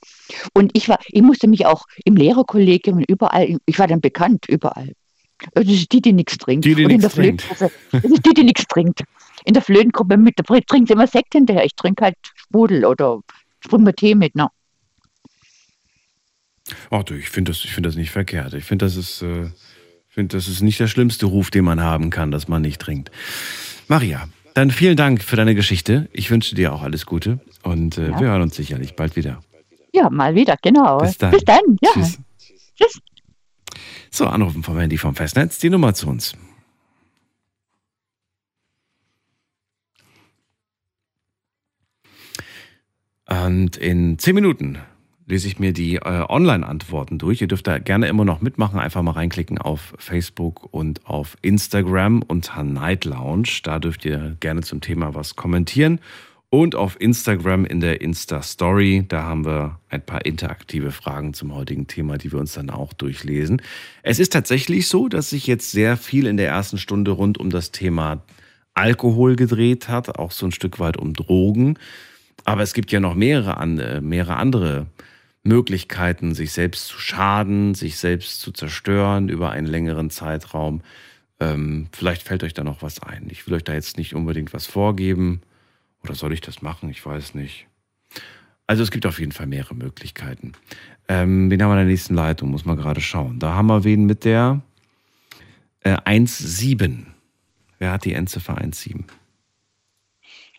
[0.53, 4.47] Und ich war, ich musste mich auch im Lehrerkollegium und überall, ich war dann bekannt,
[4.49, 4.93] überall.
[5.55, 6.65] Das ist die, die nichts trinkt.
[6.65, 9.05] Die, die nichts der Flötengruppe, das ist die, die nichts trinkt.
[9.45, 11.65] In der Flötengruppe mit, da trinkt sie immer Sekt hinterher.
[11.65, 13.21] Ich trinke halt Sprudel oder
[13.61, 14.49] Sprudel Tee mit, ne?
[16.91, 18.55] Oh, du, ich finde das, ich finde das nicht verkehrt.
[18.55, 19.51] Ich finde, das ist, äh,
[20.09, 23.11] finde, das ist nicht der schlimmste Ruf, den man haben kann, dass man nicht trinkt.
[23.89, 26.09] Maria, dann vielen Dank für deine Geschichte.
[26.13, 28.21] Ich wünsche dir auch alles Gute und äh, Ja.
[28.21, 29.43] wir hören uns sicherlich bald wieder.
[29.93, 30.99] Ja, mal wieder, genau.
[30.99, 31.31] Bis dann.
[31.31, 31.91] Bis dann, ja.
[31.93, 32.19] Tschüss.
[32.77, 33.01] Tschüss.
[34.17, 36.35] So, anrufen vom Handy vom Festnetz, die Nummer zu uns.
[43.29, 44.79] Und in zehn Minuten
[45.27, 47.43] lese ich mir die äh, Online-Antworten durch.
[47.43, 48.81] Ihr dürft da gerne immer noch mitmachen.
[48.81, 53.51] Einfach mal reinklicken auf Facebook und auf Instagram unter Night Lounge.
[53.65, 56.01] Da dürft ihr gerne zum Thema was kommentieren.
[56.57, 61.87] Und auf Instagram in der Insta-Story, da haben wir ein paar interaktive Fragen zum heutigen
[61.87, 63.61] Thema, die wir uns dann auch durchlesen.
[64.03, 67.51] Es ist tatsächlich so, dass sich jetzt sehr viel in der ersten Stunde rund um
[67.51, 68.23] das Thema
[68.73, 71.79] Alkohol gedreht hat, auch so ein Stück weit um Drogen.
[72.47, 74.87] Aber es gibt ja noch mehrere, äh, mehrere andere
[75.43, 80.81] Möglichkeiten, sich selbst zu schaden, sich selbst zu zerstören über einen längeren Zeitraum.
[81.39, 83.27] Ähm, vielleicht fällt euch da noch was ein.
[83.31, 85.43] Ich will euch da jetzt nicht unbedingt was vorgeben.
[86.07, 86.89] Oder soll ich das machen?
[86.89, 87.67] Ich weiß nicht.
[88.69, 90.53] Also es gibt auf jeden Fall mehrere Möglichkeiten.
[91.09, 92.51] Ähm, wen haben wir in der nächsten Leitung?
[92.51, 93.41] Muss man gerade schauen.
[93.41, 94.61] Da haben wir wen mit der
[95.81, 97.07] äh, 1.7.
[97.81, 99.03] Wer hat die Endziffer 1.7?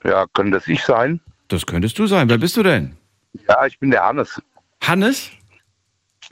[0.03, 1.21] Ja, könnte das ich sein?
[1.47, 2.27] Das könntest du sein.
[2.27, 2.97] Wer bist du denn?
[3.47, 4.41] Ja, ich bin der Hannes.
[4.83, 5.31] Hannes?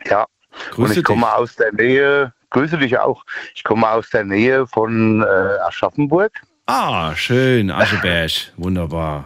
[0.10, 0.26] Ja.
[0.72, 3.24] Grüße und ich komme aus der Nähe, grüße dich auch.
[3.54, 6.42] Ich komme aus der Nähe von äh, Aschaffenburg.
[6.66, 8.32] Ah, schön, Ascheberg.
[8.58, 9.26] Wunderbar.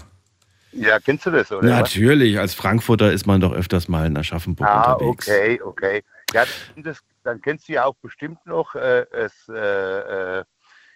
[0.71, 1.67] Ja, kennst du das, oder?
[1.67, 5.27] Natürlich, als Frankfurter ist man doch öfters mal in Aschaffenburg ah, unterwegs.
[5.27, 6.03] okay, okay.
[6.33, 6.43] Ja,
[6.75, 10.43] das, dann kennst du ja auch bestimmt noch äh, es, äh, äh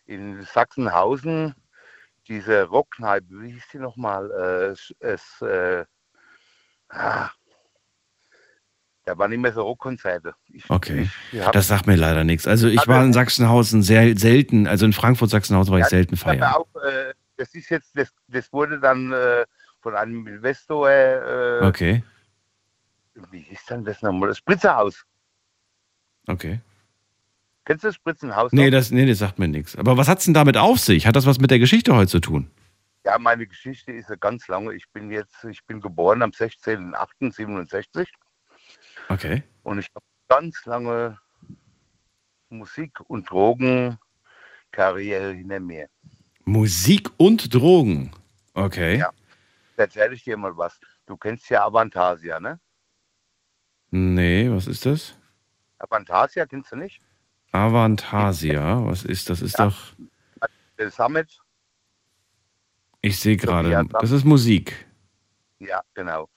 [0.05, 1.55] in Sachsenhausen
[2.27, 4.29] diese Rockkneipe, wie hieß die nochmal?
[4.31, 5.85] Äh, es, äh,
[6.89, 7.29] ah,
[9.05, 10.33] da waren immer so Rockkonzerte.
[10.47, 12.47] Ich, okay, ich das sagt mir leider nichts.
[12.47, 16.15] Also ich war in Sachsenhausen sehr selten, also in Frankfurt Sachsenhausen war ich ja, selten
[16.15, 16.43] feiern.
[16.43, 19.45] Auch, äh, das ist jetzt, das, das wurde dann äh,
[19.81, 20.89] von einem Investor.
[20.89, 22.03] Äh, okay.
[23.31, 24.29] Wie hieß denn das nochmal?
[24.29, 25.03] Das Spritzerhaus.
[26.27, 26.61] Okay.
[27.65, 28.51] Kennst du das Spritzenhaus?
[28.51, 29.75] Nee, das, nee, das sagt mir nichts.
[29.77, 31.07] Aber was hat es denn damit auf sich?
[31.07, 32.49] Hat das was mit der Geschichte heute zu tun?
[33.05, 34.73] Ja, meine Geschichte ist ja ganz lange.
[34.73, 38.07] Ich bin jetzt, ich bin geboren am 16.08.67.
[39.09, 39.43] Okay.
[39.63, 41.19] Und ich habe ganz lange
[42.49, 45.89] Musik- und Drogenkarriere hinter mir.
[46.45, 48.11] Musik und Drogen?
[48.53, 48.97] Okay.
[48.97, 49.11] Ja.
[49.77, 50.79] Erzähle ich dir mal was.
[51.05, 52.59] Du kennst ja Avantasia, ne?
[53.89, 55.15] Nee, was ist das?
[55.77, 57.01] Avantasia kennst du nicht?
[57.51, 59.41] Avantasia, was ist das?
[59.41, 59.65] Ist ja.
[59.65, 59.93] doch.
[60.77, 61.39] Der Summit.
[63.01, 64.87] Ich sehe gerade, das ist Musik.
[65.59, 66.29] Ja, genau.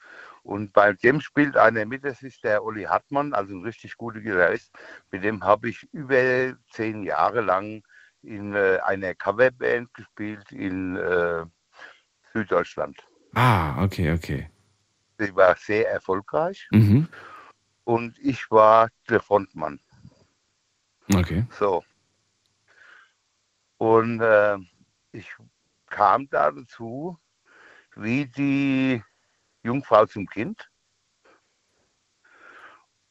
[0.47, 4.21] Und bei dem spielt einer mit, das ist der Olli Hartmann, also ein richtig guter
[4.21, 4.73] Gitarrist.
[5.11, 7.83] Mit dem habe ich über zehn Jahre lang
[8.23, 11.45] in äh, einer Coverband gespielt in äh,
[12.33, 12.97] Süddeutschland.
[13.35, 14.49] Ah, okay, okay.
[15.19, 16.69] Sie war sehr erfolgreich.
[16.71, 17.09] Mhm.
[17.83, 19.81] Und ich war der Frontmann.
[21.13, 21.45] Okay.
[21.59, 21.83] So.
[23.79, 24.59] Und äh,
[25.11, 25.29] ich
[25.87, 27.19] kam da dazu,
[27.97, 29.03] wie die
[29.67, 30.71] Jungfrau zum Kind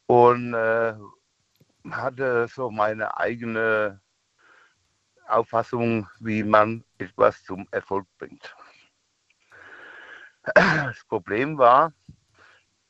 [0.07, 0.95] und äh,
[1.91, 4.01] hatte so meine eigene
[5.27, 8.55] Auffassung, wie man etwas zum Erfolg bringt.
[10.43, 11.91] Das Problem war,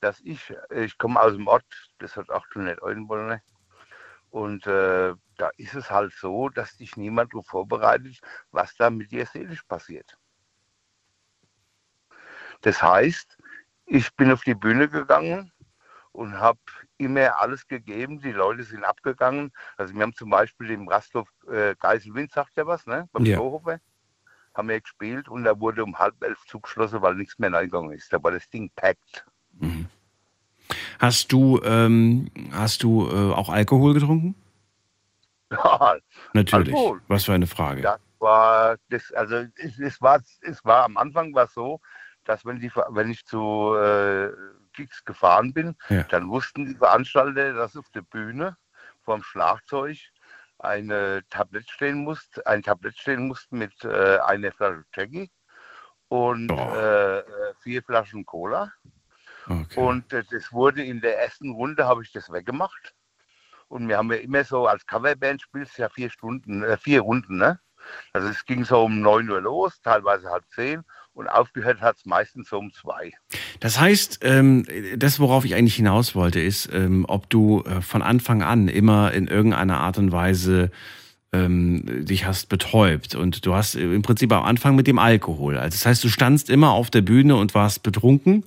[0.01, 1.65] dass ich, ich komme aus dem Ort,
[1.99, 3.41] das hat 800 Einwohner,
[4.29, 8.19] und äh, da ist es halt so, dass dich niemand darauf vorbereitet,
[8.51, 10.17] was da mit dir seelisch passiert.
[12.59, 13.37] Das heißt,
[13.85, 15.51] ich bin auf die Bühne gegangen
[16.11, 16.59] und habe
[16.97, 18.19] immer alles gegeben.
[18.19, 19.51] Die Leute sind abgegangen.
[19.77, 23.07] Also wir haben zum Beispiel im Rasthof äh, Geiselwind, sagt ja was, ne?
[23.11, 23.39] Beim ja.
[24.53, 28.11] Haben wir gespielt und da wurde um halb elf zugeschlossen, weil nichts mehr reingegangen ist.
[28.13, 29.25] Da war das Ding packt.
[29.59, 29.87] Mhm.
[30.99, 34.35] Hast du, ähm, hast du äh, auch Alkohol getrunken?
[35.51, 35.97] Ja,
[36.33, 36.73] natürlich.
[36.73, 37.01] Alkohol.
[37.07, 37.81] Was für eine Frage.
[37.81, 41.81] Das war, das, also es, es, war, es war am Anfang war so,
[42.25, 44.31] dass wenn, die, wenn ich zu äh,
[44.73, 46.03] Gigs gefahren bin, ja.
[46.03, 48.57] dann wussten die Veranstalter, dass auf der Bühne
[49.03, 49.97] vorm Schlagzeug
[50.59, 55.31] eine Tablett stehen musste, ein Tablett stehen musste mit äh, einer Flasche Jackie
[56.09, 57.23] und äh,
[57.61, 58.71] vier Flaschen Cola.
[59.47, 59.79] Okay.
[59.79, 62.95] Und äh, das wurde in der ersten Runde, habe ich das weggemacht.
[63.67, 67.01] Und wir haben ja immer so, als Coverband spielst du ja vier Stunden, äh, vier
[67.01, 67.59] Runden, ne?
[68.13, 70.83] Also es ging so um 9 Uhr los, teilweise halb zehn
[71.15, 73.13] und aufgehört hat es meistens um zwei.
[73.59, 74.65] Das heißt, ähm,
[74.97, 79.13] das, worauf ich eigentlich hinaus wollte, ist, ähm, ob du äh, von Anfang an immer
[79.13, 80.71] in irgendeiner Art und Weise
[81.31, 85.57] ähm, dich hast betäubt und du hast im Prinzip am Anfang mit dem Alkohol.
[85.57, 88.43] Also das heißt, du standst immer auf der Bühne und warst betrunken?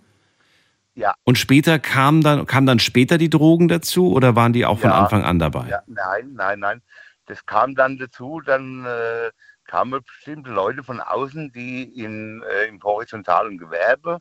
[0.95, 1.15] Ja.
[1.25, 4.91] Und später kam dann, kamen dann später die Drogen dazu oder waren die auch von
[4.91, 5.01] Ja.
[5.01, 5.69] Anfang an dabei?
[5.69, 6.83] Ja, nein, nein, nein.
[7.27, 9.31] Das kam dann dazu, dann äh,
[9.69, 14.19] kamen bestimmte Leute von außen, die in, äh, im horizontalen Gewerbe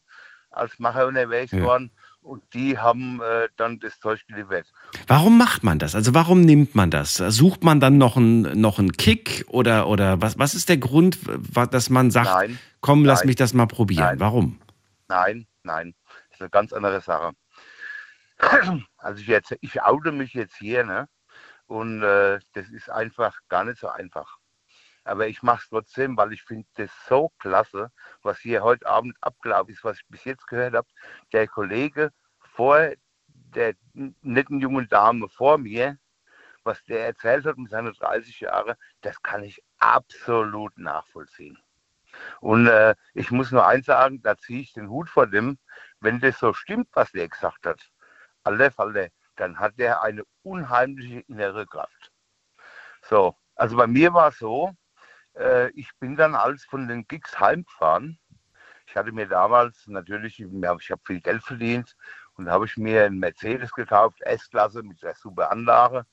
[0.51, 1.63] als Macher unterwegs Ja.
[1.65, 1.91] waren
[2.21, 4.71] und die haben äh, dann das Zeug geliefert.
[5.07, 5.95] Warum macht man das?
[5.95, 7.15] Also warum nimmt man das?
[7.15, 11.17] Sucht man dann noch einen, noch einen Kick oder, oder was, was ist der Grund,
[11.71, 14.03] dass man sagt, Nein, komm, lass nein, mich das mal probieren?
[14.03, 14.19] nein.
[14.19, 14.59] Warum?
[15.07, 15.95] Nein, nein,
[16.29, 17.31] das ist eine ganz andere Sache.
[18.97, 21.07] Also ich, jetzt, ich oute mich jetzt hier, ne?
[21.65, 24.37] Und äh, das ist einfach gar nicht so einfach.
[25.07, 29.15] Aber ich mache es trotzdem, weil ich finde das so klasse, was hier heute Abend
[29.21, 30.87] abgelaufen ist, was ich bis jetzt gehört habe.
[31.33, 32.91] Der Kollege vor
[33.33, 33.73] der
[34.21, 35.97] netten jungen Dame vor mir,
[36.63, 41.57] was der erzählt hat mit seinen 30 Jahren, das kann ich absolut nachvollziehen.
[42.41, 45.57] Und äh, ich muss nur eins sagen, da ziehe ich den Hut vor dem,
[45.99, 47.81] wenn das so stimmt, was der gesagt hat,
[48.43, 52.11] alle Falle, dann hat der eine unheimliche innere Kraft.
[53.03, 54.73] So, also bei mir war es so,
[55.37, 58.19] äh, ich bin dann als von den Gigs heimgefahren.
[58.87, 61.95] Ich hatte mir damals natürlich, ich habe viel Geld verdient
[62.35, 66.05] und habe ich mir einen Mercedes gekauft, S-Klasse mit der super Anlage.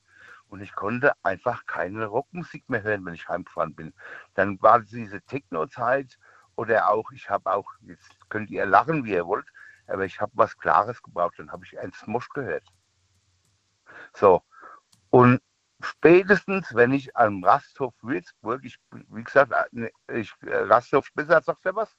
[0.48, 3.94] Und ich konnte einfach keine Rockmusik mehr hören, wenn ich heimgefahren bin.
[4.34, 6.18] Dann war diese Techno-Zeit
[6.56, 9.46] oder auch, ich habe auch, jetzt könnt ihr lachen, wie ihr wollt,
[9.86, 11.38] aber ich habe was Klares gebraucht.
[11.38, 12.64] Dann habe ich Ernst Mosch gehört.
[14.12, 14.42] So,
[15.10, 15.40] und
[15.84, 18.76] spätestens, wenn ich am Rasthof Würzburg, ich,
[19.10, 21.94] wie gesagt, äh, ich, äh, Rasthof Spessart, sagt ihr was?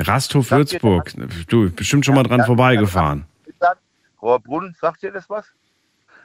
[0.00, 1.12] Rasthof Sagt Würzburg.
[1.48, 3.26] Du, bestimmt schon mal dran Ja, vorbeigefahren.
[3.42, 3.78] Spessart,
[4.20, 5.46] Rohrbrunn, sagt ihr das was?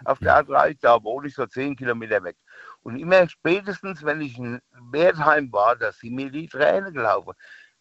[0.05, 2.37] Auf der A3, da wohne ich so zehn Kilometer weg.
[2.83, 4.61] Und immer spätestens, wenn ich in
[4.91, 7.33] Wertheim war, da sind mir die Tränen gelaufen.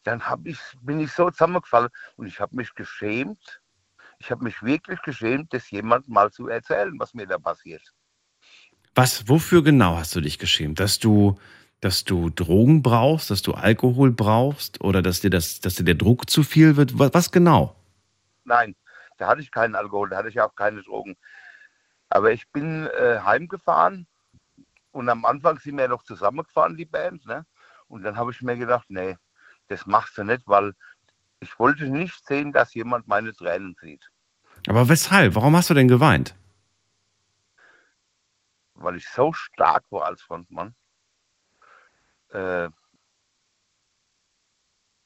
[0.03, 3.61] Dann ich, bin ich so zusammengefallen und ich habe mich geschämt.
[4.19, 7.83] Ich habe mich wirklich geschämt, das jemand mal zu erzählen, was mir da passiert.
[8.97, 10.81] Was, wofür genau hast du dich geschämt?
[10.81, 11.39] Dass du,
[11.81, 15.97] dass du Drogen brauchst, dass du Alkohol brauchst oder dass dir das, dass dir der
[15.97, 16.99] Druck zu viel wird?
[16.99, 17.77] Was, was genau?
[18.45, 18.75] Nein,
[19.19, 21.15] da hatte ich keinen Alkohol, da hatte ich auch keine Drogen.
[22.09, 24.07] Aber ich bin äh, heimgefahren
[24.93, 27.27] und am Anfang sind wir noch zusammengefahren, die Band.
[27.27, 27.45] Ne?
[27.89, 29.17] Und dann habe ich mir gedacht, nee,
[29.69, 30.73] das machst du nicht, weil
[31.41, 34.09] ich wollte nicht sehen, dass jemand meine Tränen sieht.
[34.67, 35.35] Aber weshalb?
[35.35, 36.35] Warum hast du denn geweint?
[38.77, 40.75] Weil ich so stark war als Frontmann,
[42.31, 42.69] äh,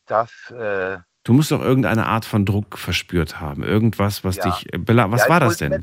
[0.06, 3.62] dass äh, Du musst doch irgendeine Art von Druck verspürt haben.
[3.62, 4.44] Irgendwas, was Ja.
[4.44, 4.66] dich.
[4.72, 5.80] Was Ja, war das denn?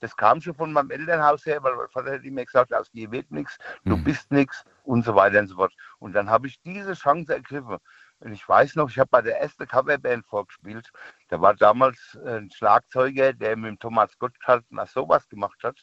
[0.00, 3.08] Das kam schon von meinem Elternhaus her, weil mein Vater hat immer gesagt, aus dir
[3.12, 4.02] wird nichts, du Hm.
[4.02, 5.72] bist nichts und so weiter und so fort.
[6.00, 7.76] Und dann habe ich diese Chance ergriffen.
[8.18, 10.90] Und ich weiß noch, ich habe bei der ersten Coverband vorgespielt.
[11.28, 15.80] Da war damals ein Schlagzeuger, der mit dem Thomas Gottschalk nach sowas gemacht hat.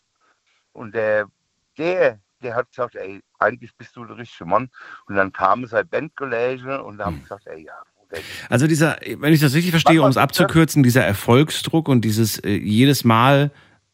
[0.74, 1.28] Und der,
[1.78, 4.70] der, der hat gesagt, ey, eigentlich bist du der richtige Mann.
[5.08, 7.74] Und dann kam sein Bandkollege und da haben gesagt, ey, ja,
[8.50, 12.50] Also dieser, wenn ich das richtig verstehe, um es abzukürzen, dieser Erfolgsdruck und dieses äh,
[12.52, 13.52] jedes Mal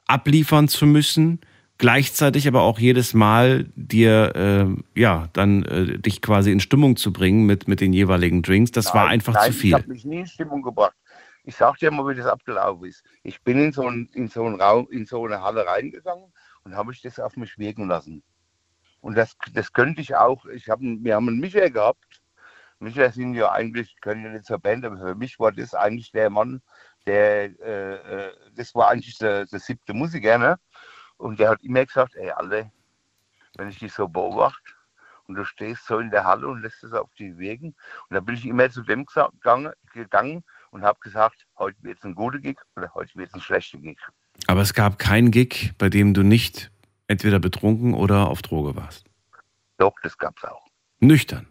[0.08, 1.40] abliefern zu müssen,
[1.78, 7.12] gleichzeitig aber auch jedes Mal dir, äh, ja, dann äh, dich quasi in Stimmung zu
[7.12, 9.74] bringen mit, mit den jeweiligen Drinks, das war Nein, einfach nein, zu Ich viel.
[9.74, 10.96] habe mich nie in Stimmung gebracht.
[11.44, 13.04] Ich sag dir mal, wie das abgelaufen ist.
[13.24, 16.32] Ich bin in so, ein, in so einen Raum, in so eine Halle reingegangen
[16.66, 18.24] und habe ich das auf mich wirken lassen.
[19.00, 20.46] Und das, das könnte ich auch.
[20.48, 22.22] Ich hab, wir haben einen Michael gehabt.
[22.80, 26.12] Michael sind ja eigentlich, können ja nicht zur Band, aber für mich war das eigentlich
[26.12, 26.62] der Mann,
[27.06, 30.60] der, äh, äh, das war eigentlich der, der siebte Musiker, ne?
[31.18, 32.72] Und der hat immer gesagt, ey, alle,
[33.56, 34.74] wenn ich dich so beobachte
[35.28, 37.76] und du stehst so in der Halle und lässt es auf dich wirken.
[38.10, 42.16] Und da bin ich immer zu dem gegangen und habe gesagt, heute wird es ein
[42.16, 44.00] guter Gig oder heute wird es ein schlechter Gig.
[44.48, 46.72] Aber es gab keinen Gig, bei dem du nicht
[47.08, 49.06] entweder betrunken oder auf Droge warst.
[49.78, 50.66] Doch, das gab es auch.
[51.00, 51.48] Nüchtern.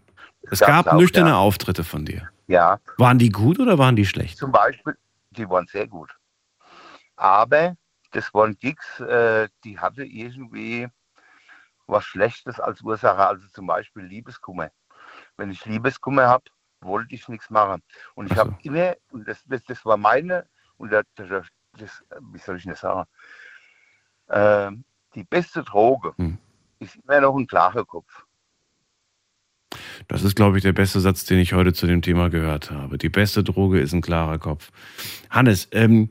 [0.50, 1.36] Es gab's gab auch, nüchterne ja.
[1.36, 2.28] Auftritte von dir.
[2.46, 4.38] Ja, Waren die gut oder waren die schlecht?
[4.38, 4.96] zum Beispiel,
[5.30, 6.10] die waren sehr gut.
[7.16, 7.76] Aber
[8.12, 10.88] das waren Gigs, äh, die hatte irgendwie
[11.86, 14.70] was Schlechtes als Ursache, also zum Beispiel Liebeskummer.
[15.36, 16.44] Wenn ich Liebeskummer habe,
[16.80, 17.82] wollte ich nichts machen.
[18.14, 20.46] Und ich habe immer, und das, das, das war meine,
[20.76, 21.46] und das, das,
[21.78, 23.08] das, wie soll ich das sagen,
[24.30, 24.84] ähm,
[25.14, 26.14] die beste Droge
[26.78, 28.24] ist immer noch ein klarer Kopf.
[30.08, 32.98] Das ist, glaube ich, der beste Satz, den ich heute zu dem Thema gehört habe.
[32.98, 34.70] Die beste Droge ist ein klarer Kopf.
[35.30, 36.10] Hannes, ähm,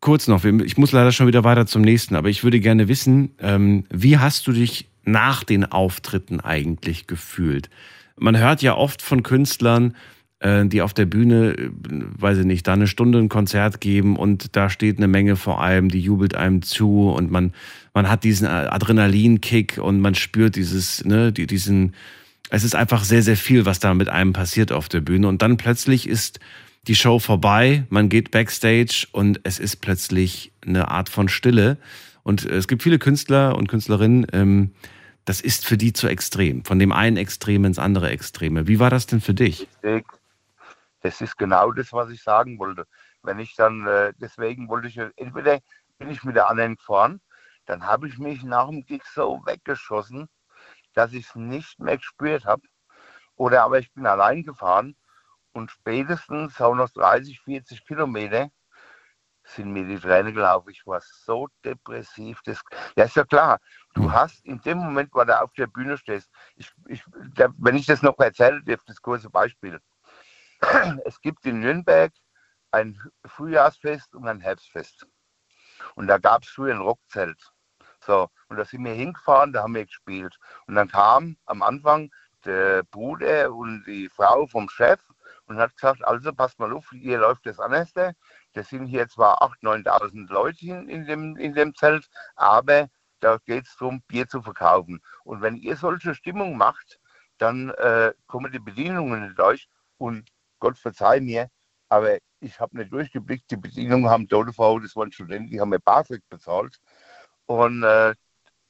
[0.00, 3.34] kurz noch, ich muss leider schon wieder weiter zum nächsten, aber ich würde gerne wissen,
[3.40, 7.70] ähm, wie hast du dich nach den Auftritten eigentlich gefühlt?
[8.16, 9.94] Man hört ja oft von Künstlern, äh,
[10.42, 14.54] die auf der Bühne, äh, weiß ich nicht, da eine Stunde ein Konzert geben und
[14.54, 17.54] da steht eine Menge vor allem, die jubelt einem zu und man,
[17.94, 21.94] man hat diesen Adrenalinkick und man spürt dieses, ne, diesen,
[22.50, 25.40] es ist einfach sehr, sehr viel, was da mit einem passiert auf der Bühne und
[25.40, 26.38] dann plötzlich ist
[26.86, 31.78] die Show vorbei, man geht backstage und es ist plötzlich eine Art von Stille
[32.22, 34.70] und es gibt viele Künstler und Künstlerinnen, ähm,
[35.24, 38.68] das ist für die zu extrem, von dem einen Extrem ins andere Extreme.
[38.68, 39.66] Wie war das denn für dich?
[41.06, 42.84] Das ist genau das, was ich sagen wollte.
[43.22, 45.60] Wenn ich dann, äh, deswegen wollte ich, entweder
[45.98, 47.20] bin ich mit der anderen gefahren,
[47.64, 50.28] dann habe ich mich nach dem Gig so weggeschossen,
[50.94, 52.62] dass ich es nicht mehr gespürt habe.
[53.36, 54.96] Oder aber ich bin allein gefahren
[55.52, 58.50] und spätestens auch noch 30, 40 Kilometer
[59.44, 60.70] sind mir die Tränen gelaufen.
[60.70, 62.40] Ich war so depressiv.
[62.44, 62.60] Das,
[62.96, 63.60] ja, ist ja klar.
[63.94, 64.12] Du hm.
[64.12, 67.04] hast in dem Moment, wo du auf der Bühne stehst, ich, ich,
[67.36, 69.80] da, wenn ich das noch erzähle, das kurze Beispiel.
[71.04, 72.12] Es gibt in Nürnberg
[72.70, 75.06] ein Frühjahrsfest und ein Herbstfest.
[75.94, 77.40] Und da gab es früher ein Rockzelt.
[78.00, 80.38] So, und da sind wir hingefahren, da haben wir gespielt.
[80.66, 82.10] Und dann kam am Anfang
[82.44, 85.00] der Bruder und die Frau vom Chef
[85.46, 87.92] und hat gesagt, also passt mal auf, hier läuft das anders.
[88.52, 92.88] Das sind hier zwar 8.000, 9.000 Leute in, dem, in dem Zelt, aber
[93.20, 95.00] da geht es darum, Bier zu verkaufen.
[95.24, 97.00] Und wenn ihr solche Stimmung macht,
[97.38, 99.68] dann äh, kommen die Bedienungen nicht durch.
[99.98, 100.30] Und
[100.66, 101.48] Gott verzeih mir,
[101.88, 103.48] aber ich habe nicht durchgeblickt.
[103.52, 106.80] Die Bedienungen haben Todefrau, das waren Studenten, die haben mir BAföG bezahlt.
[107.46, 108.14] Und, äh,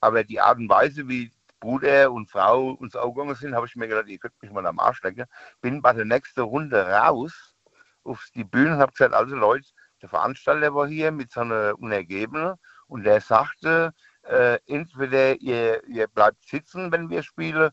[0.01, 3.89] aber die Art und Weise, wie Bruder und Frau uns aufgegangen sind, habe ich mir
[3.89, 5.25] gedacht, ihr könnt mich mal am Arsch lecken.
[5.63, 7.57] Bin bei der nächsten Runde raus
[8.05, 9.71] auf die Bühne und habe gesagt, also Leute,
[10.03, 13.95] der Veranstalter war hier mit so einer und der sagte,
[14.25, 17.71] äh, entweder ihr, ihr bleibt sitzen, wenn wir spielen,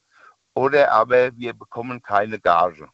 [0.54, 2.88] oder aber wir bekommen keine Gage.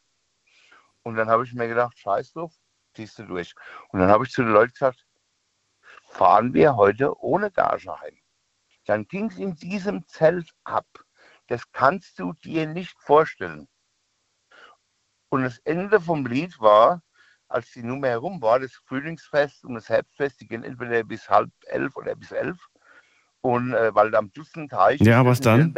[1.03, 2.53] Und dann habe ich mir gedacht, scheiß drauf,
[2.93, 3.53] ziehst du durch.
[3.89, 5.05] Und dann habe ich zu den Leuten gesagt,
[6.03, 8.17] fahren wir heute ohne Gage heim.
[8.85, 10.87] Dann ging es in diesem Zelt ab.
[11.47, 13.67] Das kannst du dir nicht vorstellen.
[15.29, 17.01] Und das Ende vom Lied war,
[17.47, 21.51] als die Nummer herum war, das Frühlingsfest und das Herbstfest, die gehen entweder bis halb
[21.67, 22.57] elf oder bis elf.
[23.41, 24.99] Und äh, weil am Dutzendteich.
[25.01, 25.73] Ja, was dann?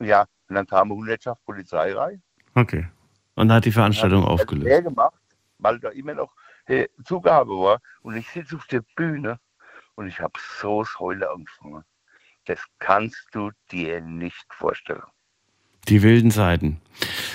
[0.00, 2.22] Ja, und dann kam Hundertschaft Polizei rein.
[2.54, 2.88] Okay.
[3.34, 4.66] Und hat die Veranstaltung aufgelöst.
[4.66, 5.14] Mehr gemacht,
[5.58, 6.32] weil da immer noch
[6.66, 7.80] äh, Zugabe war.
[8.02, 9.38] Und ich sitze auf der Bühne
[9.94, 11.84] und ich habe so das Heulen angefangen.
[12.44, 15.02] Das kannst du dir nicht vorstellen.
[15.88, 16.80] Die wilden Zeiten.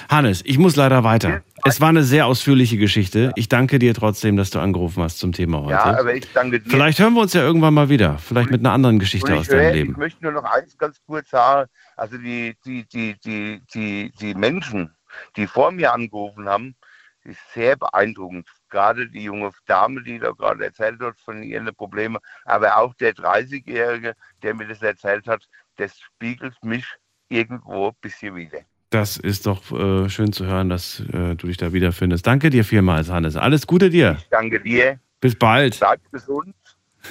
[0.09, 1.41] Hannes, ich muss leider weiter.
[1.65, 3.33] Es war eine sehr ausführliche Geschichte.
[3.35, 5.71] Ich danke dir trotzdem, dass du angerufen hast zum Thema heute.
[5.71, 6.69] Ja, aber ich danke dir.
[6.69, 8.17] Vielleicht hören wir uns ja irgendwann mal wieder.
[8.19, 9.91] Vielleicht mit einer anderen Geschichte aus deinem Leben.
[9.91, 11.69] Ich möchte nur noch eins ganz kurz sagen.
[11.97, 14.91] Also die, die, die, die, die, die Menschen,
[15.35, 16.75] die vor mir angerufen haben,
[17.23, 18.47] ist sehr beeindruckend.
[18.69, 23.13] Gerade die junge Dame, die da gerade erzählt hat von ihren Problemen, aber auch der
[23.13, 26.85] 30-Jährige, der mir das erzählt hat, das spiegelt mich
[27.29, 28.59] irgendwo ein bisschen wieder.
[28.89, 32.25] Das ist doch äh, schön zu hören, dass äh, du dich da wiederfindest.
[32.25, 33.35] Danke dir vielmals, Hannes.
[33.35, 34.15] Alles Gute dir.
[34.17, 34.99] Ich danke dir.
[35.19, 35.77] Bis bald.
[35.79, 36.55] Bleib gesund.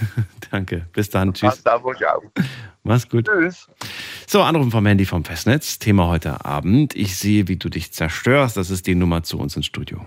[0.50, 0.86] danke.
[0.92, 1.34] Bis dann.
[1.34, 1.62] Tschüss.
[1.62, 2.24] Pass auf euch auf.
[2.82, 3.26] Mach's gut.
[3.26, 3.68] Tschüss.
[4.26, 5.78] So, Anrufen vom Handy vom Festnetz.
[5.78, 6.94] Thema heute Abend.
[6.94, 8.56] Ich sehe, wie du dich zerstörst.
[8.56, 10.06] Das ist die Nummer zu uns ins Studio.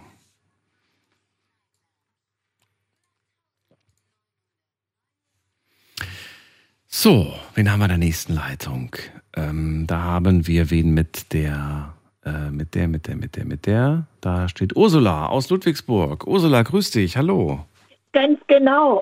[6.91, 8.95] So, wen haben wir in der nächsten Leitung?
[9.37, 11.93] Ähm, da haben wir wen mit der,
[12.25, 14.07] äh, mit der, mit der, mit der, mit der.
[14.21, 16.25] Da steht Ursula aus Ludwigsburg.
[16.25, 17.15] Ursula, grüß dich.
[17.15, 17.65] Hallo.
[18.11, 19.01] Ganz genau.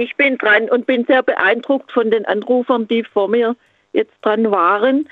[0.00, 3.54] Ich bin dran und bin sehr beeindruckt von den Anrufern, die vor mir
[3.92, 5.06] jetzt dran waren.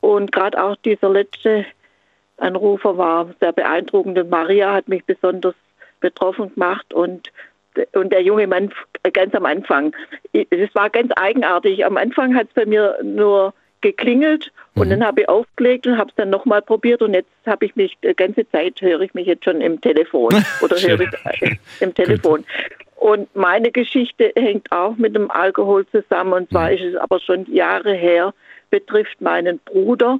[0.00, 1.64] Und gerade auch dieser letzte
[2.36, 4.18] Anrufer war sehr beeindruckend.
[4.18, 5.54] Und Maria hat mich besonders
[6.00, 7.32] betroffen gemacht und
[7.92, 8.72] und der junge Mann
[9.12, 9.94] ganz am Anfang.
[10.32, 11.84] Es war ganz eigenartig.
[11.84, 14.90] Am Anfang hat es bei mir nur geklingelt und mhm.
[14.90, 17.96] dann habe ich aufgelegt und habe es dann nochmal probiert und jetzt habe ich mich,
[18.02, 20.32] die ganze Zeit höre ich mich jetzt schon im Telefon
[20.62, 22.44] oder höre ich äh, im Telefon.
[22.96, 26.76] Und meine Geschichte hängt auch mit dem Alkohol zusammen und zwar mhm.
[26.76, 28.34] ist es aber schon Jahre her,
[28.70, 30.18] betrifft meinen Bruder,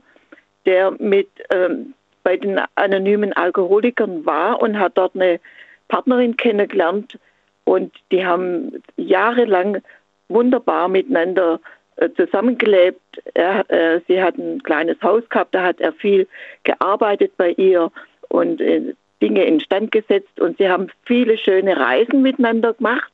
[0.66, 5.40] der mit ähm, bei den anonymen Alkoholikern war und hat dort eine
[5.88, 7.18] Partnerin kennengelernt,
[7.66, 9.82] und die haben jahrelang
[10.28, 11.60] wunderbar miteinander
[11.96, 13.00] äh, zusammengelebt.
[13.34, 16.28] Er, äh, sie hat ein kleines Haus gehabt, da hat er viel
[16.62, 17.90] gearbeitet bei ihr
[18.28, 23.12] und äh, Dinge instand gesetzt und sie haben viele schöne Reisen miteinander gemacht.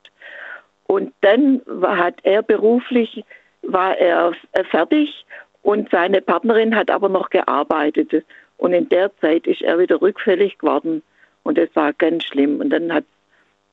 [0.87, 3.24] Und dann hat er beruflich,
[3.62, 5.24] war er äh, fertig
[5.62, 8.24] und seine Partnerin hat aber noch gearbeitet.
[8.59, 11.03] Und in der Zeit ist er wieder rückfällig geworden
[11.45, 12.61] und das war ganz schlimm.
[12.61, 13.05] Und dann hat,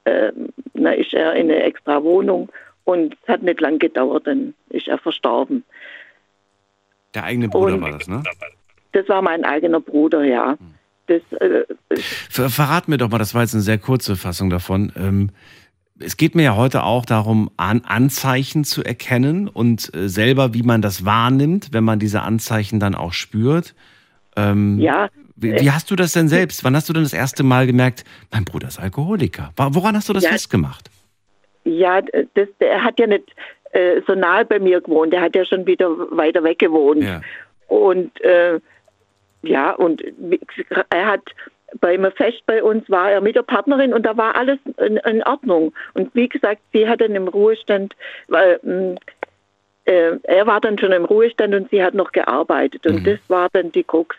[0.05, 0.31] äh,
[0.73, 2.49] na, ist er in eine extra Wohnung
[2.85, 5.63] und es hat nicht lang gedauert, dann ist er verstorben.
[7.13, 8.23] Der eigene Bruder und war das, ne?
[8.91, 10.57] Das war mein eigener Bruder, ja.
[11.09, 11.65] Das, äh,
[12.29, 14.91] Ver Verrat mir doch mal, das war jetzt eine sehr kurze Fassung davon.
[14.95, 15.31] Ähm,
[15.99, 20.61] es geht mir ja heute auch darum, An Anzeichen zu erkennen und äh, selber, wie
[20.61, 23.73] man das wahrnimmt, wenn man diese Anzeichen dann auch spürt.
[24.37, 25.09] Ähm, ja.
[25.35, 26.63] Wie, wie, hast du das denn selbst?
[26.63, 29.51] Wann hast du denn das erste Mal gemerkt, mein Bruder ist Alkoholiker?
[29.57, 30.91] Woran hast du das ja, festgemacht?
[31.63, 33.33] Ja, das, er hat ja nicht
[33.71, 35.13] äh, so nahe bei mir gewohnt.
[35.13, 37.03] Er hat ja schon wieder weiter weg gewohnt.
[37.03, 37.21] Ja.
[37.67, 38.59] Und äh,
[39.41, 40.03] ja, und
[40.89, 41.21] er hat
[41.79, 44.97] bei einem Fest bei uns war er mit der Partnerin und da war alles in,
[44.97, 45.73] in Ordnung.
[45.93, 47.95] Und wie gesagt, sie hat dann im Ruhestand,
[48.27, 48.95] weil mh,
[49.85, 52.85] äh, er war dann schon im Ruhestand und sie hat noch gearbeitet.
[52.85, 53.03] Und mhm.
[53.03, 54.15] das war dann die Krux,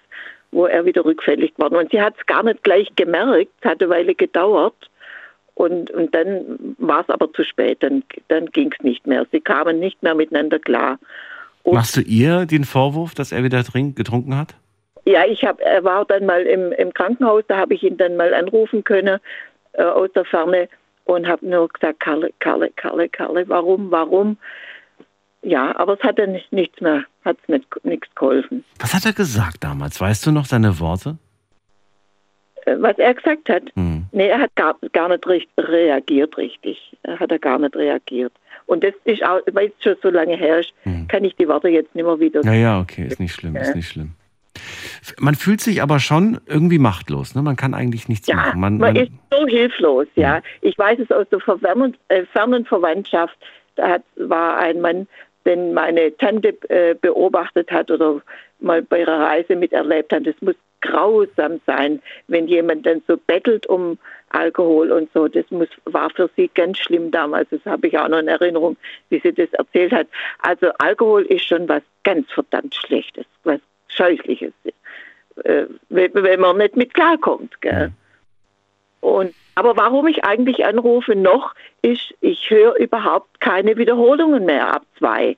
[0.53, 3.83] wo er wieder rückfällig geworden Und sie hat es gar nicht gleich gemerkt, es hat
[3.83, 4.91] eine Weile gedauert.
[5.55, 9.27] Und, und dann war es aber zu spät, dann, dann ging es nicht mehr.
[9.31, 10.99] Sie kamen nicht mehr miteinander klar.
[11.63, 14.55] Und Machst du ihr den Vorwurf, dass er wieder trink, getrunken hat?
[15.05, 18.17] Ja, ich habe, er war dann mal im, im Krankenhaus, da habe ich ihn dann
[18.17, 19.19] mal anrufen können
[19.73, 20.69] äh, aus der Ferne
[21.05, 24.37] und habe nur gesagt, Karle, Karle, Karle, Karle, warum, warum?
[25.43, 28.65] Ja, aber es hat dann nichts mehr, hat es nicht, nichts geholfen.
[28.79, 30.01] Was hat er gesagt damals?
[30.01, 31.17] Weißt du noch seine Worte?
[32.67, 33.63] Äh, was er gesagt hat?
[33.75, 34.07] Hm.
[34.13, 36.97] Nee, er hat gar, gar nicht recht, reagiert richtig.
[37.03, 38.33] Er hat er gar nicht reagiert.
[38.67, 41.09] Und das ist auch, weil es schon so lange her ist, hm.
[41.09, 42.43] kann ich die Worte jetzt nicht mehr wieder.
[42.45, 44.13] Ja, ja, okay, ist nicht schlimm, ist nicht schlimm.
[45.19, 47.35] Man fühlt sich aber schon irgendwie machtlos.
[47.35, 47.43] Ne?
[47.43, 48.61] Man kann eigentlich nichts ja, machen.
[48.61, 50.07] Man, man, man, ist so hilflos.
[50.15, 50.43] Ja, ja.
[50.61, 53.37] ich weiß es aus der fernen, äh, fernen Verwandtschaft.
[53.77, 55.07] Da hat, war ein Mann,
[55.47, 58.21] den meine Tante äh, beobachtet hat oder
[58.61, 60.27] mal bei ihrer Reise miterlebt hat.
[60.27, 63.99] Es muss grausam sein, wenn jemand dann so bettelt um
[64.31, 65.29] Alkohol und so.
[65.29, 67.49] Das muss, war für sie ganz schlimm damals.
[67.51, 68.77] Das habe ich auch noch in Erinnerung,
[69.09, 70.09] wie sie das erzählt hat.
[70.41, 74.53] Also Alkohol ist schon was ganz verdammt Schlechtes, was Scheußliches,
[75.45, 77.61] äh, wenn man nicht mit klarkommt.
[77.61, 77.93] Gell?
[79.01, 84.85] Und, aber warum ich eigentlich anrufe noch, ist, ich höre überhaupt keine Wiederholungen mehr ab
[84.99, 85.37] zwei.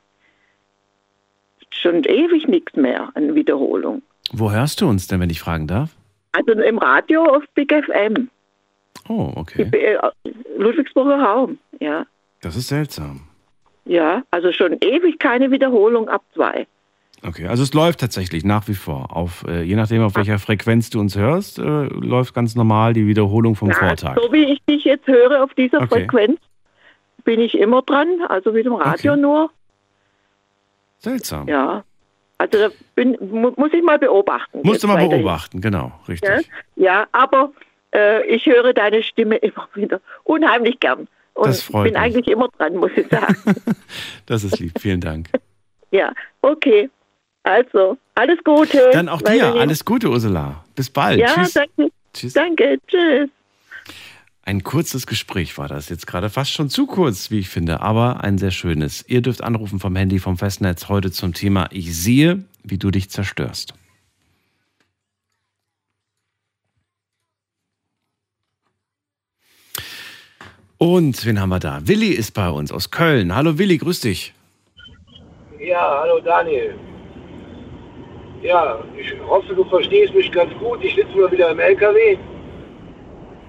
[1.71, 4.03] Schon ewig nichts mehr an Wiederholung.
[4.33, 5.91] Wo hörst du uns denn, wenn ich fragen darf?
[6.33, 8.29] Also im Radio auf Big FM.
[9.09, 9.69] Oh, okay.
[9.73, 9.99] Äh,
[10.57, 12.07] Ludwigsburger Raum, ja.
[12.41, 13.23] Das ist seltsam.
[13.85, 16.67] Ja, also schon ewig keine Wiederholung ab zwei.
[17.25, 19.17] Okay, also es läuft tatsächlich nach wie vor.
[19.17, 23.07] Auf, äh, je nachdem, auf welcher Frequenz du uns hörst, äh, läuft ganz normal die
[23.07, 24.17] Wiederholung vom Na, Vortag.
[24.21, 26.01] So wie ich dich jetzt höre auf dieser okay.
[26.01, 26.41] Frequenz,
[27.25, 29.21] bin ich immer dran, also mit dem Radio okay.
[29.21, 29.51] nur.
[30.99, 31.49] Seltsam.
[31.49, 31.85] Ja.
[32.39, 34.61] Also da bin, mu muss ich mal beobachten.
[34.65, 36.49] Musst du mal beobachten, genau, richtig.
[36.75, 37.53] Ja, ja aber
[37.95, 41.07] äh, ich höre deine Stimme immer wieder unheimlich gern.
[41.35, 42.03] Und das freut bin mich.
[42.03, 43.37] eigentlich immer dran, muss ich sagen.
[44.27, 45.29] das ist lieb, vielen Dank.
[45.93, 46.91] ja, okay.
[47.45, 48.91] Also, alles Gute.
[48.93, 50.65] Dann auch dir, alles Gute, Ursula.
[50.77, 51.19] Bis bald.
[51.19, 51.53] Ja, Tschüss.
[51.55, 51.93] danke.
[52.15, 52.33] Tschüss.
[52.35, 53.31] Danke, tschüss.
[54.45, 58.25] Ein kurzes Gespräch war das jetzt gerade, fast schon zu kurz, wie ich finde, aber
[58.25, 59.05] ein sehr schönes.
[59.09, 63.09] Ihr dürft anrufen vom Handy vom Festnetz heute zum Thema Ich sehe, wie du dich
[63.09, 63.75] zerstörst.
[70.77, 71.87] Und wen haben wir da?
[71.87, 73.35] Willi ist bei uns aus Köln.
[73.35, 74.35] Hallo Willi, grüß dich.
[75.61, 76.75] Ja, hallo Daniel.
[78.43, 80.83] Ja, ich hoffe, du verstehst mich ganz gut.
[80.83, 82.17] Ich sitze mal wieder im LKW.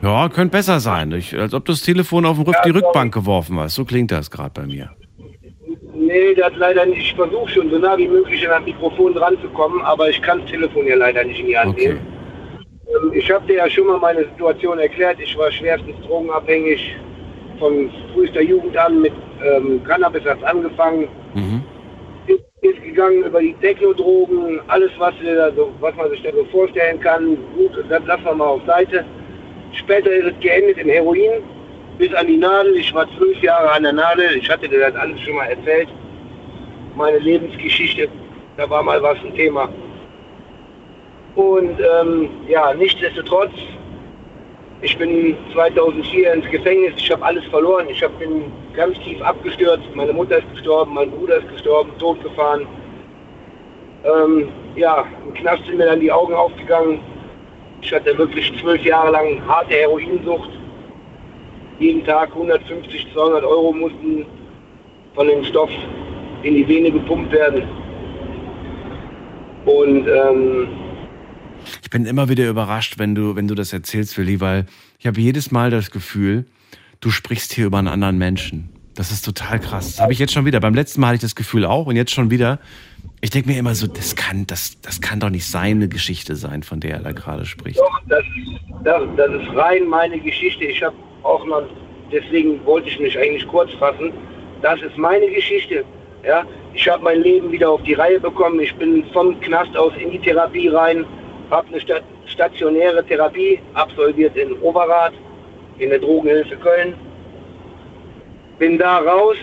[0.03, 1.11] Ja, könnte besser sein.
[1.13, 3.75] Ich, als ob du das Telefon auf den Rück, ja, die Rückbank geworfen hast.
[3.75, 4.91] So klingt das gerade bei mir.
[5.95, 6.99] Nee, das leider nicht.
[6.99, 10.21] Ich versuche schon so nah wie möglich an das Mikrofon dran zu kommen, aber ich
[10.21, 11.87] kann das Telefon ja leider nicht in die Hand okay.
[11.87, 12.07] nehmen.
[12.87, 15.17] Ähm, ich habe dir ja schon mal meine Situation erklärt.
[15.19, 16.95] Ich war schwerstens drogenabhängig.
[17.59, 19.13] Von frühester Jugend an mit
[19.43, 21.07] ähm, Cannabis hat angefangen.
[21.33, 21.63] Mhm
[22.93, 25.13] gegangen über die Techno-Drogen, alles, was,
[25.79, 27.37] was man sich da so vorstellen kann.
[27.57, 29.03] Gut, das lassen wir mal auf Seite.
[29.73, 31.41] Später ist es geendet im Heroin,
[31.97, 32.75] bis an die Nadel.
[32.75, 34.37] Ich war zwölf Jahre an der Nadel.
[34.37, 35.89] Ich hatte dir das alles schon mal erzählt.
[36.95, 38.07] Meine Lebensgeschichte,
[38.57, 39.69] da war mal was ein Thema.
[41.35, 43.51] Und ähm, ja, nichtsdestotrotz
[44.83, 47.87] ich bin 2004 ins Gefängnis, ich habe alles verloren.
[47.87, 49.85] Ich bin ganz tief abgestürzt.
[49.95, 52.67] Meine Mutter ist gestorben, mein Bruder ist gestorben, totgefahren.
[54.03, 56.99] Ähm, ja, im Knast sind mir dann die Augen aufgegangen.
[57.81, 60.49] Ich hatte wirklich zwölf Jahre lang harte Heroinsucht.
[61.79, 64.25] Jeden Tag 150, 200 Euro mussten
[65.15, 65.71] von dem Stoff
[66.43, 67.63] in die Vene gepumpt werden.
[69.65, 70.67] Und ähm,
[71.93, 74.65] bin immer wieder überrascht, wenn du, wenn du das erzählst, Willi, weil
[74.97, 76.47] ich habe jedes Mal das Gefühl,
[77.01, 78.72] du sprichst hier über einen anderen Menschen.
[78.95, 79.95] Das ist total krass.
[79.95, 80.59] Das habe ich jetzt schon wieder.
[80.59, 82.59] Beim letzten Mal hatte ich das Gefühl auch und jetzt schon wieder.
[83.21, 86.61] Ich denke mir immer so, das kann, das, das kann doch nicht seine Geschichte sein,
[86.61, 87.79] von der er da gerade spricht.
[87.79, 88.23] Doch, das,
[88.83, 90.65] das, das ist rein meine Geschichte.
[90.65, 91.63] Ich habe auch noch,
[92.11, 94.11] deswegen wollte ich mich eigentlich kurz fassen.
[94.61, 95.83] Das ist meine Geschichte.
[96.25, 98.59] Ja, ich habe mein Leben wieder auf die Reihe bekommen.
[98.59, 101.05] Ich bin vom Knast aus in die Therapie rein,
[101.49, 101.81] habe eine
[102.25, 105.13] stationäre Therapie absolviert in Overath,
[105.79, 106.93] in der Drogenhilfe Köln
[108.59, 109.37] bin da raus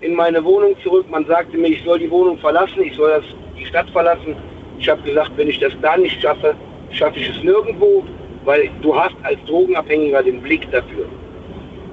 [0.00, 1.06] in meine Wohnung zurück.
[1.10, 3.24] Man sagte mir, ich soll die Wohnung verlassen, ich soll das,
[3.58, 4.36] die Stadt verlassen.
[4.78, 6.54] Ich habe gesagt, wenn ich das da nicht schaffe,
[6.90, 8.04] schaffe ich es nirgendwo,
[8.44, 11.06] weil du hast als Drogenabhängiger den Blick dafür.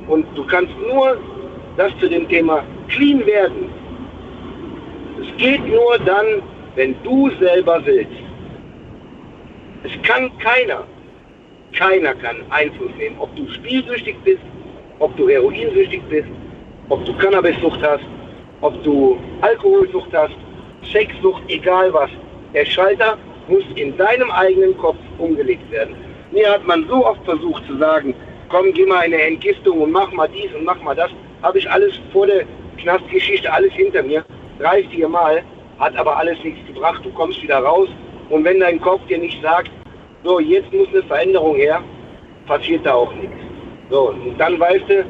[0.07, 1.17] Und du kannst nur
[1.77, 3.69] das zu dem Thema clean werden.
[5.21, 6.41] Es geht nur dann,
[6.75, 8.11] wenn du selber willst.
[9.83, 10.83] Es kann keiner,
[11.73, 14.41] keiner kann Einfluss nehmen, ob du spielsüchtig bist,
[14.99, 16.27] ob du heroinsüchtig bist,
[16.89, 18.03] ob du Cannabissucht hast,
[18.61, 20.35] ob du Alkoholsucht hast,
[20.91, 22.09] Sexsucht, egal was.
[22.53, 23.17] Der Schalter
[23.47, 25.95] muss in deinem eigenen Kopf umgelegt werden.
[26.31, 28.13] Mir hat man so oft versucht zu sagen,
[28.49, 31.11] komm, geh mal in eine Entgiftung und mach mal dies und mach mal das.
[31.41, 32.43] Habe ich alles vor der
[32.77, 34.23] Knastgeschichte, alles hinter mir.
[34.59, 35.41] Drei, vier Mal,
[35.79, 37.03] hat aber alles nichts gebracht.
[37.03, 37.89] Du kommst wieder raus
[38.29, 39.71] und wenn dein Kopf dir nicht sagt,
[40.23, 41.81] so, jetzt muss eine Veränderung her,
[42.45, 43.48] passiert da auch nichts.
[43.89, 45.05] So, und dann weißt du,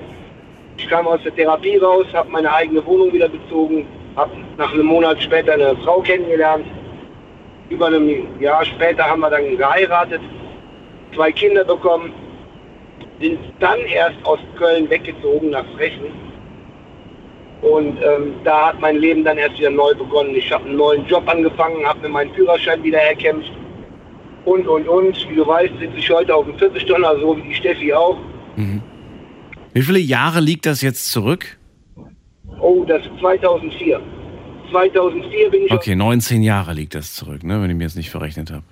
[0.77, 3.85] ich kam aus der Therapie raus, habe meine eigene Wohnung wieder bezogen,
[4.15, 6.65] habe nach einem Monat später eine Frau kennengelernt.
[7.69, 10.21] Über einem Jahr später haben wir dann geheiratet,
[11.13, 12.13] zwei Kinder bekommen,
[13.19, 16.29] sind dann erst aus Köln weggezogen nach Frechen.
[17.61, 20.33] Und ähm, da hat mein Leben dann erst wieder neu begonnen.
[20.33, 23.51] Ich habe einen neuen Job angefangen, habe mir meinen Führerschein wieder erkämpft.
[24.45, 25.29] Und, und, und.
[25.29, 28.17] Wie du weißt, sitze ich heute auf dem 40 Tonner, so wie die Steffi auch.
[28.59, 28.81] Mhm.
[29.73, 31.57] Wie viele Jahre liegt das jetzt zurück?
[32.59, 34.01] Oh, das ist 2004.
[34.69, 35.71] 2004 bin ich.
[35.71, 38.63] Okay, 19 Jahre liegt das zurück, ne, wenn ich mir jetzt nicht verrechnet habe.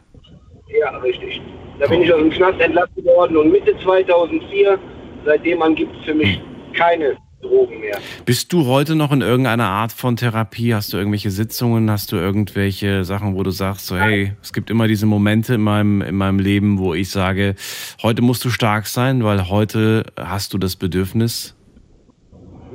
[0.67, 1.41] Ja, richtig.
[1.79, 1.89] Da oh.
[1.89, 4.77] bin ich aus dem Knast entlassen worden und Mitte 2004,
[5.25, 6.73] seitdem an gibt es für mich hm.
[6.73, 7.97] keine Drogen mehr.
[8.25, 10.73] Bist du heute noch in irgendeiner Art von Therapie?
[10.73, 11.89] Hast du irgendwelche Sitzungen?
[11.91, 15.61] Hast du irgendwelche Sachen, wo du sagst, so hey, es gibt immer diese Momente in
[15.61, 17.55] meinem, in meinem Leben, wo ich sage,
[18.01, 21.55] heute musst du stark sein, weil heute hast du das Bedürfnis?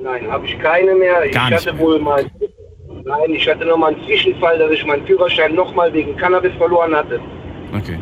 [0.00, 1.28] Nein, habe ich keine mehr.
[1.30, 2.24] Gar ich hatte wohl mal,
[3.04, 6.94] nein, ich hatte noch mal einen Zwischenfall, dass ich meinen Führerschein nochmal wegen Cannabis verloren
[6.94, 7.20] hatte.
[7.76, 7.98] Okay.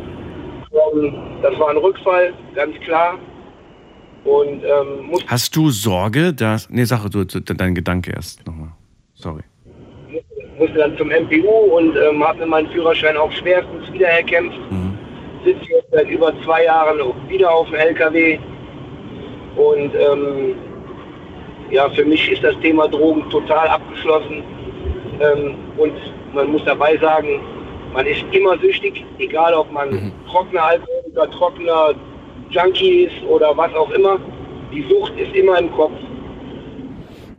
[0.72, 3.18] Ähm, das war ein Rückfall, ganz klar.
[4.24, 6.68] Und, ähm, Hast du Sorge, dass.
[6.70, 8.72] Nee, sag du, dein Gedanke erst nochmal.
[9.14, 9.42] Sorry.
[10.58, 14.58] Musste dann zum MPU und ähm, habe mir meinen Führerschein auch schwerstens wiedererkämpft.
[14.70, 14.98] Mhm.
[15.44, 16.98] Sitze jetzt seit über zwei Jahren
[17.28, 18.38] wieder auf dem LKW.
[19.56, 20.54] Und ähm,
[21.70, 24.42] ja, für mich ist das Thema Drogen total abgeschlossen.
[25.20, 25.94] Ähm, und
[26.34, 27.40] man muss dabei sagen,
[27.94, 30.12] man ist immer süchtig, egal ob man mhm.
[30.30, 31.94] trockener Alkohol oder trockener
[32.50, 34.18] Junkies oder was auch immer.
[34.72, 35.92] Die Sucht ist immer im Kopf.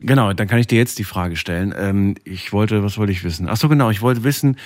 [0.02, 1.74] Genau, dann kann ich dir jetzt die Frage stellen.
[1.78, 3.48] Ähm, ich wollte, was wollte ich wissen?
[3.48, 4.58] Ach so, genau, ich wollte wissen,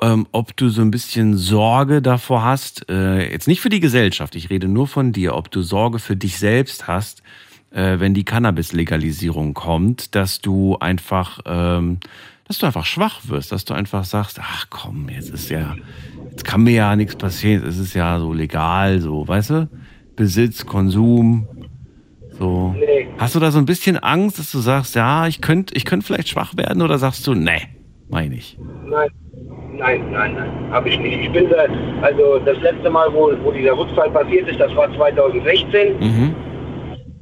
[0.00, 4.36] ähm, ob du so ein bisschen Sorge davor hast, äh, jetzt nicht für die Gesellschaft,
[4.36, 7.22] ich rede nur von dir, ob du Sorge für dich selbst hast,
[7.70, 11.98] äh, wenn die Cannabis-Legalisierung kommt, dass du einfach, ähm,
[12.46, 15.74] dass du einfach schwach wirst, dass du einfach sagst, ach komm, jetzt ist ja,
[16.30, 19.68] jetzt kann mir ja nichts passieren, es ist ja so legal, so, weißt du?
[20.16, 21.46] Besitz, Konsum.
[22.38, 22.74] So.
[22.78, 23.08] Nee.
[23.18, 26.04] Hast du da so ein bisschen Angst, dass du sagst, ja, ich könnte ich könnt
[26.04, 27.62] vielleicht schwach werden oder sagst du, nee,
[28.08, 28.58] meine ich?
[28.86, 29.08] Nein,
[29.74, 31.18] nein, nein, nein, habe ich nicht.
[31.18, 31.64] Ich bin da,
[32.02, 35.98] also das letzte Mal, wo, wo dieser Rückfall passiert ist, das war 2016.
[35.98, 36.34] Mhm.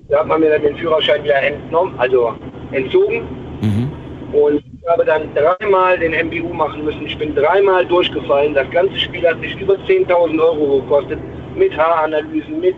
[0.08, 2.34] Da hat man mir dann den Führerschein wieder entnommen, also
[2.72, 3.22] entzogen.
[3.60, 3.92] Mhm.
[4.32, 7.06] Und habe dann dreimal den MBU machen müssen.
[7.06, 8.54] Ich bin dreimal durchgefallen.
[8.54, 11.18] Das ganze Spiel hat mich über 10.000 Euro gekostet
[11.56, 12.76] mit Haaranalysen, mit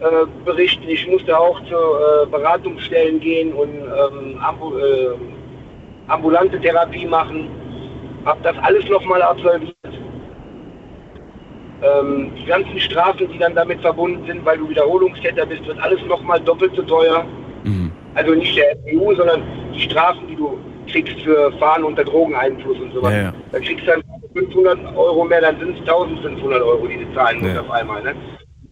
[0.00, 0.88] äh, Berichten.
[0.88, 5.10] Ich musste auch zu äh, Beratungsstellen gehen und ähm, ambu äh,
[6.08, 7.48] ambulante Therapie machen.
[8.24, 9.74] Habe das alles nochmal absolviert.
[11.82, 16.00] Ähm, die ganzen Strafen, die dann damit verbunden sind, weil du Wiederholungstäter bist, wird alles
[16.06, 17.24] nochmal doppelt so teuer.
[17.64, 17.92] Mhm.
[18.14, 19.42] Also nicht der FPU, sondern
[19.74, 20.58] die Strafen, die du
[20.92, 23.12] kriegst für Fahren unter Drogeneinfluss und sowas.
[23.12, 23.32] Ja, ja.
[23.52, 24.02] Da kriegst du dann
[24.34, 27.60] 500 Euro mehr, dann sind es 1500 Euro, die du zahlen musst ja.
[27.60, 28.02] auf einmal.
[28.02, 28.14] Ne?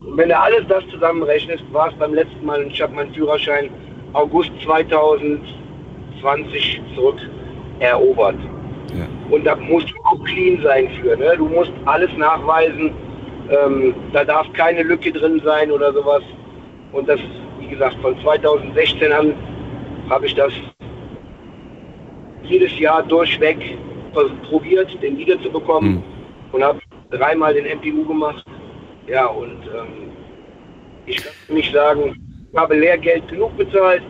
[0.00, 3.12] Und wenn du alles das zusammenrechnest, war es beim letzten Mal, und ich habe meinen
[3.14, 3.70] Führerschein
[4.12, 7.18] August 2020 zurück
[7.80, 8.36] erobert.
[8.94, 9.06] Ja.
[9.30, 11.16] Und da musst du auch clean sein für.
[11.16, 11.34] Ne?
[11.36, 12.92] Du musst alles nachweisen.
[13.50, 16.22] Ähm, da darf keine Lücke drin sein oder sowas.
[16.92, 17.20] Und das,
[17.60, 19.34] wie gesagt, von 2016 an
[20.08, 20.52] habe ich das
[22.44, 23.78] jedes Jahr durchweg
[24.48, 26.02] probiert, den wiederzubekommen mhm.
[26.52, 28.44] und habe dreimal den MPU gemacht.
[29.06, 30.12] Ja, und ähm,
[31.06, 32.16] ich kann nicht sagen,
[32.50, 34.02] ich habe Lehrgeld genug bezahlt.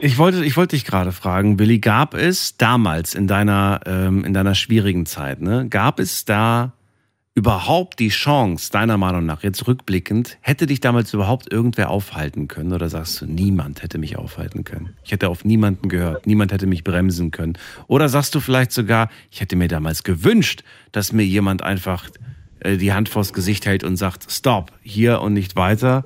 [0.00, 4.32] Ich wollte, ich wollte dich gerade fragen, Willi, gab es damals in deiner, ähm, in
[4.32, 6.72] deiner schwierigen Zeit, ne, gab es da
[7.38, 12.72] überhaupt die Chance, deiner Meinung nach, jetzt rückblickend, hätte dich damals überhaupt irgendwer aufhalten können?
[12.72, 14.96] Oder sagst du, niemand hätte mich aufhalten können?
[15.04, 17.56] Ich hätte auf niemanden gehört, niemand hätte mich bremsen können.
[17.86, 22.10] Oder sagst du vielleicht sogar, ich hätte mir damals gewünscht, dass mir jemand einfach
[22.58, 26.04] äh, die Hand vors Gesicht hält und sagt, stopp, hier und nicht weiter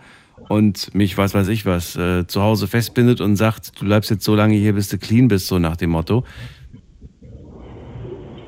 [0.51, 4.25] und mich, was weiß ich was, äh, zu Hause festbindet und sagt, du bleibst jetzt
[4.25, 6.25] so lange hier, bis du clean bist, so nach dem Motto.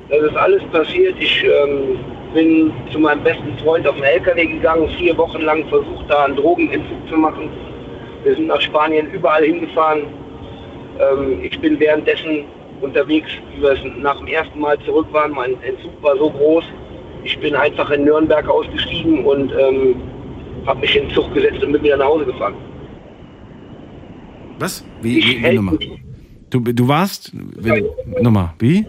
[0.07, 1.15] Das ist alles passiert.
[1.19, 6.05] Ich ähm, bin zu meinem besten Freund auf den LKW gegangen, vier Wochen lang versucht,
[6.09, 7.49] da einen Drogenentzug zu machen.
[8.23, 10.01] Wir sind nach Spanien überall hingefahren.
[10.99, 12.43] Ähm, ich bin währenddessen
[12.81, 15.31] unterwegs, wie wir es nach dem ersten Mal zurück waren.
[15.31, 16.65] Mein Entzug war so groß.
[17.23, 19.95] Ich bin einfach in Nürnberg ausgestiegen und ähm,
[20.65, 22.55] habe mich in den Zug gesetzt und bin wieder nach Hause gefahren.
[24.59, 24.85] Was?
[25.01, 25.77] Wie, wie, wie nochmal?
[26.49, 27.83] Du, du warst, wie,
[28.21, 28.85] nochmal, wie?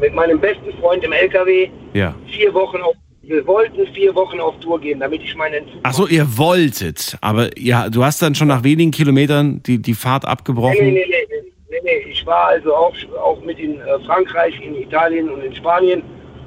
[0.00, 1.68] Mit meinem besten Freund im LKW.
[1.94, 2.14] Ja.
[2.26, 5.80] Vier Wochen auf, wir wollten vier Wochen auf Tour gehen, damit ich meinen Entzug.
[5.84, 10.24] Achso, ihr wolltet, aber ja, du hast dann schon nach wenigen Kilometern die, die Fahrt
[10.24, 10.76] abgebrochen?
[10.80, 12.10] Nee, nee, nee, nee, nee, nee.
[12.10, 16.02] Ich war also auch, auch mit in äh, Frankreich, in Italien und in Spanien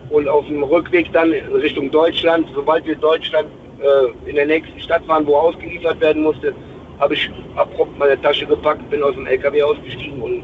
[0.09, 2.47] und auf dem Rückweg dann Richtung Deutschland.
[2.53, 3.47] Sobald wir Deutschland
[3.79, 6.53] äh, in der nächsten Stadt waren, wo ausgeliefert werden musste,
[6.99, 10.43] habe ich abrupt meine Tasche gepackt, bin aus dem LKW ausgestiegen und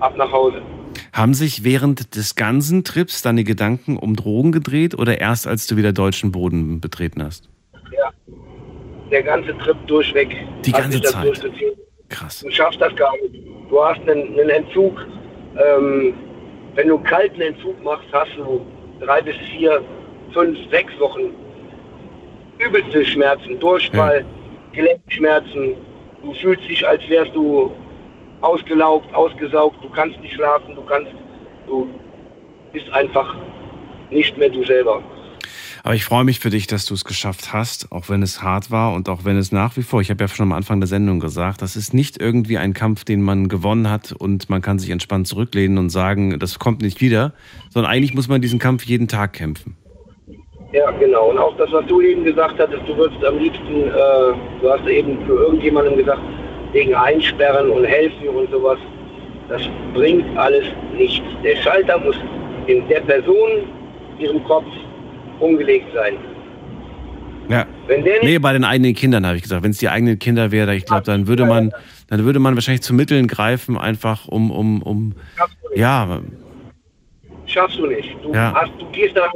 [0.00, 0.62] ab nach Hause.
[1.14, 5.76] Haben sich während des ganzen Trips deine Gedanken um Drogen gedreht oder erst als du
[5.76, 7.48] wieder deutschen Boden betreten hast?
[7.92, 8.10] Ja,
[9.12, 10.36] der ganze Trip durchweg.
[10.64, 11.40] Die ganze Zeit?
[12.08, 12.40] Krass.
[12.40, 13.46] Du schaffst das gar nicht.
[13.70, 15.06] Du hast einen, einen Entzug.
[15.56, 16.14] Ähm,
[16.74, 18.66] wenn du einen kalten Entzug machst, hast du
[18.98, 19.84] drei bis vier,
[20.32, 21.32] fünf, sechs Wochen
[22.58, 24.82] übelste Schmerzen, Durchfall, ja.
[24.82, 25.76] Gelenkschmerzen.
[26.24, 27.70] Du fühlst dich, als wärst du
[28.40, 29.82] ausgelaugt, ausgesaugt.
[29.82, 31.10] Du kannst nicht schlafen, du kannst,
[31.66, 31.88] du
[32.72, 33.34] bist einfach
[34.10, 35.02] nicht mehr du selber.
[35.82, 38.70] Aber ich freue mich für dich, dass du es geschafft hast, auch wenn es hart
[38.70, 40.86] war und auch wenn es nach wie vor, ich habe ja schon am Anfang der
[40.86, 44.78] Sendung gesagt, das ist nicht irgendwie ein Kampf, den man gewonnen hat und man kann
[44.78, 47.34] sich entspannt zurücklehnen und sagen, das kommt nicht wieder,
[47.68, 49.76] sondern eigentlich muss man diesen Kampf jeden Tag kämpfen.
[50.72, 51.30] Ja, genau.
[51.30, 54.86] Und auch das, was du eben gesagt hattest, du würdest am liebsten, äh, du hast
[54.88, 56.22] eben für irgendjemandem gesagt,
[56.74, 58.78] wegen Einsperren und helfen und sowas.
[59.48, 59.62] Das
[59.94, 60.64] bringt alles
[60.94, 61.26] nichts.
[61.42, 62.16] Der Schalter muss
[62.66, 63.68] in der Person,
[64.18, 64.66] ihrem Kopf
[65.40, 66.16] umgelegt sein.
[67.48, 67.66] Ja.
[68.22, 69.62] Nee, bei den eigenen Kindern habe ich gesagt.
[69.62, 71.72] Wenn es die eigenen Kinder wäre, ich glaube, dann würde man,
[72.08, 75.14] dann würde man wahrscheinlich zu Mitteln greifen, einfach um, um, um,
[75.74, 76.20] ja.
[77.46, 78.16] Schaffst du nicht.
[78.22, 78.54] Du, ja.
[78.54, 79.30] hast, du gehst da,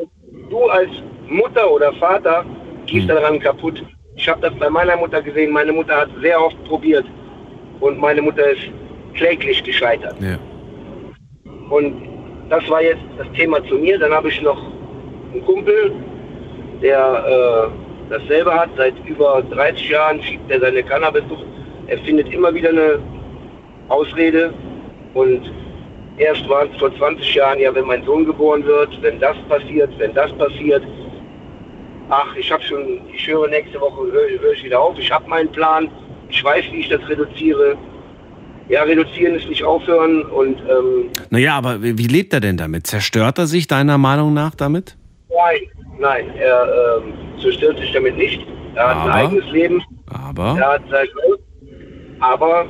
[0.49, 0.91] du als
[1.29, 2.47] Mutter oder Vater
[2.87, 3.15] gehst hm.
[3.15, 3.85] daran kaputt.
[4.17, 5.53] Ich habe das bei meiner Mutter gesehen.
[5.53, 7.05] Meine Mutter hat sehr oft probiert
[7.81, 8.71] und meine Mutter ist
[9.15, 10.17] kläglich gescheitert.
[10.21, 10.39] Ja.
[11.71, 11.95] Und
[12.49, 13.99] das war jetzt das Thema zu mir.
[13.99, 14.61] Dann habe ich noch
[15.33, 15.93] einen Kumpel,
[16.83, 18.71] der äh, dasselbe hat.
[18.77, 21.45] Seit über 30 Jahren schiebt er seine Cannabis durch.
[21.89, 22.99] Er findet immer wieder eine
[23.89, 24.53] Ausrede
[25.15, 25.51] und
[26.19, 29.91] erst war es vor 20 Jahren, ja, wenn mein Sohn geboren wird, wenn das passiert,
[29.99, 30.83] wenn das passiert,
[32.11, 35.29] ach, ich habe schon, ich höre nächste Woche, höre hör ich wieder auf, ich habe
[35.29, 35.89] meinen Plan,
[36.29, 37.77] ich weiß, wie ich das reduziere.
[38.69, 40.59] Ja, reduzieren ist nicht aufhören und...
[40.61, 42.87] Ähm, naja, aber wie, lebt er denn damit?
[42.87, 44.95] Zerstört er sich deiner Meinung nach damit?
[45.31, 45.61] Nein,
[45.99, 48.47] nein, er ähm, zerstört sich damit nicht.
[48.75, 49.83] Er aber, hat ein eigenes Leben.
[50.07, 50.59] Aber?
[50.59, 51.09] Er hat sein
[52.21, 52.67] aber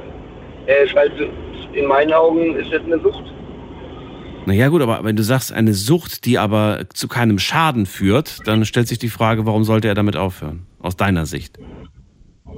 [0.66, 1.12] er ist halt,
[1.72, 3.24] in meinen Augen, ist das eine Sucht.
[4.46, 8.64] Naja gut, aber wenn du sagst, eine Sucht, die aber zu keinem Schaden führt, dann
[8.64, 10.66] stellt sich die Frage, warum sollte er damit aufhören?
[10.80, 11.58] Aus deiner Sicht.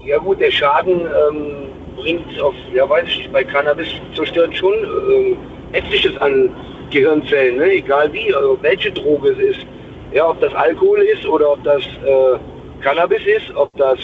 [0.05, 4.74] Ja gut, der Schaden ähm, bringt auf, ja weiß ich nicht, bei Cannabis zerstört schon
[4.74, 5.36] ähm,
[5.72, 6.55] etliches an
[6.90, 7.72] Gehirnzellen, ne?
[7.72, 9.66] egal wie, also welche Droge es ist.
[10.12, 13.98] Ja, ob das Alkohol ist oder ob das äh, Cannabis ist, ob das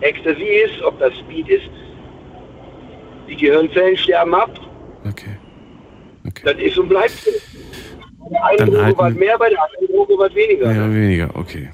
[0.00, 1.70] Ecstasy ist, ob das Speed ist.
[3.28, 4.50] Die Gehirnzellen sterben ab.
[5.08, 5.36] Okay.
[6.26, 6.42] Okay.
[6.44, 7.30] Das ist und bleibt so.
[8.18, 10.72] Bei der einen Droge was mehr, bei der anderen Droge was weniger.
[10.72, 11.70] Ja, weniger, okay.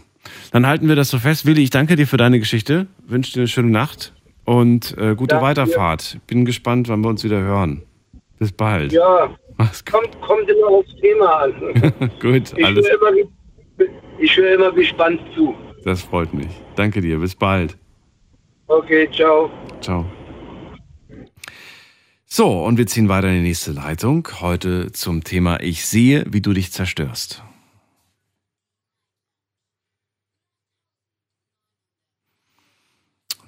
[0.53, 1.47] Dann halten wir das so fest.
[1.47, 4.15] Willi, ich danke dir für deine Geschichte, wünsche dir eine schöne Nacht
[4.45, 6.15] und äh, gute danke Weiterfahrt.
[6.15, 6.20] Dir.
[6.27, 7.83] Bin gespannt, wann wir uns wieder hören.
[8.39, 8.93] Bis bald.
[8.93, 9.31] Ja,
[9.91, 11.53] Kommt, kommt immer aufs Thema an.
[12.20, 12.87] Gut, ich alles.
[12.89, 13.29] Höre immer,
[14.19, 15.55] ich höre immer gespannt zu.
[15.85, 16.49] Das freut mich.
[16.77, 17.19] Danke dir.
[17.19, 17.77] Bis bald.
[18.69, 19.51] Okay, ciao.
[19.81, 20.05] Ciao.
[22.27, 24.29] So, und wir ziehen weiter in die nächste Leitung.
[24.41, 27.43] Heute zum Thema Ich sehe, wie du dich zerstörst.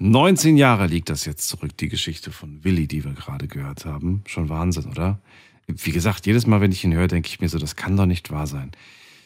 [0.03, 4.23] 19 Jahre liegt das jetzt zurück, die Geschichte von Willi, die wir gerade gehört haben.
[4.25, 5.19] Schon Wahnsinn, oder?
[5.67, 8.07] Wie gesagt, jedes Mal, wenn ich ihn höre, denke ich mir so, das kann doch
[8.07, 8.71] nicht wahr sein.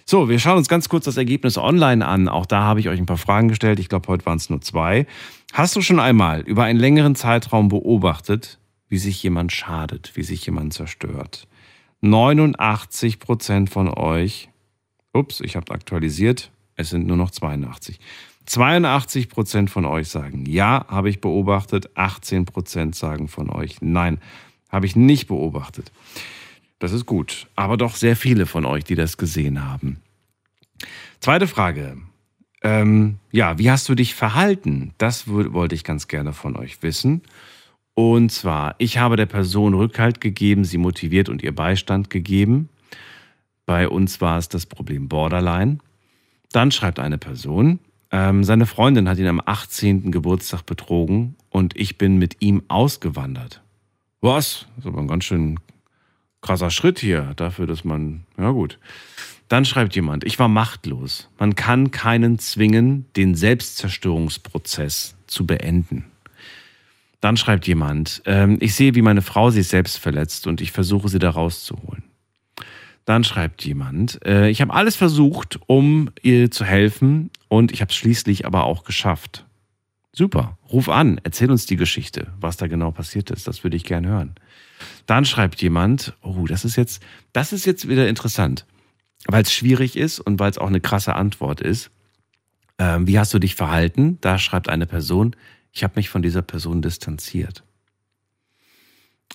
[0.06, 2.27] So, wir schauen uns ganz kurz das Ergebnis online an.
[2.27, 3.80] Auch da habe ich euch ein paar Fragen gestellt.
[3.80, 5.07] Ich glaube, heute waren es nur zwei.
[5.53, 10.45] Hast du schon einmal über einen längeren Zeitraum beobachtet, wie sich jemand schadet, wie sich
[10.45, 11.47] jemand zerstört?
[12.02, 14.49] 89 Prozent von euch,
[15.14, 17.97] ups, ich habe aktualisiert, es sind nur noch 82.
[18.45, 21.89] 82 Prozent von euch sagen ja, habe ich beobachtet.
[21.95, 24.19] 18 Prozent sagen von euch nein,
[24.69, 25.91] habe ich nicht beobachtet.
[26.80, 30.01] Das ist gut, aber doch sehr viele von euch, die das gesehen haben.
[31.19, 31.97] Zweite Frage.
[32.61, 34.93] Ähm, ja, wie hast du dich verhalten?
[34.97, 37.22] Das wollte ich ganz gerne von euch wissen.
[37.93, 42.69] Und zwar, ich habe der Person Rückhalt gegeben, sie motiviert und ihr Beistand gegeben.
[43.65, 45.77] Bei uns war es das Problem Borderline.
[46.51, 47.80] Dann schreibt eine Person,
[48.11, 50.11] ähm, seine Freundin hat ihn am 18.
[50.11, 53.61] Geburtstag betrogen und ich bin mit ihm ausgewandert.
[54.22, 54.68] Was?
[54.76, 55.60] Das ist aber ein ganz schön
[56.41, 58.80] krasser Schritt hier dafür, dass man, ja gut.
[59.48, 61.30] Dann schreibt jemand, ich war machtlos.
[61.38, 66.06] Man kann keinen zwingen, den Selbstzerstörungsprozess zu beenden.
[67.22, 71.10] Dann schreibt jemand, ähm, ich sehe, wie meine Frau sich selbst verletzt und ich versuche
[71.10, 72.03] sie da rauszuholen.
[73.06, 77.90] Dann schreibt jemand, äh, ich habe alles versucht, um ihr zu helfen und ich habe
[77.90, 79.45] es schließlich aber auch geschafft.
[80.11, 83.48] Super, ruf an, erzähl uns die Geschichte, was da genau passiert ist.
[83.48, 84.36] Das würde ich gern hören.
[85.06, 87.03] Dann schreibt jemand, oh, das ist jetzt,
[87.34, 88.65] das ist jetzt wieder interessant,
[89.27, 91.91] weil es schwierig ist und weil es auch eine krasse Antwort ist.
[92.80, 94.18] Ähm, wie hast du dich verhalten?
[94.22, 95.36] Da schreibt eine Person,
[95.72, 97.64] ich habe mich von dieser Person distanziert.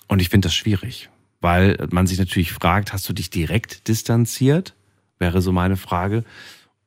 [0.07, 1.09] Und ich finde das schwierig,
[1.41, 4.75] weil man sich natürlich fragt, hast du dich direkt distanziert?
[5.19, 6.23] Wäre so meine Frage.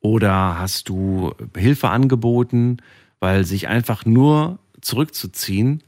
[0.00, 2.78] Oder hast du Hilfe angeboten?
[3.20, 5.82] Weil sich einfach nur zurückzuziehen,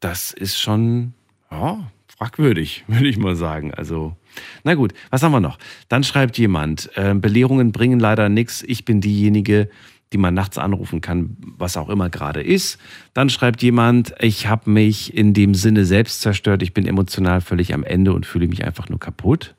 [0.00, 1.14] das ist schon
[1.50, 3.74] ja, fragwürdig, würde ich mal sagen.
[3.74, 4.16] Also,
[4.64, 5.58] na gut, was haben wir noch?
[5.88, 8.62] Dann schreibt jemand, äh, Belehrungen bringen leider nichts.
[8.62, 9.72] Ich bin diejenige, die
[10.16, 12.78] man nachts anrufen kann, was auch immer gerade ist.
[13.12, 17.74] Dann schreibt jemand, ich habe mich in dem Sinne selbst zerstört, ich bin emotional völlig
[17.74, 19.54] am Ende und fühle mich einfach nur kaputt.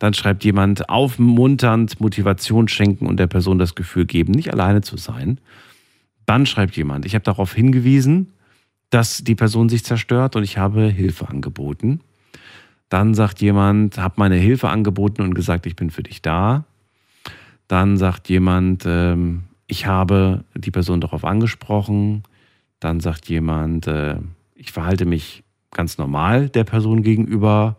[0.00, 4.96] Dann schreibt jemand, aufmunternd Motivation schenken und der Person das Gefühl geben, nicht alleine zu
[4.96, 5.38] sein.
[6.26, 8.32] Dann schreibt jemand, ich habe darauf hingewiesen,
[8.90, 12.00] dass die Person sich zerstört und ich habe Hilfe angeboten.
[12.88, 16.64] Dann sagt jemand, habe meine Hilfe angeboten und gesagt, ich bin für dich da.
[17.66, 22.22] Dann sagt jemand, ähm, ich habe die Person darauf angesprochen.
[22.80, 24.16] Dann sagt jemand, äh,
[24.54, 27.76] ich verhalte mich ganz normal der Person gegenüber.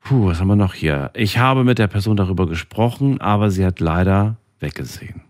[0.00, 1.10] Puh, was haben wir noch hier?
[1.14, 5.22] Ich habe mit der Person darüber gesprochen, aber sie hat leider weggesehen.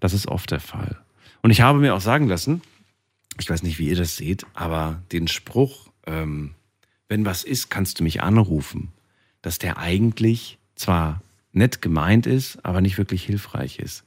[0.00, 0.98] Das ist oft der Fall.
[1.42, 2.62] Und ich habe mir auch sagen lassen,
[3.38, 6.54] ich weiß nicht, wie ihr das seht, aber den Spruch, ähm,
[7.08, 8.92] wenn was ist, kannst du mich anrufen,
[9.42, 11.22] dass der eigentlich zwar
[11.52, 14.04] nett gemeint ist, aber nicht wirklich hilfreich ist.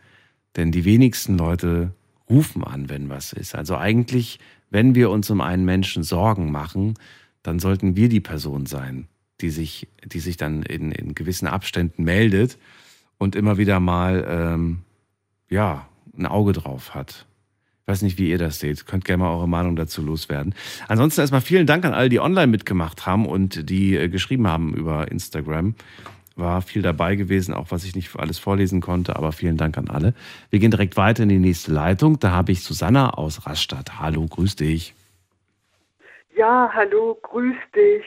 [0.56, 1.94] Denn die wenigsten Leute
[2.30, 3.56] rufen an, wenn was ist.
[3.56, 4.40] Also eigentlich,
[4.70, 6.96] wenn wir uns um einen Menschen Sorgen machen,
[7.44, 9.08] dann sollten wir die Person sein,
[9.42, 12.58] die sich, die sich dann in, in gewissen Abständen meldet
[13.18, 14.80] und immer wieder mal ähm,
[15.50, 17.26] ja, ein Auge drauf hat.
[17.82, 18.86] Ich weiß nicht, wie ihr das seht.
[18.86, 20.54] Könnt gerne mal eure Meinung dazu loswerden.
[20.88, 24.76] Ansonsten erstmal vielen Dank an alle, die online mitgemacht haben und die äh, geschrieben haben
[24.76, 25.74] über Instagram
[26.40, 29.90] war viel dabei gewesen, auch was ich nicht alles vorlesen konnte, aber vielen Dank an
[29.90, 30.14] alle.
[30.50, 32.20] Wir gehen direkt weiter in die nächste Leitung.
[32.20, 34.00] Da habe ich Susanna aus Rastatt.
[34.00, 34.94] Hallo, grüß dich.
[36.36, 38.04] Ja, hallo, grüß dich.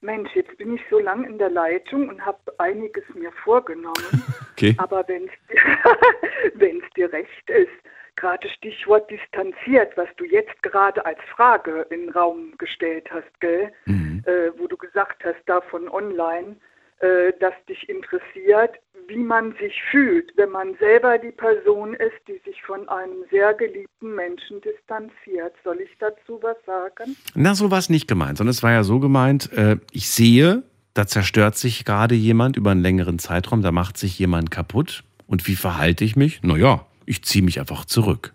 [0.00, 3.94] Mensch, jetzt bin ich so lang in der Leitung und habe einiges mir vorgenommen.
[4.56, 4.74] Okay.
[4.78, 7.68] Aber wenn es dir recht ist,
[8.16, 13.70] gerade Stichwort distanziert, was du jetzt gerade als Frage in den Raum gestellt hast, gell?
[13.84, 14.24] Mhm.
[14.24, 16.56] Äh, wo du gesagt hast, davon online,
[16.98, 18.76] äh, das dich interessiert,
[19.08, 23.54] wie man sich fühlt, wenn man selber die Person ist, die sich von einem sehr
[23.54, 25.54] geliebten Menschen distanziert.
[25.62, 27.16] Soll ich dazu was sagen?
[27.34, 30.62] Na, so war es nicht gemeint, sondern es war ja so gemeint, äh, ich sehe,
[30.94, 35.04] da zerstört sich gerade jemand über einen längeren Zeitraum, da macht sich jemand kaputt.
[35.26, 36.42] Und wie verhalte ich mich?
[36.42, 38.32] Naja, ich ziehe mich einfach zurück.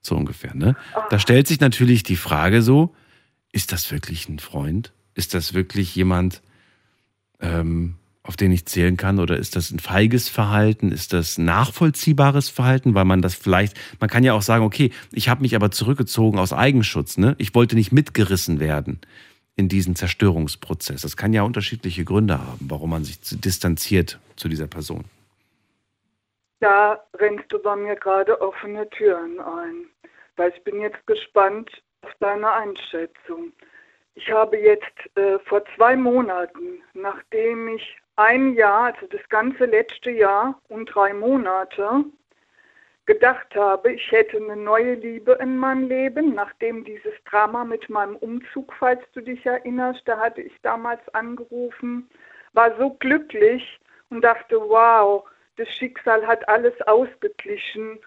[0.00, 0.76] So ungefähr, ne?
[1.10, 2.94] Da stellt sich natürlich die Frage so,
[3.52, 4.92] ist das wirklich ein Freund?
[5.14, 6.42] Ist das wirklich jemand,
[7.40, 9.18] ähm, auf den ich zählen kann?
[9.18, 10.92] Oder ist das ein feiges Verhalten?
[10.92, 12.94] Ist das nachvollziehbares Verhalten?
[12.94, 16.38] Weil man das vielleicht, man kann ja auch sagen, okay, ich habe mich aber zurückgezogen
[16.38, 17.18] aus Eigenschutz.
[17.18, 17.34] Ne?
[17.38, 19.00] Ich wollte nicht mitgerissen werden
[19.56, 21.02] in diesen Zerstörungsprozess.
[21.02, 25.04] Das kann ja unterschiedliche Gründe haben, warum man sich distanziert zu dieser Person.
[26.60, 29.86] Da rennst du bei mir gerade offene Türen ein,
[30.36, 31.70] weil ich bin jetzt gespannt
[32.02, 33.52] auf deine Einschätzung.
[34.14, 40.10] Ich habe jetzt äh, vor zwei Monaten, nachdem ich ein Jahr, also das ganze letzte
[40.10, 42.04] Jahr und drei Monate,
[43.06, 48.16] gedacht habe, ich hätte eine neue Liebe in meinem Leben, nachdem dieses Drama mit meinem
[48.16, 52.08] Umzug, falls du dich erinnerst, da hatte ich damals angerufen,
[52.52, 53.80] war so glücklich
[54.10, 55.24] und dachte, wow,
[55.56, 57.98] das Schicksal hat alles ausgeglichen.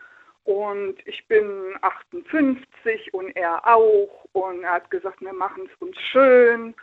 [0.45, 4.25] Und ich bin 58 und er auch.
[4.33, 6.75] Und er hat gesagt, wir machen es uns schön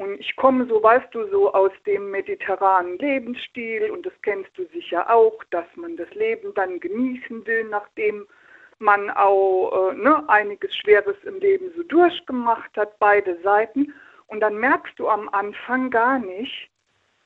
[0.00, 4.64] und ich komme, so weißt du, so aus dem mediterranen Lebensstil und das kennst du
[4.72, 8.26] sicher auch, dass man das Leben dann genießen will, nachdem
[8.78, 13.92] man auch äh, ne, einiges Schweres im Leben so durchgemacht hat, beide Seiten.
[14.28, 16.70] Und dann merkst du am Anfang gar nicht,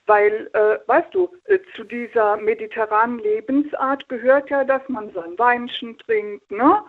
[0.07, 5.97] weil, äh, weißt du, äh, zu dieser mediterranen Lebensart gehört ja, dass man sein Weinchen
[5.99, 6.83] trinkt, ne?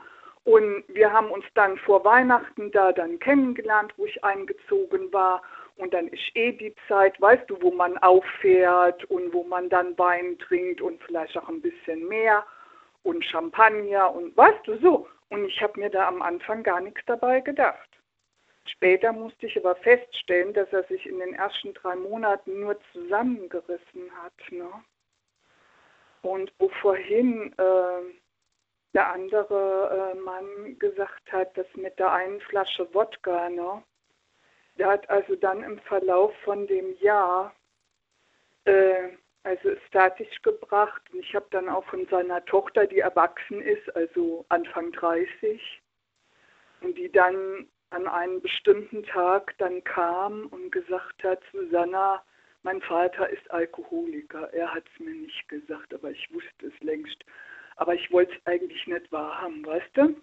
[0.46, 5.42] Und wir haben uns dann vor Weihnachten da dann kennengelernt, wo ich eingezogen war.
[5.78, 9.98] Und dann ist eh die Zeit, weißt du, wo man auffährt und wo man dann
[9.98, 12.46] Wein trinkt und vielleicht auch ein bisschen mehr
[13.04, 15.08] und Champagner und weißt du so.
[15.30, 17.90] Und ich habe mir da am Anfang gar nichts dabei gedacht.
[18.68, 24.12] Später musste ich aber feststellen, dass er sich in den ersten drei Monaten nur zusammengerissen
[24.24, 24.34] hat.
[24.52, 24.70] Ne?
[26.22, 28.14] Und wo vorhin äh,
[28.94, 33.84] der andere äh, Mann gesagt hat, dass mit der einen Flasche Wodka, ne?
[34.78, 37.54] Der hat also dann im Verlauf von dem Jahr
[38.66, 39.10] äh,
[39.44, 44.46] also fertig gebracht und ich habe dann auch von seiner Tochter, die erwachsen ist, also
[44.50, 45.62] Anfang 30,
[46.82, 52.24] und die dann an einem bestimmten Tag dann kam und gesagt hat, Susanna,
[52.64, 54.52] mein Vater ist Alkoholiker.
[54.54, 57.24] Er hat es mir nicht gesagt, aber ich wusste es längst.
[57.76, 60.16] Aber ich wollte es eigentlich nicht wahrhaben, weißt du?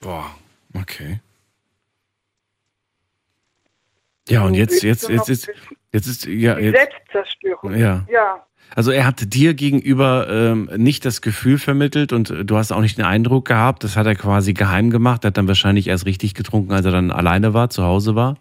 [0.00, 0.36] Boah,
[0.78, 1.20] okay.
[4.28, 5.50] Ja, und jetzt, jetzt, jetzt, jetzt,
[5.92, 6.76] jetzt ist, ja, jetzt.
[6.76, 7.76] Selbstzerstörung.
[7.76, 8.06] Ja.
[8.10, 8.46] ja.
[8.74, 12.98] Also er hat dir gegenüber ähm, nicht das Gefühl vermittelt und du hast auch nicht
[12.98, 16.34] den Eindruck gehabt, das hat er quasi geheim gemacht, er hat dann wahrscheinlich erst richtig
[16.34, 18.36] getrunken, als er dann alleine war, zu Hause war?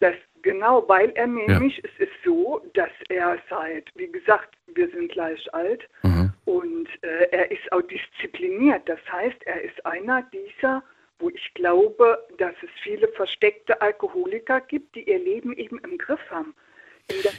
[0.00, 1.82] Das, genau, weil er nämlich, ja.
[1.84, 6.32] es ist so, dass er seit, wie gesagt, wir sind gleich alt mhm.
[6.44, 8.88] und äh, er ist auch diszipliniert.
[8.88, 10.82] Das heißt, er ist einer dieser
[11.18, 16.20] wo ich glaube, dass es viele versteckte Alkoholiker gibt, die ihr Leben eben im Griff
[16.30, 16.54] haben.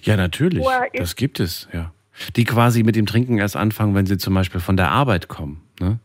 [0.01, 0.65] Ja, natürlich.
[0.93, 1.93] Das gibt es, ja.
[2.35, 5.67] Die quasi mit dem Trinken erst anfangen, wenn sie zum Beispiel von der Arbeit kommen.
[5.79, 5.99] Ne?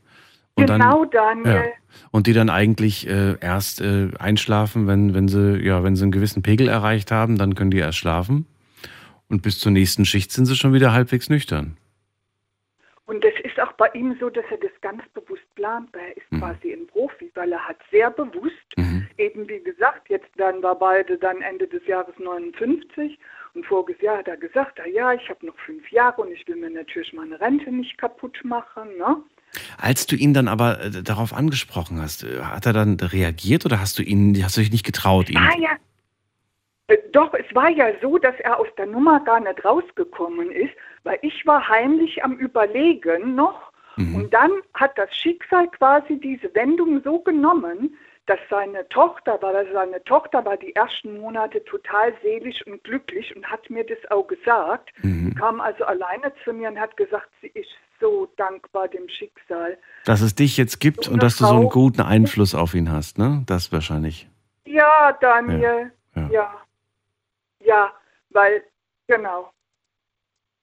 [0.54, 1.64] Und genau, dann, Daniel.
[1.64, 1.72] Ja.
[2.10, 6.12] Und die dann eigentlich äh, erst äh, einschlafen, wenn, wenn sie, ja, wenn sie einen
[6.12, 8.46] gewissen Pegel erreicht haben, dann können die erst schlafen.
[9.28, 11.76] Und bis zur nächsten Schicht sind sie schon wieder halbwegs nüchtern.
[13.06, 16.16] Und es ist auch bei ihm so, dass er das ganz bewusst plant, weil er
[16.16, 16.40] ist mhm.
[16.40, 19.08] quasi ein Profi, weil er hat sehr bewusst, mhm.
[19.18, 23.18] eben wie gesagt, jetzt werden wir beide dann Ende des Jahres 59
[23.54, 26.46] und voriges Jahr hat er gesagt, ah ja, ich habe noch fünf Jahre und ich
[26.46, 28.96] will mir natürlich meine Rente nicht kaputt machen.
[28.96, 29.16] Ne?
[29.78, 33.80] Als du ihn dann aber äh, darauf angesprochen hast, äh, hat er dann reagiert oder
[33.80, 35.38] hast du ihn, hast du dich nicht getraut, ihn?
[35.38, 35.70] Ah ja,
[36.90, 40.74] äh, doch, es war ja so, dass er aus der Nummer gar nicht rausgekommen ist,
[41.04, 44.14] weil ich war heimlich am Überlegen noch mhm.
[44.16, 47.96] und dann hat das Schicksal quasi diese Wendung so genommen,
[48.26, 53.34] dass seine Tochter war, also seine Tochter war die ersten Monate total seelisch und glücklich
[53.34, 54.90] und hat mir das auch gesagt.
[55.02, 55.34] Mhm.
[55.34, 59.76] Kam also alleine zu mir und hat gesagt, sie ist so dankbar dem Schicksal.
[60.04, 62.92] Dass es dich jetzt gibt und, und dass du so einen guten Einfluss auf ihn
[62.92, 63.42] hast, ne?
[63.46, 64.28] Das wahrscheinlich.
[64.64, 65.92] Ja, Daniel.
[66.14, 66.22] ja.
[66.22, 66.30] ja.
[66.30, 66.60] ja.
[67.62, 67.92] Ja,
[68.30, 68.62] weil,
[69.06, 69.52] genau.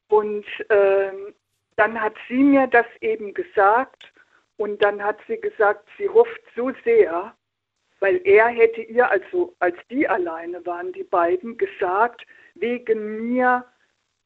[0.10, 1.34] Und ähm,
[1.76, 4.12] dann hat sie mir das eben gesagt
[4.58, 7.36] und dann hat sie gesagt, sie hofft so sehr,
[8.00, 12.26] weil er hätte ihr, also als die alleine waren, die beiden, gesagt,
[12.56, 13.66] wegen mir,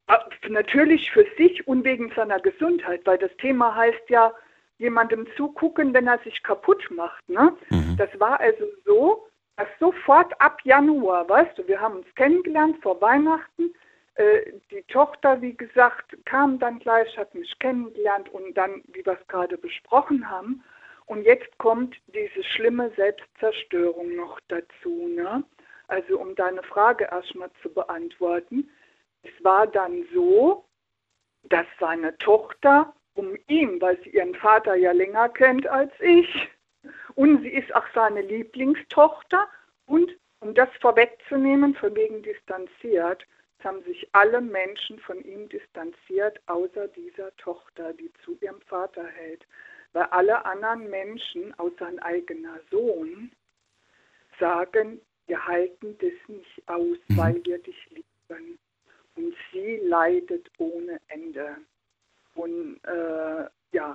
[0.08, 4.34] äh, natürlich für sich und wegen seiner Gesundheit, weil das Thema heißt ja,
[4.78, 7.28] jemandem zugucken, wenn er sich kaputt macht.
[7.30, 7.56] Ne?
[7.70, 7.96] Mhm.
[7.98, 13.00] Das war also so, dass sofort ab Januar, weißt du, wir haben uns kennengelernt vor
[13.00, 13.74] Weihnachten.
[14.16, 19.14] Äh, die Tochter, wie gesagt, kam dann gleich, hat mich kennengelernt und dann, wie wir
[19.20, 20.64] es gerade besprochen haben.
[21.06, 25.08] Und jetzt kommt diese schlimme Selbstzerstörung noch dazu.
[25.08, 25.44] Ne?
[25.92, 28.70] also um deine Frage erstmal zu beantworten,
[29.24, 30.66] es war dann so,
[31.44, 36.50] dass seine Tochter um ihn, weil sie ihren Vater ja länger kennt als ich,
[37.16, 39.48] und sie ist auch seine Lieblingstochter
[39.86, 43.28] und um das vorwegzunehmen, von wegen distanziert,
[43.64, 49.46] haben sich alle Menschen von ihm distanziert, außer dieser Tochter, die zu ihrem Vater hält.
[49.94, 53.32] Weil alle anderen Menschen, außer sein eigener Sohn,
[54.40, 57.18] sagen, wir halten das nicht aus, mhm.
[57.18, 58.60] weil wir dich lieben.
[59.16, 61.58] Und sie leidet ohne Ende.
[62.36, 63.94] Und äh, ja,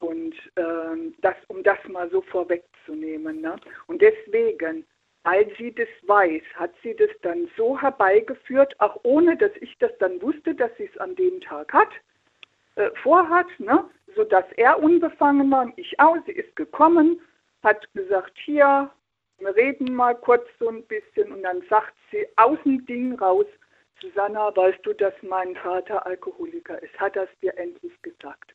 [0.00, 3.40] und äh, das, um das mal so vorwegzunehmen.
[3.40, 3.56] Ne?
[3.86, 4.86] Und deswegen,
[5.24, 9.90] weil sie das weiß, hat sie das dann so herbeigeführt, auch ohne dass ich das
[9.98, 11.90] dann wusste, dass sie es an dem Tag hat,
[12.76, 13.88] äh, vorhat, ne?
[14.14, 16.16] sodass er unbefangen war und ich auch.
[16.26, 17.20] Sie ist gekommen,
[17.62, 18.90] hat gesagt, hier,
[19.38, 23.46] wir reden mal kurz so ein bisschen und dann sagt sie aus dem Ding raus,
[24.00, 26.98] Susanna, weißt du, dass mein Vater Alkoholiker ist?
[27.00, 28.54] Hat er es dir endlich gesagt?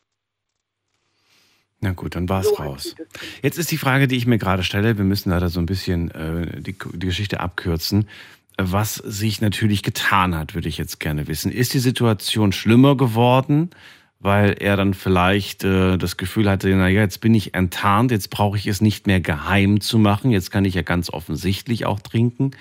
[1.81, 2.95] Na gut, dann war es so raus.
[3.41, 6.11] Jetzt ist die Frage, die ich mir gerade stelle, wir müssen leider so ein bisschen
[6.11, 8.09] äh, die, die Geschichte abkürzen.
[8.57, 11.51] Was sich natürlich getan hat, würde ich jetzt gerne wissen.
[11.51, 13.69] Ist die Situation schlimmer geworden,
[14.19, 18.57] weil er dann vielleicht äh, das Gefühl hatte, naja, jetzt bin ich enttarnt, jetzt brauche
[18.57, 22.51] ich es nicht mehr geheim zu machen, jetzt kann ich ja ganz offensichtlich auch trinken.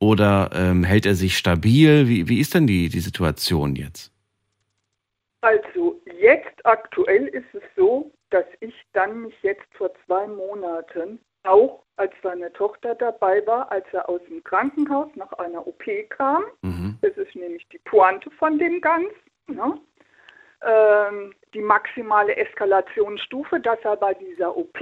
[0.00, 2.08] Oder ähm, hält er sich stabil?
[2.08, 4.10] Wie, wie ist denn die, die Situation jetzt?
[5.42, 11.82] Also jetzt aktuell ist es so, dass ich dann mich jetzt vor zwei Monaten auch
[11.96, 16.44] als seine Tochter dabei war, als er aus dem Krankenhaus nach einer OP kam.
[16.62, 16.98] Mhm.
[17.02, 19.14] Das ist nämlich die Pointe von dem Ganzen.
[19.46, 19.78] Ne?
[20.62, 24.78] Ähm, die maximale Eskalationsstufe, dass er bei dieser OP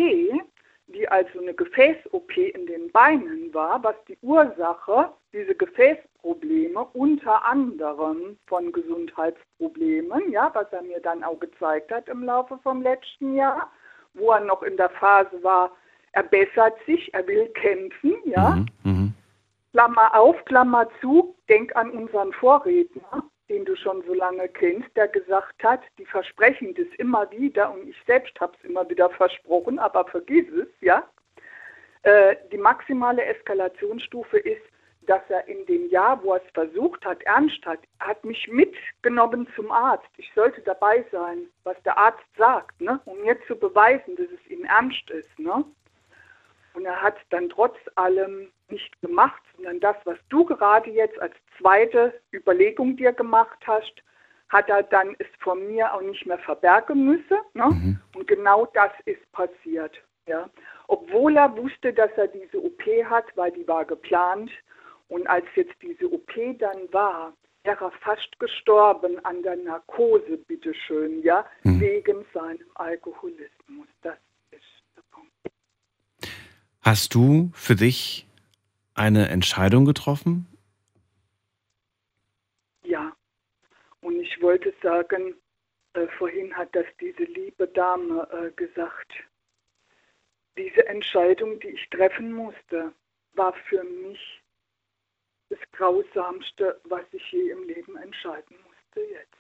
[0.89, 8.39] die also eine Gefäß-OP in den Beinen war, was die Ursache, diese Gefäßprobleme unter anderem
[8.47, 13.71] von Gesundheitsproblemen, ja, was er mir dann auch gezeigt hat im Laufe vom letzten Jahr,
[14.15, 15.71] wo er noch in der Phase war,
[16.13, 18.51] er bessert sich, er will kämpfen, ja.
[18.51, 19.13] Mhm, mh.
[19.73, 25.09] Klammer auf, Klammer zu, denk an unseren Vorredner, den du schon so lange kennst, der
[25.09, 29.79] gesagt hat, die versprechen das immer wieder und ich selbst habe es immer wieder versprochen,
[29.79, 31.09] aber vergiss es, ja.
[32.03, 34.63] Äh, die maximale Eskalationsstufe ist,
[35.09, 39.49] dass er in dem Jahr, wo er es versucht hat, ernst hat, hat mich mitgenommen
[39.57, 40.09] zum Arzt.
[40.19, 43.01] Ich sollte dabei sein, was der Arzt sagt, ne?
[43.07, 45.39] um mir zu beweisen, dass es ihm ernst ist.
[45.39, 45.65] Ne?
[46.75, 51.35] Und er hat dann trotz allem nicht gemacht, sondern das, was du gerade jetzt als
[51.59, 54.03] zweite Überlegung dir gemacht hast,
[54.49, 57.39] hat er dann es von mir auch nicht mehr verbergen müssen.
[57.55, 57.67] Ne?
[57.67, 58.01] Mhm.
[58.15, 60.01] Und genau das ist passiert.
[60.27, 60.49] Ja?
[60.87, 64.51] Obwohl er wusste, dass er diese OP hat, weil die war geplant.
[65.09, 67.33] Und als jetzt diese OP dann war,
[67.65, 71.81] wäre er fast gestorben an der Narkose, bitteschön, ja, mhm.
[71.81, 73.89] wegen seinem Alkoholismus.
[74.03, 74.17] Das
[76.89, 78.27] Hast du für dich
[78.95, 80.47] eine Entscheidung getroffen?
[82.83, 83.15] Ja.
[84.01, 85.35] Und ich wollte sagen,
[85.93, 89.13] äh, vorhin hat das diese liebe Dame äh, gesagt.
[90.57, 92.91] Diese Entscheidung, die ich treffen musste,
[93.35, 94.43] war für mich
[95.51, 99.37] das Grausamste, was ich je im Leben entscheiden musste jetzt.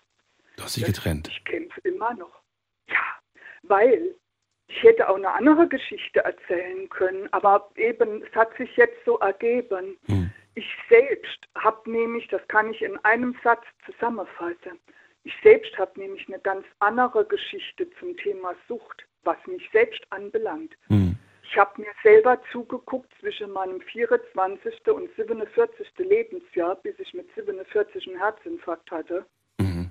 [0.56, 1.28] Du hast dich getrennt.
[1.28, 2.42] Ich kämpfe immer noch.
[2.88, 3.18] Ja,
[3.62, 4.14] weil
[4.68, 9.18] ich hätte auch eine andere Geschichte erzählen können, aber eben, es hat sich jetzt so
[9.18, 9.96] ergeben.
[10.06, 10.30] Hm.
[10.54, 14.78] Ich selbst habe nämlich, das kann ich in einem Satz zusammenfassen,
[15.24, 20.74] ich selbst habe nämlich eine ganz andere Geschichte zum Thema Sucht, was mich selbst anbelangt.
[20.88, 21.18] Hm.
[21.42, 24.86] Ich habe mir selber zugeguckt zwischen meinem 24.
[24.88, 25.88] und 47.
[25.98, 29.24] Lebensjahr, bis ich mit 47 einen Herzinfarkt hatte.
[29.58, 29.90] Mhm.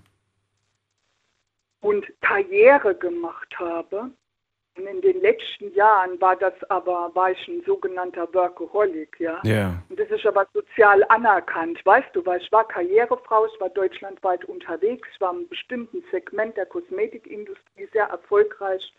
[1.81, 4.11] Und Karriere gemacht habe
[4.85, 9.41] in den letzten Jahren war das aber, war ich ein sogenannter Workaholic, ja.
[9.43, 9.81] Yeah.
[9.89, 14.45] Und das ist aber sozial anerkannt, weißt du, weil ich war Karrierefrau, ich war deutschlandweit
[14.45, 18.93] unterwegs, ich war im bestimmten Segment der Kosmetikindustrie sehr erfolgreich.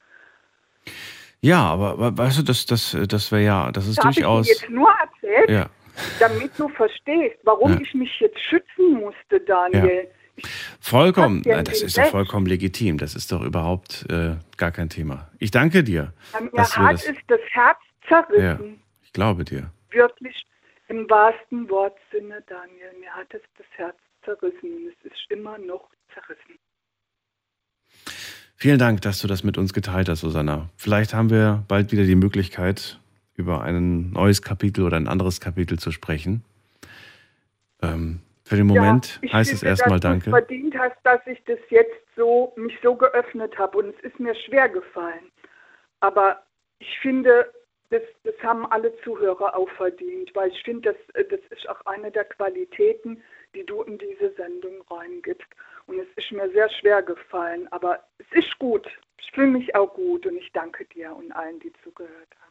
[1.41, 4.51] Ja, aber weißt du, das, das, das wäre ja, das ist das durchaus.
[4.51, 5.67] Ich dir jetzt nur erzählt, ja.
[6.19, 7.81] damit du verstehst, warum ja.
[7.81, 10.05] ich mich jetzt schützen musste, Daniel.
[10.05, 10.18] Ja
[10.81, 12.99] Vollkommen, Nein, das ist doch vollkommen legitim.
[12.99, 15.29] Das ist doch überhaupt äh, gar kein Thema.
[15.39, 16.13] Ich danke dir.
[16.53, 18.43] Mir hat das, es das Herz zerrissen.
[18.43, 18.59] Ja,
[19.03, 19.71] ich glaube dir.
[19.91, 20.45] Wirklich
[20.89, 22.93] im wahrsten Wortsinne, Daniel.
[23.01, 26.59] Mir hat es das Herz zerrissen und es ist immer noch zerrissen.
[28.57, 30.69] Vielen Dank, dass du das mit uns geteilt hast, Susanna.
[30.77, 32.99] Vielleicht haben wir bald wieder die Möglichkeit,
[33.35, 36.43] über ein neues Kapitel oder ein anderes Kapitel zu sprechen.
[37.81, 40.27] Ähm, für den Moment ja, heißt es erstmal Danke.
[40.27, 44.19] Du verdient hast, dass ich das jetzt so mich so geöffnet habe und es ist
[44.19, 45.31] mir schwer gefallen.
[46.01, 46.43] Aber
[46.79, 47.53] ich finde,
[47.91, 52.11] das, das haben alle Zuhörer auch verdient, weil ich finde, das, das ist auch eine
[52.11, 53.23] der Qualitäten,
[53.55, 55.49] die du in diese Sendung reingibst.
[55.87, 58.87] Und es ist mir sehr schwer gefallen, aber es ist gut.
[59.21, 62.49] Ich fühle mich auch gut und ich danke dir und allen, die zugehört haben.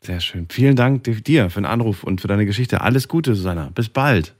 [0.00, 0.46] Sehr schön.
[0.50, 2.80] Vielen Dank dir für den Anruf und für deine Geschichte.
[2.80, 3.70] Alles Gute, Susanna.
[3.74, 4.34] Bis bald.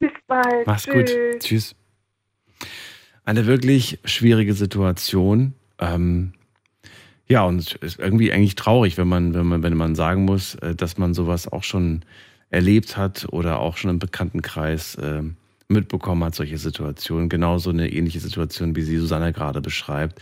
[0.00, 0.66] Bis bald.
[0.66, 0.94] Mach's Tschüss.
[0.94, 1.40] gut.
[1.40, 1.74] Tschüss.
[3.24, 5.54] Eine wirklich schwierige Situation.
[5.78, 6.32] Ähm,
[7.28, 10.56] ja, und es ist irgendwie eigentlich traurig, wenn man, wenn man, wenn man sagen muss,
[10.56, 12.02] äh, dass man sowas auch schon
[12.48, 15.22] erlebt hat oder auch schon im Bekanntenkreis äh,
[15.68, 17.28] mitbekommen hat, solche Situationen.
[17.28, 20.20] Genauso eine ähnliche Situation, wie sie Susanne gerade beschreibt.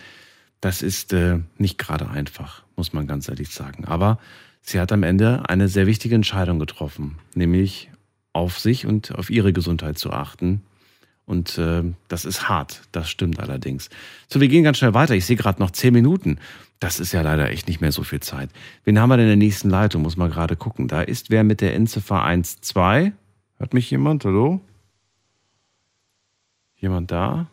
[0.61, 3.85] Das ist äh, nicht gerade einfach, muss man ganz ehrlich sagen.
[3.85, 4.19] Aber
[4.61, 7.91] sie hat am Ende eine sehr wichtige Entscheidung getroffen, nämlich
[8.39, 10.63] auf sich und auf ihre Gesundheit zu achten
[11.29, 13.91] und äh, das ist hart, das stimmt allerdings.
[14.29, 15.15] So, wir gehen ganz schnell weiter.
[15.15, 16.39] Ich sehe gerade noch zehn Minuten.
[16.81, 18.49] Das ist ja leider echt nicht mehr so viel Zeit.
[18.85, 20.01] Wen haben wir denn in der nächsten Leitung?
[20.01, 20.89] Muss man gerade gucken.
[20.89, 23.13] Da ist wer mit der Endziffer 12.
[23.59, 24.25] Hört mich jemand?
[24.25, 24.61] Hallo?
[26.77, 27.49] Jemand da?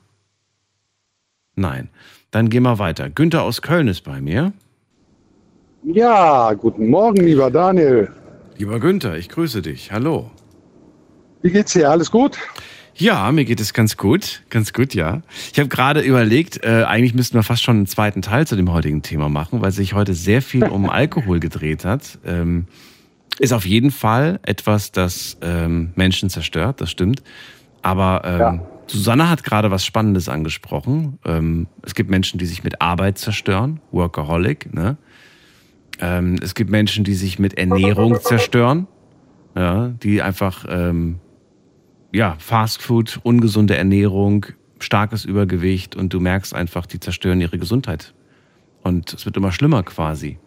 [1.56, 1.90] Nein.
[2.32, 3.10] Dann gehen wir weiter.
[3.10, 4.54] Günther aus Köln ist bei mir.
[5.84, 8.10] Ja, guten Morgen, lieber Daniel.
[8.58, 9.92] Lieber Günther, ich grüße dich.
[9.92, 10.32] Hallo.
[11.46, 11.92] Wie geht's dir?
[11.92, 12.40] Alles gut?
[12.96, 15.22] Ja, mir geht es ganz gut, ganz gut, ja.
[15.54, 18.74] Ich habe gerade überlegt, äh, eigentlich müssten wir fast schon einen zweiten Teil zu dem
[18.74, 22.18] heutigen Thema machen, weil sich heute sehr viel um Alkohol gedreht hat.
[22.26, 22.66] Ähm,
[23.38, 27.22] ist auf jeden Fall etwas, das ähm, Menschen zerstört, das stimmt.
[27.84, 28.68] Aber ähm, ja.
[28.88, 31.20] Susanne hat gerade was Spannendes angesprochen.
[31.26, 34.74] Ähm, es gibt Menschen, die sich mit Arbeit zerstören, Workaholic.
[34.74, 34.98] Ne?
[36.00, 38.88] Ähm, es gibt Menschen, die sich mit Ernährung zerstören,
[39.56, 41.20] ja, die einfach ähm,
[42.16, 44.46] ja, Fastfood, ungesunde Ernährung,
[44.80, 48.14] starkes Übergewicht und du merkst einfach, die zerstören ihre Gesundheit.
[48.84, 50.38] Und es wird immer schlimmer quasi.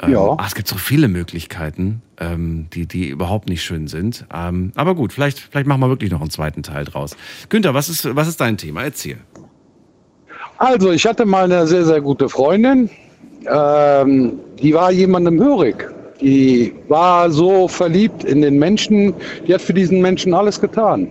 [0.00, 0.34] Ähm, ja.
[0.38, 4.26] Ach, es gibt so viele Möglichkeiten, ähm, die, die überhaupt nicht schön sind.
[4.34, 7.16] Ähm, aber gut, vielleicht, vielleicht machen wir wirklich noch einen zweiten Teil draus.
[7.48, 8.82] Günther, was ist, was ist dein Thema?
[8.82, 9.18] Erzähl.
[10.58, 12.90] Also, ich hatte mal eine sehr, sehr gute Freundin.
[13.44, 15.90] Die war jemandem hörig.
[16.22, 19.12] Die war so verliebt in den Menschen,
[19.46, 21.08] die hat für diesen Menschen alles getan.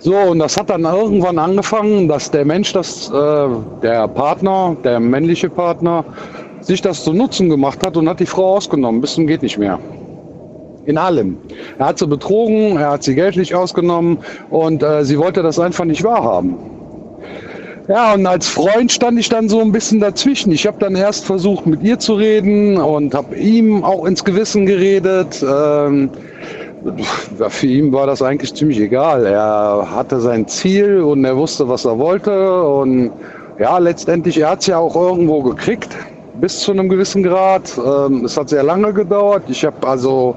[0.00, 3.48] So, und das hat dann irgendwann angefangen, dass der Mensch, das, äh,
[3.82, 6.04] der Partner, der männliche Partner,
[6.60, 9.56] sich das zu Nutzen gemacht hat und hat die Frau ausgenommen, bis zum geht nicht
[9.56, 9.78] mehr.
[10.86, 11.38] In allem.
[11.78, 14.18] Er hat sie betrogen, er hat sie geldlich ausgenommen
[14.50, 16.56] und äh, sie wollte das einfach nicht wahrhaben.
[17.86, 20.52] Ja, und als Freund stand ich dann so ein bisschen dazwischen.
[20.52, 24.64] Ich habe dann erst versucht, mit ihr zu reden und habe ihm auch ins Gewissen
[24.64, 25.44] geredet.
[25.46, 26.10] Ähm,
[27.48, 29.26] für ihn war das eigentlich ziemlich egal.
[29.26, 32.62] Er hatte sein Ziel und er wusste, was er wollte.
[32.64, 33.12] Und
[33.58, 35.94] ja, letztendlich, er hat es ja auch irgendwo gekriegt
[36.40, 37.78] bis zu einem gewissen Grad.
[37.78, 39.44] Ähm, es hat sehr lange gedauert.
[39.48, 40.36] Ich habe also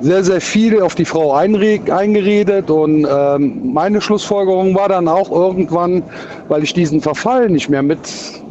[0.00, 6.02] sehr, sehr viel auf die Frau eingeredet und ähm, meine Schlussfolgerung war dann auch irgendwann,
[6.48, 7.98] weil ich diesen Verfall nicht mehr mit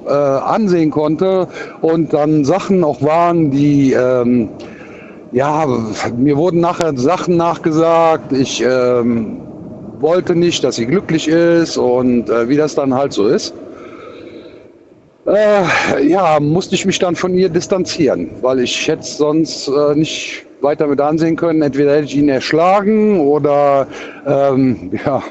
[0.08, 1.48] äh, ansehen konnte
[1.82, 4.50] und dann Sachen auch waren, die ähm,
[5.32, 5.66] ja,
[6.16, 8.32] mir wurden nachher Sachen nachgesagt.
[8.32, 9.42] Ich ähm,
[10.00, 13.54] wollte nicht, dass sie glücklich ist und äh, wie das dann halt so ist
[15.26, 20.46] äh, ja, musste ich mich dann von ihr distanzieren, weil ich hätte sonst äh, nicht
[20.62, 21.62] weiter mit ansehen können.
[21.62, 23.88] Entweder hätte ich ihn erschlagen oder
[24.26, 25.24] ähm, ja,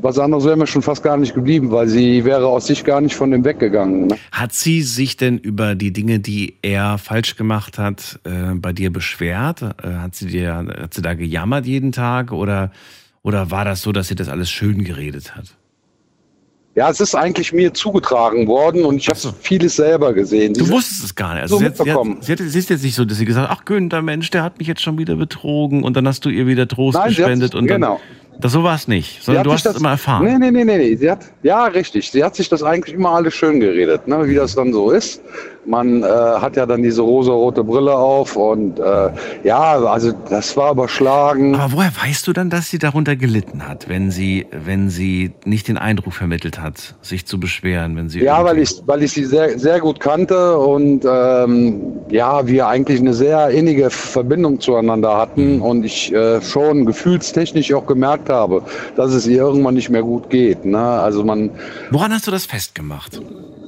[0.00, 3.00] was anderes wäre mir schon fast gar nicht geblieben, weil sie wäre aus sich gar
[3.00, 4.08] nicht von dem weggegangen.
[4.08, 4.16] Ne?
[4.32, 8.92] Hat sie sich denn über die Dinge, die er falsch gemacht hat, äh, bei dir
[8.92, 9.62] beschwert?
[9.62, 12.70] Äh, hat sie dir, hat sie da gejammert jeden Tag oder,
[13.22, 15.54] oder war das so, dass sie das alles schön geredet hat?
[16.74, 19.32] Ja, es ist eigentlich mir zugetragen worden und ich habe so.
[19.40, 20.54] vieles selber gesehen.
[20.54, 21.42] Du wusstest es gar nicht.
[21.42, 23.24] Also so sie, hat, sie, hat, sie, hat, sie ist jetzt nicht so, dass sie
[23.24, 26.24] gesagt hat, ach Günther, Mensch, der hat mich jetzt schon wieder betrogen und dann hast
[26.24, 27.54] du ihr wieder Trost Nein, gespendet.
[27.54, 28.00] und genau.
[28.40, 30.24] Das so war es nicht, sondern du hast es immer erfahren.
[30.24, 30.96] Nee, nee, nee, nee, nee.
[30.96, 32.10] Sie hat, ja, richtig.
[32.10, 35.22] Sie hat sich das eigentlich immer alles schön geredet, ne, wie das dann so ist.
[35.66, 39.10] Man äh, hat ja dann diese rosa-rote Brille auf und äh,
[39.44, 41.54] ja, also das war überschlagen.
[41.54, 45.68] Aber woher weißt du dann, dass sie darunter gelitten hat, wenn sie, wenn sie nicht
[45.68, 49.24] den Eindruck vermittelt hat, sich zu beschweren, wenn sie Ja, weil ich, weil ich sie
[49.24, 51.80] sehr, sehr gut kannte und ähm,
[52.10, 55.62] ja, wir eigentlich eine sehr innige Verbindung zueinander hatten mhm.
[55.62, 58.62] und ich äh, schon gefühlstechnisch auch gemerkt habe,
[58.96, 60.64] dass es ihr irgendwann nicht mehr gut geht.
[60.64, 60.78] Ne?
[60.78, 61.50] Also man.
[61.90, 63.20] Woran hast du das festgemacht?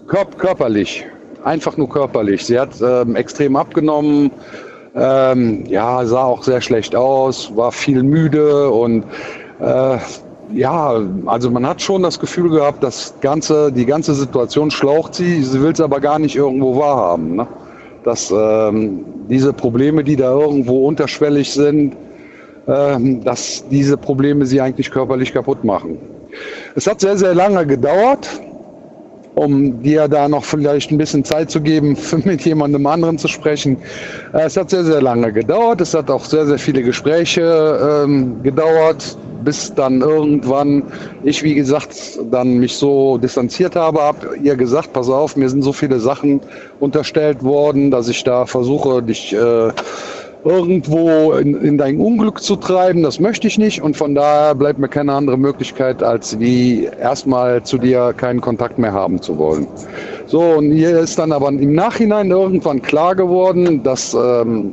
[0.06, 1.04] Körp körperlich.
[1.44, 2.44] Einfach nur körperlich.
[2.44, 4.30] Sie hat ähm, extrem abgenommen,
[4.94, 9.04] ähm, ja, sah auch sehr schlecht aus, war viel müde und
[9.60, 9.98] äh,
[10.52, 15.42] ja, also man hat schon das Gefühl gehabt, das ganze, die ganze Situation schlaucht sie,
[15.42, 17.36] sie will es aber gar nicht irgendwo wahrhaben.
[17.36, 17.46] Ne?
[18.04, 21.96] Dass ähm, diese Probleme, die da irgendwo unterschwellig sind,
[22.68, 25.98] ähm, dass diese Probleme sie eigentlich körperlich kaputt machen.
[26.74, 28.28] Es hat sehr, sehr lange gedauert,
[29.36, 33.76] um dir da noch vielleicht ein bisschen Zeit zu geben, mit jemandem anderen zu sprechen.
[34.32, 35.80] Äh, es hat sehr, sehr lange gedauert.
[35.80, 40.82] Es hat auch sehr, sehr viele Gespräche ähm, gedauert bis dann irgendwann
[41.22, 45.62] ich, wie gesagt, dann mich so distanziert habe, habe ihr gesagt, pass auf, mir sind
[45.62, 46.40] so viele Sachen
[46.80, 49.70] unterstellt worden, dass ich da versuche, dich äh,
[50.46, 53.02] irgendwo in, in dein Unglück zu treiben.
[53.02, 57.62] Das möchte ich nicht und von daher bleibt mir keine andere Möglichkeit, als wie erstmal
[57.64, 59.66] zu dir keinen Kontakt mehr haben zu wollen.
[60.26, 64.72] So, und hier ist dann aber im Nachhinein irgendwann klar geworden, dass ähm,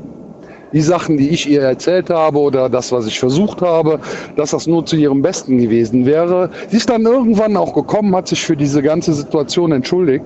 [0.73, 3.99] die Sachen, die ich ihr erzählt habe oder das, was ich versucht habe,
[4.35, 6.49] dass das nur zu ihrem Besten gewesen wäre.
[6.69, 10.25] Sie ist dann irgendwann auch gekommen, hat sich für diese ganze Situation entschuldigt,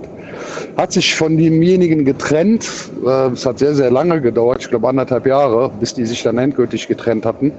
[0.77, 2.67] hat sich von demjenigen getrennt.
[3.05, 6.37] Äh, es hat sehr, sehr lange gedauert, ich glaube anderthalb Jahre, bis die sich dann
[6.37, 7.51] endgültig getrennt hatten.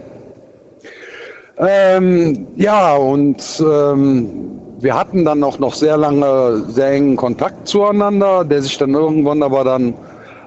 [1.58, 8.44] Ähm, ja, und ähm, wir hatten dann auch noch sehr lange, sehr engen Kontakt zueinander,
[8.44, 9.94] der sich dann irgendwann aber dann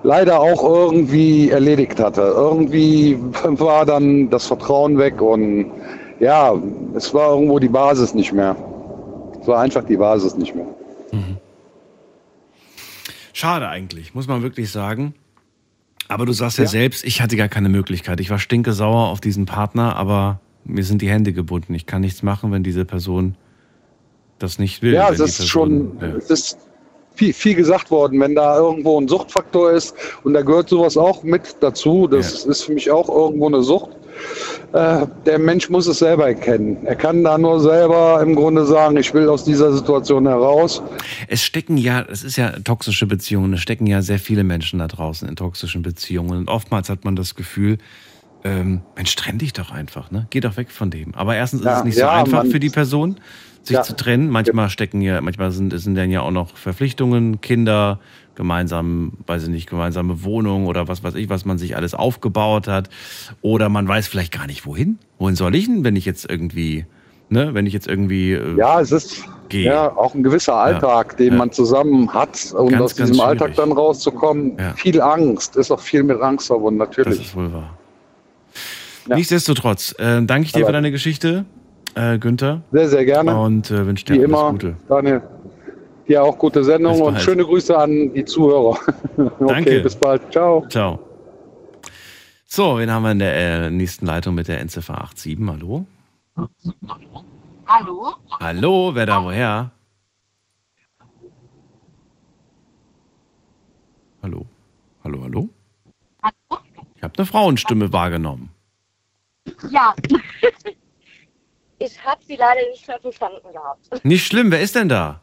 [0.03, 2.22] leider auch irgendwie erledigt hatte.
[2.22, 5.72] Irgendwie war dann das Vertrauen weg und
[6.19, 6.53] ja,
[6.95, 8.56] es war irgendwo die Basis nicht mehr.
[9.41, 10.68] Es war einfach die Basis nicht mehr.
[11.11, 11.38] Mhm.
[13.34, 15.15] Schade eigentlich, muss man wirklich sagen.
[16.07, 18.19] Aber du sagst ja, ja, selbst, ich hatte gar keine Möglichkeit.
[18.19, 21.73] Ich war stinke sauer auf diesen Partner, aber mir sind die Hände gebunden.
[21.73, 23.36] Ich kann nichts machen, wenn diese Person
[24.38, 24.94] das nicht will.
[24.94, 26.18] Ja, es ist Person, schon, ja.
[26.18, 26.57] es ist
[27.16, 31.24] viel, viel gesagt worden, wenn da irgendwo ein Suchtfaktor ist und da gehört sowas auch
[31.24, 32.52] mit dazu, das ja.
[32.52, 33.92] ist für mich auch irgendwo eine Sucht.
[34.74, 36.78] Äh, der Mensch muss es selber erkennen.
[36.86, 40.82] Er kann da nur selber im Grunde sagen, ich will aus dieser Situation heraus.
[41.28, 44.88] Es stecken ja, es ist ja toxische Beziehungen, es stecken ja sehr viele Menschen da
[44.88, 47.80] draußen in toxischen Beziehungen und oftmals hat man das Gefühl,
[48.44, 50.26] ähm, Mensch, trenn dich doch einfach, ne?
[50.30, 51.14] Geh doch weg von dem.
[51.16, 53.18] Aber erstens ja, ist es nicht ja, so einfach für die Person
[53.64, 53.84] sich ja.
[53.84, 54.30] zu trennen.
[54.30, 58.00] Manchmal stecken ja, manchmal sind, sind dann ja auch noch Verpflichtungen, Kinder,
[58.36, 62.68] gemeinsam, weiß ich nicht, gemeinsame Wohnung oder was weiß ich, was man sich alles aufgebaut
[62.68, 62.90] hat.
[63.42, 65.00] Oder man weiß vielleicht gar nicht, wohin.
[65.20, 66.86] Wohin soll ich denn, wenn ich jetzt irgendwie,
[67.30, 68.34] ne, wenn ich jetzt irgendwie.
[68.34, 69.66] Äh, ja, es ist gehe.
[69.66, 71.18] ja auch ein gewisser Alltag, ja.
[71.18, 71.40] den ja.
[71.40, 74.58] man zusammen hat, um ganz, aus diesem Alltag dann rauszukommen.
[74.76, 77.18] Viel Angst, ist auch viel mit Angst verbunden, natürlich.
[77.18, 77.78] Das ist wohl wahr.
[79.08, 81.46] Nichtsdestotrotz, äh, danke ich dir Aber für deine Geschichte
[81.95, 82.61] äh, Günther.
[82.72, 83.39] Sehr, sehr gerne.
[83.39, 84.76] Und äh, wünsche dir Wie alles immer, Gute.
[84.88, 85.22] Daniel.
[86.07, 88.77] Dir auch gute Sendung und schöne Grüße an die Zuhörer.
[89.18, 89.80] okay, Danke.
[89.81, 90.31] bis bald.
[90.31, 90.65] Ciao.
[90.68, 90.99] Ciao.
[92.45, 95.61] So, wen haben wir in der äh, nächsten Leitung mit der Endziffer 87?
[95.61, 95.85] Hallo?
[97.65, 98.15] Hallo?
[98.39, 99.72] Hallo, wer da woher?
[104.22, 104.45] Hallo?
[105.03, 105.49] Hallo, hallo?
[106.22, 106.61] Hallo?
[106.95, 108.49] Ich habe eine Frauenstimme wahrgenommen.
[109.69, 109.95] Ja.
[111.84, 113.90] Ich habe sie leider nicht mehr verstanden gehabt.
[114.06, 115.20] Nicht schlimm, wer ist denn da?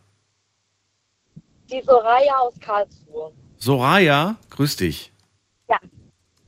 [1.70, 3.32] Die Soraya aus Karlsruhe.
[3.59, 5.12] Soraya, grüß dich.
[5.68, 5.78] Ja,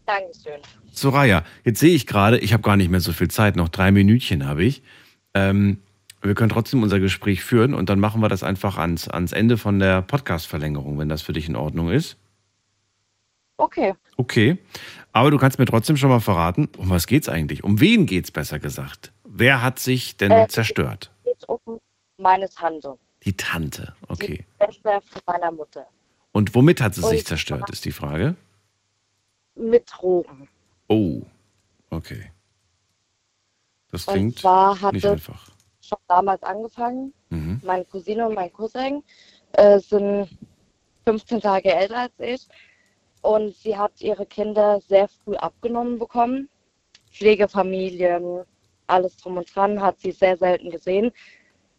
[0.06, 0.60] danke schön.
[0.90, 3.92] Soraya, jetzt sehe ich gerade, ich habe gar nicht mehr so viel Zeit, noch drei
[3.92, 4.82] Minütchen habe ich.
[5.34, 5.80] Ähm,
[6.22, 9.58] wir können trotzdem unser Gespräch führen und dann machen wir das einfach ans, ans Ende
[9.58, 12.16] von der Podcast-Verlängerung, wenn das für dich in Ordnung ist.
[13.58, 13.94] Okay.
[14.16, 14.58] Okay.
[15.12, 17.62] Aber du kannst mir trotzdem schon mal verraten, um was geht's eigentlich?
[17.62, 19.12] Um wen geht's besser gesagt?
[19.40, 21.10] Wer hat sich denn äh, zerstört?
[22.18, 22.98] Meine Tante.
[23.24, 24.44] Die Tante, okay.
[24.60, 25.86] Die Schwester von meiner Mutter.
[26.32, 28.36] Und womit hat sie Und sich zerstört, ist die Frage?
[29.54, 30.46] Mit Drogen.
[30.88, 31.22] Oh,
[31.88, 32.30] okay.
[33.90, 35.50] Das klingt und zwar hatte nicht einfach.
[35.80, 37.14] schon damals angefangen.
[37.30, 37.62] Mhm.
[37.64, 39.02] Meine Cousine und mein Cousin
[39.52, 40.28] äh, sind
[41.06, 42.46] 15 Tage älter als ich.
[43.22, 46.50] Und sie hat ihre Kinder sehr früh abgenommen bekommen.
[47.10, 48.44] Pflegefamilien,
[48.90, 51.12] alles drum und dran, hat sie sehr selten gesehen.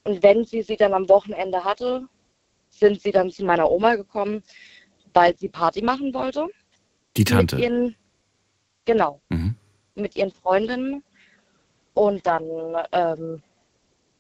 [0.04, 2.08] Und wenn sie sie dann am Wochenende hatte,
[2.70, 4.44] sind sie dann zu meiner Oma gekommen,
[5.14, 6.48] weil sie Party machen wollte.
[7.18, 7.58] Die Tante?
[7.58, 7.96] Mit ihren,
[8.86, 9.22] genau.
[9.30, 9.56] Mhm.
[9.96, 11.04] Mit ihren Freundinnen.
[11.94, 12.44] Und dann
[12.94, 13.44] ähm,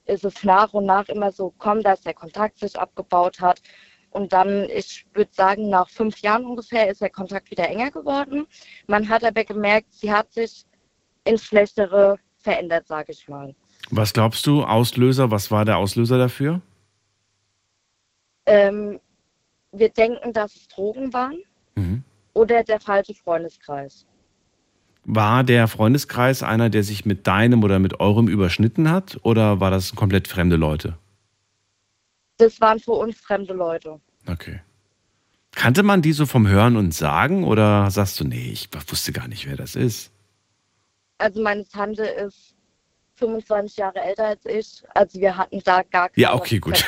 [0.06, 3.62] ist es nach und nach immer so gekommen, dass der Kontakt sich abgebaut hat.
[4.10, 8.46] Und dann, ich würde sagen, nach fünf Jahren ungefähr ist der Kontakt wieder enger geworden.
[8.88, 10.66] Man hat aber gemerkt, sie hat sich
[11.24, 13.56] ins Schlechtere verändert, sage ich mal.
[13.90, 16.62] Was glaubst du, Auslöser, was war der Auslöser dafür?
[18.46, 19.00] Ähm,
[19.72, 21.38] wir denken, dass es Drogen waren
[21.76, 22.04] mhm.
[22.34, 24.06] oder der falsche Freundeskreis.
[25.04, 29.72] War der Freundeskreis einer, der sich mit deinem oder mit eurem überschnitten hat oder war
[29.72, 30.98] das komplett fremde Leute?
[32.38, 34.00] Das waren für uns fremde Leute.
[34.28, 34.62] Okay.
[35.54, 39.28] Kannte man die so vom Hören und Sagen oder sagst du, nee, ich wusste gar
[39.28, 40.12] nicht, wer das ist?
[41.22, 42.56] Also meine Tante ist
[43.16, 44.84] 25 Jahre älter als ich.
[44.94, 46.84] Also wir hatten da gar keine Ja, okay, gut.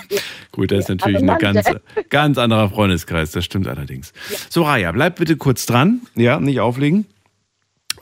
[0.52, 1.66] gut, das ist natürlich ein ganz,
[2.10, 4.12] ganz anderer Freundeskreis, das stimmt allerdings.
[4.30, 4.36] Ja.
[4.50, 6.02] So, Raya, bleib bitte kurz dran.
[6.14, 7.06] Ja, nicht auflegen.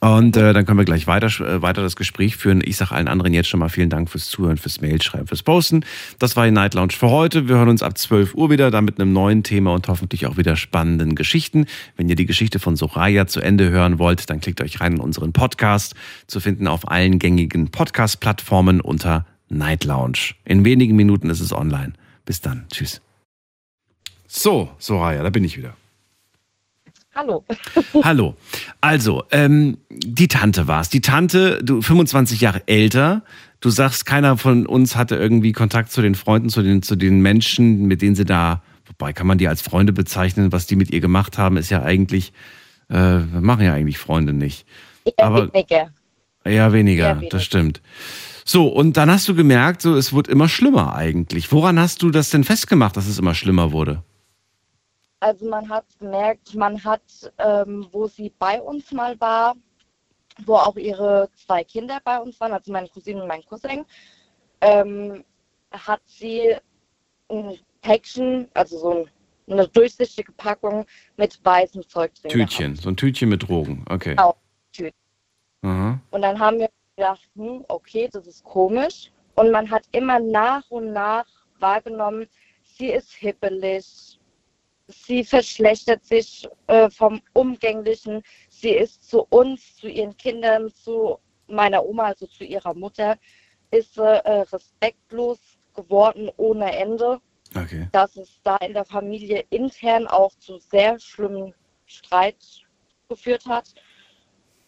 [0.00, 2.62] Und äh, dann können wir gleich weiter, äh, weiter das Gespräch führen.
[2.64, 5.84] Ich sage allen anderen jetzt schon mal vielen Dank fürs Zuhören, fürs Mailschreiben, fürs Posten.
[6.18, 7.48] Das war die Night Lounge für heute.
[7.48, 10.36] Wir hören uns ab 12 Uhr wieder, dann mit einem neuen Thema und hoffentlich auch
[10.36, 11.66] wieder spannenden Geschichten.
[11.96, 15.00] Wenn ihr die Geschichte von Soraya zu Ende hören wollt, dann klickt euch rein in
[15.00, 15.94] unseren Podcast,
[16.26, 20.34] zu finden auf allen gängigen Podcast-Plattformen unter Night Lounge.
[20.44, 21.92] In wenigen Minuten ist es online.
[22.24, 22.66] Bis dann.
[22.72, 23.00] Tschüss.
[24.26, 25.76] So, Soraya, da bin ich wieder.
[27.16, 27.44] Hallo.
[28.02, 28.34] Hallo.
[28.82, 30.90] Also, ähm, die Tante war es.
[30.90, 33.22] Die Tante, du 25 Jahre älter.
[33.60, 37.22] Du sagst, keiner von uns hatte irgendwie Kontakt zu den Freunden, zu den, zu den
[37.22, 40.90] Menschen, mit denen sie da, wobei kann man die als Freunde bezeichnen, was die mit
[40.90, 42.34] ihr gemacht haben, ist ja eigentlich,
[42.90, 44.66] äh, machen ja eigentlich Freunde nicht.
[45.06, 45.88] Eher Aber, weniger.
[46.46, 47.80] Ja, weniger, weniger, das stimmt.
[48.44, 51.50] So, und dann hast du gemerkt, so, es wird immer schlimmer eigentlich.
[51.50, 54.02] Woran hast du das denn festgemacht, dass es immer schlimmer wurde?
[55.20, 57.02] Also man hat gemerkt, man hat,
[57.38, 59.54] ähm, wo sie bei uns mal war,
[60.44, 63.86] wo auch ihre zwei Kinder bei uns waren, also meine Cousine und mein Cousin,
[64.60, 65.24] ähm,
[65.72, 66.54] hat sie
[67.28, 69.06] ein Päckchen, also so
[69.48, 70.84] eine durchsichtige Packung
[71.16, 72.30] mit weißem Zeug drin.
[72.30, 72.82] Tütchen, gehabt.
[72.82, 74.10] so ein Tütchen mit Drogen, okay.
[74.10, 74.36] Genau,
[74.72, 74.94] Tütchen.
[75.62, 76.00] Mhm.
[76.10, 79.10] Und dann haben wir gedacht, hm, okay, das ist komisch.
[79.34, 81.26] Und man hat immer nach und nach
[81.58, 82.26] wahrgenommen,
[82.62, 84.15] sie ist hippelig,
[84.88, 88.22] sie verschlechtert sich äh, vom Umgänglichen.
[88.48, 91.18] Sie ist zu uns, zu ihren Kindern, zu
[91.48, 93.18] meiner Oma, also zu ihrer Mutter,
[93.70, 95.38] ist äh, respektlos
[95.74, 97.20] geworden ohne Ende.
[97.54, 97.88] Okay.
[97.92, 101.54] Dass es da in der Familie intern auch zu sehr schlimmen
[101.86, 102.36] Streit
[103.08, 103.74] geführt hat.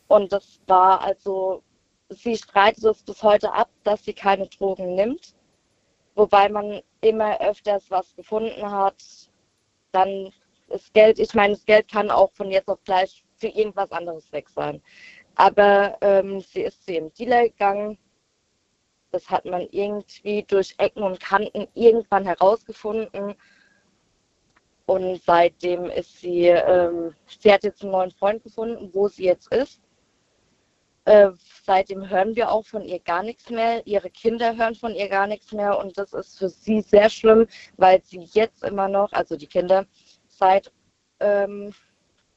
[0.07, 1.63] Und das war also,
[2.09, 5.35] sie streitet es bis heute ab, dass sie keine Drogen nimmt.
[6.15, 9.28] Wobei man immer öfters was gefunden hat,
[9.93, 10.33] dann
[10.69, 14.31] ist Geld, ich meine, das Geld kann auch von jetzt auf gleich für irgendwas anderes
[14.33, 14.83] weg sein.
[15.37, 17.99] Aber ähm, sie ist zu ihrem Dealer gegangen.
[19.11, 23.35] Das hat man irgendwie durch Ecken und Kanten irgendwann herausgefunden.
[24.87, 29.53] Und seitdem ist sie, ähm, sie hat jetzt einen neuen Freund gefunden, wo sie jetzt
[29.53, 29.81] ist.
[31.09, 31.33] Äh,
[31.65, 33.87] seitdem hören wir auch von ihr gar nichts mehr.
[33.87, 35.79] Ihre Kinder hören von ihr gar nichts mehr.
[35.79, 37.47] Und das ist für sie sehr schlimm,
[37.79, 39.87] weil sie jetzt immer noch, also die Kinder,
[40.27, 40.71] seit
[41.21, 41.73] ähm,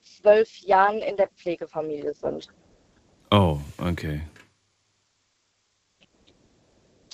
[0.02, 2.48] zwölf Jahren in der Pflegefamilie sind.
[3.32, 4.22] Oh, okay.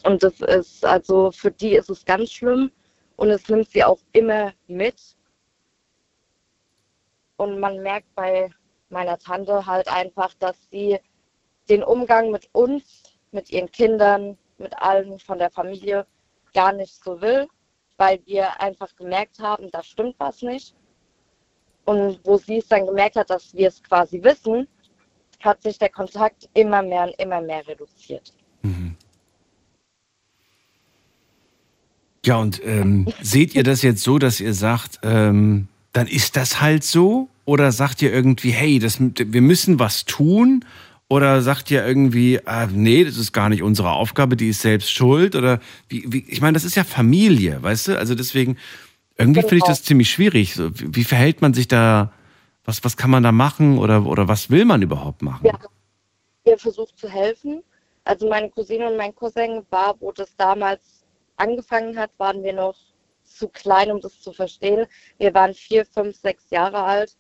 [0.04, 2.72] Und das ist, also für die ist es ganz schlimm
[3.16, 5.18] und es nimmt sie auch immer mit.
[7.38, 8.52] Und man merkt bei
[8.90, 11.00] meiner Tante halt einfach, dass sie
[11.70, 16.06] den Umgang mit uns, mit ihren Kindern, mit allen von der Familie
[16.54, 17.48] gar nicht so will,
[17.98, 20.74] weil wir einfach gemerkt haben, da stimmt was nicht.
[21.86, 24.68] Und wo sie es dann gemerkt hat, dass wir es quasi wissen,
[25.40, 28.34] hat sich der Kontakt immer mehr und immer mehr reduziert.
[28.62, 28.96] Mhm.
[32.26, 36.62] Ja, und ähm, seht ihr das jetzt so, dass ihr sagt, ähm, dann ist das
[36.62, 37.30] halt so?
[37.46, 40.66] Oder sagt ihr irgendwie, hey, das, wir müssen was tun?
[41.10, 44.92] Oder sagt ihr irgendwie, ah, nee, das ist gar nicht unsere Aufgabe, die ist selbst
[44.92, 45.36] schuld?
[45.36, 47.98] Oder wie, wie ich meine, das ist ja Familie, weißt du?
[47.98, 48.58] Also deswegen,
[49.18, 49.72] irgendwie finde ich genau.
[49.72, 50.56] das ziemlich schwierig.
[50.58, 52.12] Wie verhält man sich da?
[52.66, 55.46] Was, was kann man da machen oder, oder was will man überhaupt machen?
[55.46, 55.58] Ja,
[56.44, 57.64] wir versucht zu helfen.
[58.04, 61.06] Also meine Cousine und mein Cousin war, wo das damals
[61.38, 62.76] angefangen hat, waren wir noch
[63.24, 64.86] zu klein, um das zu verstehen.
[65.18, 67.16] Wir waren vier, fünf, sechs Jahre alt.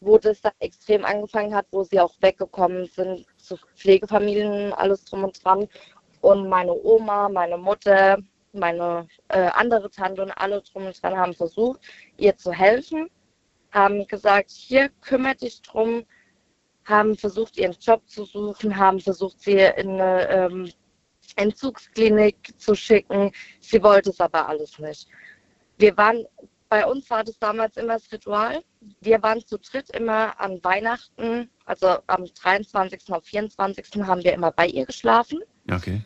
[0.00, 5.24] Wo das dann extrem angefangen hat, wo sie auch weggekommen sind zu Pflegefamilien, alles drum
[5.24, 5.68] und dran.
[6.20, 8.18] Und meine Oma, meine Mutter,
[8.52, 11.80] meine äh, andere Tante und alle drum und dran haben versucht,
[12.16, 13.10] ihr zu helfen,
[13.72, 16.04] haben gesagt, hier kümmert dich drum,
[16.84, 20.72] haben versucht, ihren Job zu suchen, haben versucht, sie in eine ähm,
[21.36, 23.30] Entzugsklinik zu schicken.
[23.60, 25.08] Sie wollte es aber alles nicht.
[25.76, 26.24] Wir waren
[26.68, 28.62] bei uns war das damals immer das Ritual.
[29.00, 33.12] Wir waren zu dritt immer an Weihnachten, also am 23.
[33.12, 34.02] auf 24.
[34.04, 35.40] haben wir immer bei ihr geschlafen.
[35.70, 36.02] Okay.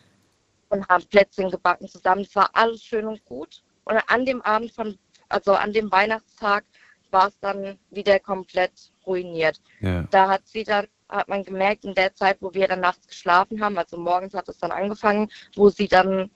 [0.69, 2.21] Und haben Plätzchen gebacken zusammen.
[2.21, 3.63] Es war alles schön und gut.
[3.83, 4.97] Und an dem Abend von
[5.33, 6.63] also an dem Weihnachtstag
[7.09, 9.59] war es dann wieder komplett ruiniert.
[9.81, 10.03] Ja.
[10.11, 13.63] Da hat sie dann, hat man gemerkt, in der Zeit, wo wir dann nachts geschlafen
[13.63, 16.29] haben, also morgens hat es dann angefangen, wo sie dann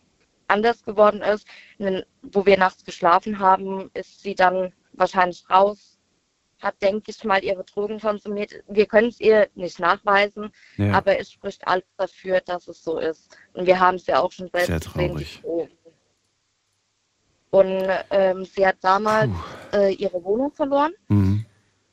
[0.48, 1.48] anders geworden ist,
[2.22, 5.98] wo wir nachts geschlafen haben, ist sie dann wahrscheinlich raus,
[6.60, 8.52] hat, denke ich mal, ihre Drogen konsumiert.
[8.68, 10.94] Wir können es ihr nicht nachweisen, Ja.
[10.94, 13.38] aber es spricht alles dafür, dass es so ist.
[13.54, 15.10] Und wir haben es ja auch schon selbst Sehr gesehen.
[15.12, 15.42] traurig.
[15.42, 15.72] Drogen.
[17.50, 19.30] Und ähm, sie hat damals
[19.74, 21.37] äh, ihre Wohnung verloren Mhm.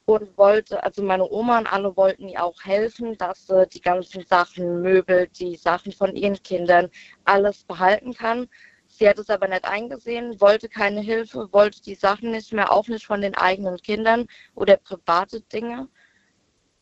[0.07, 4.25] Und wollte, also meine Oma und alle wollten ihr auch helfen, dass sie die ganzen
[4.27, 6.91] Sachen, Möbel, die Sachen von ihren Kindern,
[7.25, 8.49] alles behalten kann.
[8.87, 12.87] Sie hat es aber nicht eingesehen, wollte keine Hilfe, wollte die Sachen nicht mehr, auch
[12.87, 15.89] nicht von den eigenen Kindern oder private Dinge.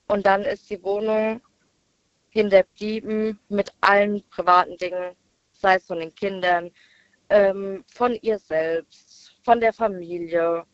[0.08, 1.40] Und dann ist die Wohnung
[2.30, 5.14] hinterblieben mit allen privaten Dingen,
[5.52, 6.70] sei es von den Kindern,
[7.28, 10.64] ähm, von ihr selbst, von der Familie.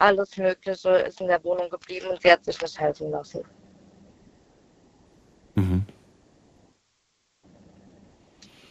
[0.00, 3.44] Alles Mögliche ist in der Wohnung geblieben und sie hat sich nicht helfen lassen.
[5.56, 5.84] Mhm.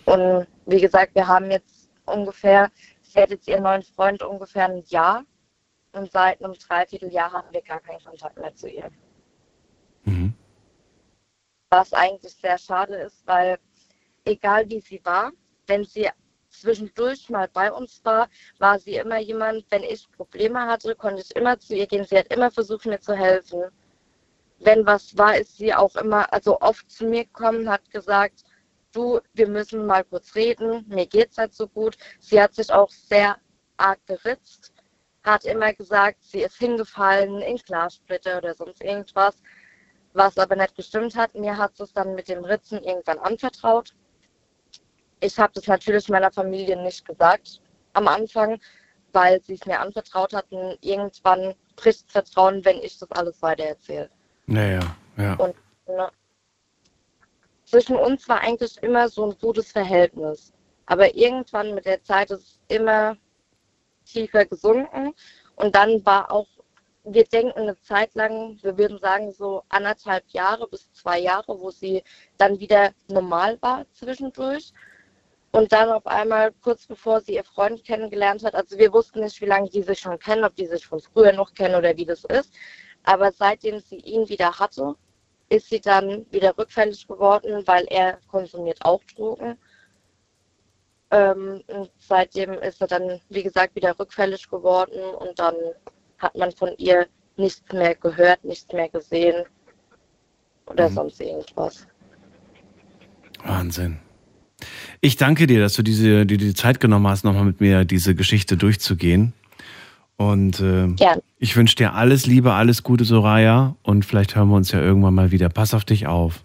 [0.05, 2.71] Und wie gesagt, wir haben jetzt ungefähr,
[3.03, 5.23] sie hat jetzt ihren neuen Freund ungefähr ein Jahr
[5.91, 8.89] und seit einem Dreivierteljahr haben wir gar keinen Kontakt mehr zu ihr.
[10.05, 10.33] Mhm.
[11.69, 13.59] Was eigentlich sehr schade ist, weil
[14.25, 15.31] egal wie sie war,
[15.67, 16.09] wenn sie
[16.61, 18.29] zwischendurch mal bei uns war,
[18.59, 22.05] war sie immer jemand, wenn ich Probleme hatte, konnte ich immer zu ihr gehen.
[22.05, 23.63] Sie hat immer versucht, mir zu helfen.
[24.59, 28.43] Wenn was war, ist sie auch immer, also oft zu mir gekommen, hat gesagt,
[28.91, 31.97] du, wir müssen mal kurz reden, mir geht's halt so gut.
[32.19, 33.37] Sie hat sich auch sehr
[33.77, 34.73] arg geritzt,
[35.23, 39.35] hat immer gesagt, sie ist hingefallen in Glassplitter oder sonst irgendwas,
[40.13, 41.35] was aber nicht gestimmt hat.
[41.35, 43.93] Mir hat es dann mit dem Ritzen irgendwann anvertraut.
[45.21, 47.61] Ich habe das natürlich meiner Familie nicht gesagt
[47.93, 48.59] am Anfang,
[49.11, 50.77] weil sie es mir anvertraut hatten.
[50.81, 54.09] Irgendwann bricht Vertrauen, wenn ich das alles weiter erzähle.
[54.45, 55.35] Naja, ja.
[55.35, 55.55] Und
[55.87, 56.09] ne,
[57.65, 60.53] zwischen uns war eigentlich immer so ein gutes Verhältnis.
[60.85, 63.15] Aber irgendwann mit der Zeit ist es immer
[64.05, 65.13] tiefer gesunken.
[65.55, 66.47] Und dann war auch,
[67.03, 71.69] wir denken eine Zeit lang, wir würden sagen so anderthalb Jahre bis zwei Jahre, wo
[71.69, 72.03] sie
[72.37, 74.73] dann wieder normal war zwischendurch.
[75.51, 79.41] Und dann auf einmal, kurz bevor sie ihr Freund kennengelernt hat, also wir wussten nicht,
[79.41, 82.05] wie lange die sich schon kennen, ob die sich von früher noch kennen oder wie
[82.05, 82.53] das ist.
[83.03, 84.95] Aber seitdem sie ihn wieder hatte,
[85.49, 89.57] ist sie dann wieder rückfällig geworden, weil er konsumiert auch Drogen.
[91.11, 95.55] Ähm, und seitdem ist er dann, wie gesagt, wieder rückfällig geworden und dann
[96.19, 97.07] hat man von ihr
[97.37, 99.45] nichts mehr gehört, nichts mehr gesehen
[100.67, 100.93] oder Mhm.
[100.93, 101.87] sonst irgendwas.
[103.43, 103.99] Wahnsinn.
[105.01, 108.15] Ich danke dir, dass du diese, dir die Zeit genommen hast, nochmal mit mir diese
[108.15, 109.33] Geschichte durchzugehen.
[110.17, 111.21] Und äh, Gern.
[111.37, 113.75] ich wünsche dir alles Liebe, alles Gute, Soraya.
[113.83, 115.47] Und vielleicht hören wir uns ja irgendwann mal wieder.
[115.49, 116.41] Pass auf dich auf.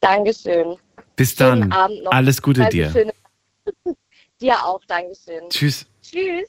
[0.00, 0.76] Dankeschön.
[1.16, 1.72] Bis dann.
[1.72, 2.12] Abend noch.
[2.12, 2.90] Alles Gute dir.
[2.90, 3.12] schöne-
[4.40, 5.48] dir auch, Dankeschön.
[5.50, 5.86] Tschüss.
[6.02, 6.48] Tschüss.